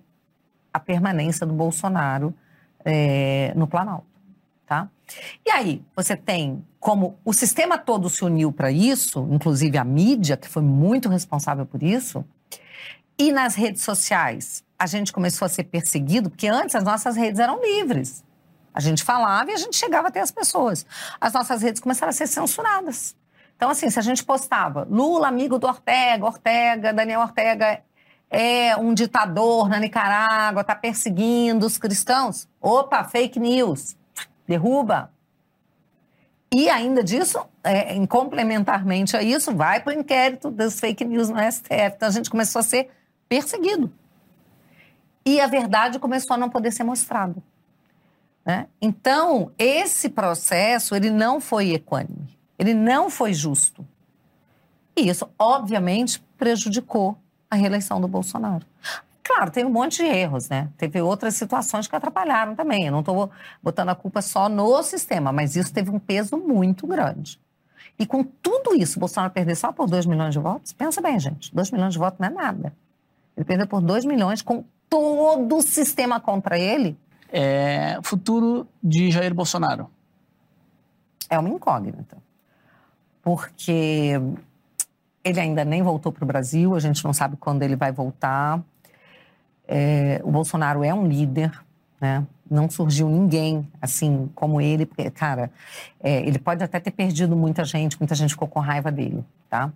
[0.73, 2.33] a permanência do Bolsonaro
[2.83, 4.07] é, no Planalto,
[4.67, 4.89] tá?
[5.45, 10.37] E aí, você tem como o sistema todo se uniu para isso, inclusive a mídia,
[10.37, 12.23] que foi muito responsável por isso,
[13.17, 17.39] e nas redes sociais a gente começou a ser perseguido, porque antes as nossas redes
[17.39, 18.23] eram livres.
[18.71, 20.85] A gente falava e a gente chegava até as pessoas.
[21.19, 23.15] As nossas redes começaram a ser censuradas.
[23.55, 27.81] Então, assim, se a gente postava Lula, amigo do Ortega, Ortega, Daniel Ortega
[28.29, 32.47] é um ditador na Nicarágua, está perseguindo os cristãos.
[32.61, 33.95] Opa, fake news.
[34.47, 35.11] Derruba.
[36.51, 41.37] E ainda disso, é, complementarmente a isso, vai para o inquérito das fake news no
[41.39, 41.95] STF.
[41.95, 42.89] Então a gente começou a ser
[43.27, 43.91] perseguido.
[45.25, 47.35] E a verdade começou a não poder ser mostrada.
[48.45, 48.67] Né?
[48.81, 52.29] Então, esse processo, ele não foi equânime.
[52.57, 53.85] Ele não foi justo.
[54.95, 57.17] E isso, obviamente, prejudicou
[57.51, 58.65] a reeleição do Bolsonaro.
[59.27, 60.69] Claro, tem um monte de erros, né?
[60.77, 62.85] Teve outras situações que atrapalharam também.
[62.85, 63.29] Eu não estou
[63.61, 67.37] botando a culpa só no sistema, mas isso teve um peso muito grande.
[67.99, 70.71] E com tudo isso, Bolsonaro perder só por 2 milhões de votos?
[70.71, 71.53] Pensa bem, gente.
[71.53, 72.73] 2 milhões de votos não é nada.
[73.35, 76.97] Ele perdeu por 2 milhões com todo o sistema contra ele.
[77.29, 79.89] É, futuro de Jair Bolsonaro.
[81.29, 82.17] É uma incógnita.
[83.21, 84.13] Porque
[85.21, 88.63] ele ainda nem voltou para o Brasil, a gente não sabe quando ele vai voltar.
[89.67, 91.51] É, o Bolsonaro é um líder,
[91.99, 92.25] né?
[92.49, 95.51] Não surgiu ninguém assim como ele, porque, cara,
[96.01, 99.71] é, ele pode até ter perdido muita gente, muita gente ficou com raiva dele, tá?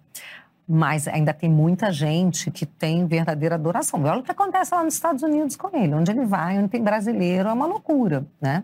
[0.67, 4.01] Mas ainda tem muita gente que tem verdadeira adoração.
[4.03, 5.93] Olha o que acontece lá nos Estados Unidos com ele.
[5.93, 8.63] Onde ele vai, onde tem brasileiro, é uma loucura, né?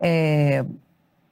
[0.00, 0.64] É,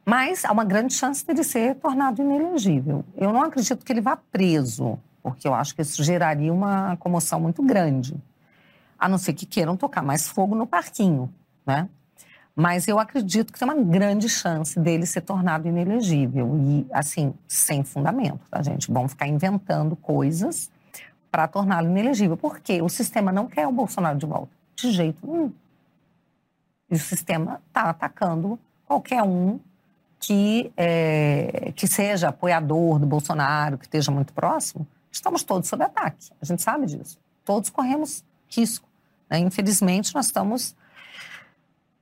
[0.05, 3.05] mas há uma grande chance dele ser tornado inelegível.
[3.17, 7.41] Eu não acredito que ele vá preso, porque eu acho que isso geraria uma comoção
[7.41, 8.15] muito grande.
[9.01, 11.33] A não ser que queiram tocar mais fogo no parquinho,
[11.67, 11.89] né?
[12.55, 16.59] Mas eu acredito que tem uma grande chance dele ser tornado inelegível.
[16.59, 18.93] E, assim, sem fundamento, tá, gente?
[18.93, 20.71] Vão ficar inventando coisas
[21.31, 22.37] para torná-lo inelegível.
[22.37, 24.51] Porque o sistema não quer o Bolsonaro de volta.
[24.77, 25.53] De jeito nenhum.
[26.91, 29.59] E o sistema está atacando qualquer um
[30.19, 36.31] que, é, que seja apoiador do Bolsonaro, que esteja muito próximo, estamos todos sob ataque.
[36.43, 37.19] A gente sabe disso.
[37.45, 38.90] Todos corremos risco.
[39.31, 39.39] Né?
[39.39, 40.75] Infelizmente, nós estamos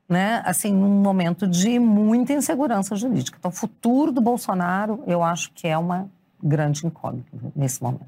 [0.09, 3.37] né, assim, num momento de muita insegurança jurídica.
[3.39, 6.09] Então, o futuro do Bolsonaro, eu acho que é uma
[6.43, 8.07] grande incógnita nesse momento.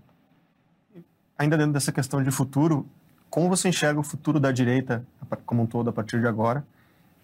[1.39, 2.87] Ainda dentro dessa questão de futuro,
[3.29, 5.05] como você enxerga o futuro da direita
[5.47, 6.65] como um todo a partir de agora?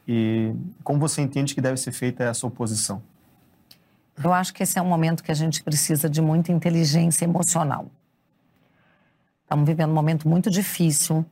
[0.07, 0.55] E
[0.85, 3.03] como você entende que deve ser feita essa oposição?
[4.23, 7.87] Eu acho que esse é um momento que a gente precisa de muita inteligência emocional.
[9.43, 11.25] Estamos vivendo um momento muito difícil.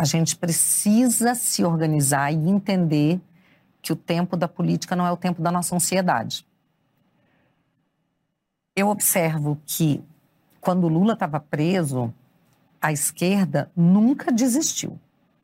[0.00, 3.20] A gente precisa se organizar e entender
[3.82, 6.46] que o tempo da política não é o tempo da nossa ansiedade.
[8.74, 10.02] Eu observo que
[10.58, 12.10] quando Lula estava preso,
[12.80, 14.98] a esquerda nunca desistiu.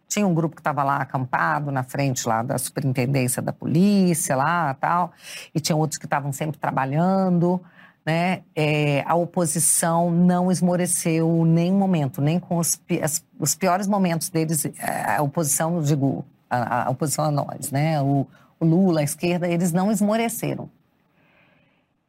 [0.08, 4.72] Tinha um grupo que estava lá acampado na frente lá da superintendência da polícia lá
[4.72, 5.12] tal,
[5.54, 7.62] e tinha outros que estavam sempre trabalhando,
[8.06, 8.42] né?
[8.54, 14.64] É, a oposição não esmoreceu nem momento, nem com os, as, os piores momentos deles,
[14.64, 18.00] é, a oposição, digo, a, a oposição a nós, né?
[18.00, 18.24] O,
[18.60, 20.70] o Lula, a esquerda, eles não esmoreceram.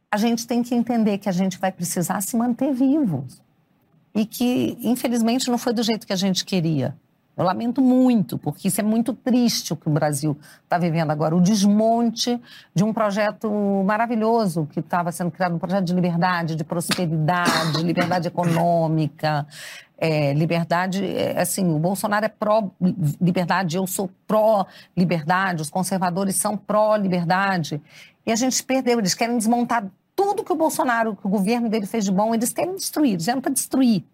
[0.08, 3.42] A gente tem que entender que a gente vai precisar se manter vivos
[4.14, 6.96] e que, infelizmente, não foi do jeito que a gente queria.
[7.38, 11.36] Eu lamento muito, porque isso é muito triste o que o Brasil está vivendo agora.
[11.36, 12.40] O desmonte
[12.74, 13.48] de um projeto
[13.86, 19.46] maravilhoso que estava sendo criado um projeto de liberdade, de prosperidade, liberdade econômica.
[19.96, 27.80] É, liberdade, é, assim, o Bolsonaro é pró-liberdade, eu sou pró-liberdade, os conservadores são pró-liberdade.
[28.26, 29.86] E a gente perdeu, eles querem desmontar
[30.16, 33.26] tudo que o Bolsonaro, que o governo dele fez de bom, eles querem destruir, eles
[33.26, 34.04] vieram para destruir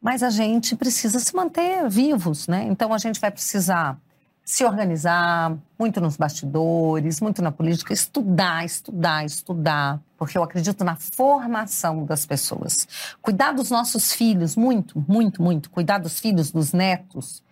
[0.00, 2.64] mas a gente precisa se manter vivos, né?
[2.64, 3.98] Então a gente vai precisar
[4.46, 10.94] se organizar muito nos bastidores, muito na política, estudar, estudar, estudar, porque eu acredito na
[10.94, 12.86] formação das pessoas.
[13.20, 15.68] Cuidar dos nossos filhos, muito, muito, muito.
[15.68, 17.42] Cuidar dos filhos, dos netos,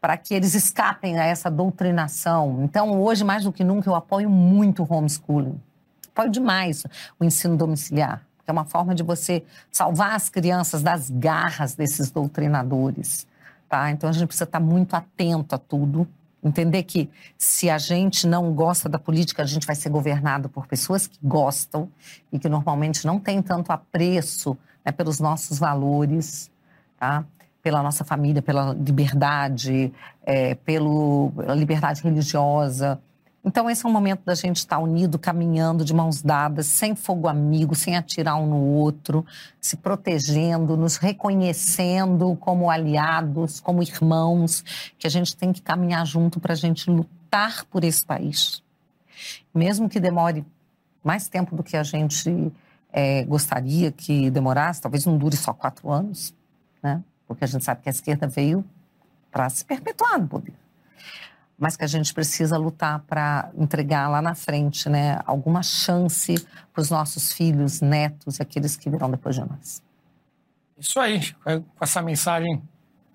[0.00, 2.64] para que eles escapem a essa doutrinação.
[2.64, 5.60] Então, hoje, mais do que nunca, eu apoio muito o homeschooling.
[6.08, 6.82] Apoio demais
[7.20, 12.10] o ensino domiciliar que é uma forma de você salvar as crianças das garras desses
[12.10, 13.26] doutrinadores.
[13.68, 13.90] Tá?
[13.90, 16.06] Então a gente precisa estar muito atento a tudo,
[16.42, 17.08] entender que
[17.38, 21.18] se a gente não gosta da política, a gente vai ser governado por pessoas que
[21.22, 21.88] gostam
[22.32, 26.50] e que normalmente não têm tanto apreço né, pelos nossos valores.
[26.98, 27.24] tá?
[27.62, 29.92] pela nossa família, pela liberdade,
[30.26, 33.00] é, pelo, pela liberdade religiosa.
[33.44, 37.26] Então, esse é um momento da gente estar unido, caminhando de mãos dadas, sem fogo
[37.26, 39.26] amigo, sem atirar um no outro,
[39.60, 44.64] se protegendo, nos reconhecendo como aliados, como irmãos,
[44.96, 48.62] que a gente tem que caminhar junto para a gente lutar por esse país.
[49.52, 50.44] Mesmo que demore
[51.02, 52.52] mais tempo do que a gente
[52.92, 56.32] é, gostaria que demorasse, talvez não dure só quatro anos,
[56.80, 57.02] né?
[57.26, 58.64] porque a gente sabe que a esquerda veio
[59.32, 60.61] para se perpetuar no poder
[61.62, 66.34] mas que a gente precisa lutar para entregar lá na frente né, alguma chance
[66.72, 69.80] para os nossos filhos, netos e aqueles que virão depois de nós.
[70.76, 72.60] Isso aí, com essa mensagem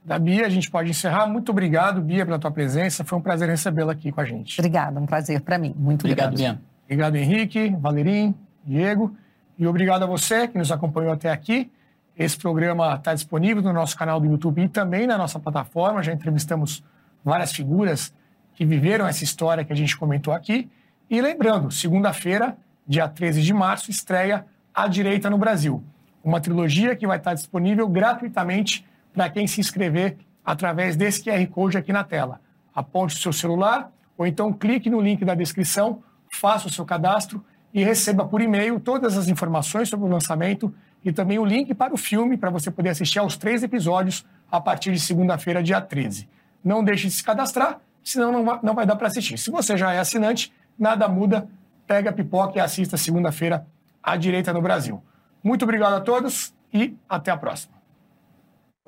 [0.02, 1.28] da Bia, a gente pode encerrar.
[1.28, 3.04] Muito obrigado, Bia, pela tua presença.
[3.04, 4.62] Foi um prazer recebê-la aqui com a gente.
[4.62, 5.76] Obrigada, um prazer para mim.
[5.78, 6.56] Muito obrigado, obrigado.
[6.56, 6.64] Bia.
[6.86, 8.34] Obrigado, Henrique, Valerim,
[8.64, 9.14] Diego.
[9.60, 11.70] E obrigado a você que nos acompanhou até aqui.
[12.18, 16.02] Esse programa está disponível no nosso canal do YouTube e também na nossa plataforma.
[16.02, 16.82] Já entrevistamos
[17.26, 18.14] várias figuras
[18.58, 20.68] que viveram essa história que a gente comentou aqui.
[21.08, 22.58] E lembrando, segunda-feira,
[22.88, 25.84] dia 13 de março, estreia A Direita no Brasil,
[26.24, 31.78] uma trilogia que vai estar disponível gratuitamente para quem se inscrever através desse QR Code
[31.78, 32.42] aqui na tela.
[32.74, 37.46] Aponte o seu celular ou então clique no link da descrição, faça o seu cadastro
[37.72, 40.74] e receba por e-mail todas as informações sobre o lançamento
[41.06, 44.60] e também o link para o filme para você poder assistir aos três episódios a
[44.60, 46.28] partir de segunda-feira, dia 13.
[46.64, 47.82] Não deixe de se cadastrar
[48.12, 49.38] senão não vai, não vai dar para assistir.
[49.38, 51.48] Se você já é assinante, nada muda,
[51.86, 53.66] pega a pipoca e assista segunda-feira
[54.02, 55.04] à direita no Brasil.
[55.44, 57.74] Muito obrigado a todos e até a próxima.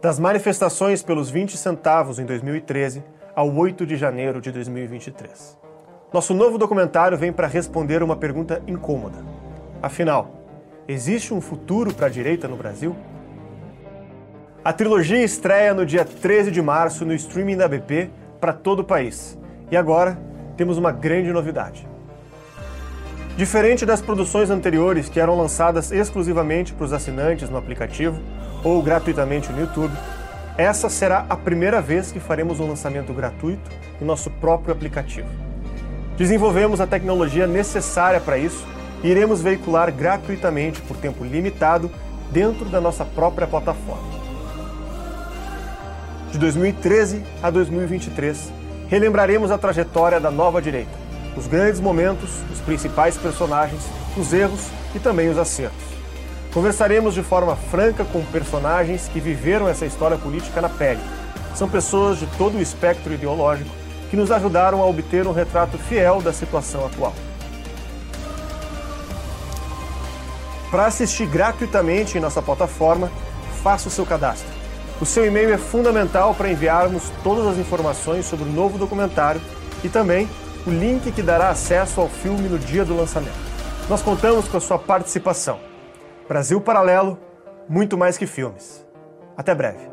[0.01, 3.03] Das manifestações pelos 20 centavos em 2013
[3.35, 5.57] ao 8 de janeiro de 2023.
[6.13, 9.17] Nosso novo documentário vem para responder uma pergunta incômoda.
[9.81, 10.31] Afinal,
[10.87, 12.95] existe um futuro para a direita no Brasil?
[14.63, 18.09] A trilogia estreia no dia 13 de março no streaming da BP
[18.39, 19.37] para todo o país.
[19.71, 20.17] E agora
[20.57, 21.87] temos uma grande novidade.
[23.37, 28.19] Diferente das produções anteriores que eram lançadas exclusivamente para os assinantes no aplicativo
[28.63, 29.93] ou gratuitamente no YouTube,
[30.57, 33.71] essa será a primeira vez que faremos um lançamento gratuito
[34.01, 35.29] no nosso próprio aplicativo.
[36.17, 38.67] Desenvolvemos a tecnologia necessária para isso
[39.01, 41.89] e iremos veicular gratuitamente por tempo limitado
[42.29, 44.18] dentro da nossa própria plataforma
[46.31, 48.51] de 2013 a 2023,
[48.87, 50.91] relembraremos a trajetória da nova direita,
[51.35, 53.81] os grandes momentos, os principais personagens,
[54.15, 55.89] os erros e também os acertos.
[56.53, 61.01] Conversaremos de forma franca com personagens que viveram essa história política na pele.
[61.55, 63.69] São pessoas de todo o espectro ideológico
[64.09, 67.13] que nos ajudaram a obter um retrato fiel da situação atual.
[70.71, 73.11] Para assistir gratuitamente em nossa plataforma,
[73.63, 74.58] faça o seu cadastro
[75.01, 79.41] o seu e-mail é fundamental para enviarmos todas as informações sobre o novo documentário
[79.83, 80.29] e também
[80.67, 83.49] o link que dará acesso ao filme no dia do lançamento.
[83.89, 85.59] Nós contamos com a sua participação.
[86.27, 87.17] Brasil Paralelo,
[87.67, 88.85] muito mais que filmes.
[89.37, 89.88] Até breve.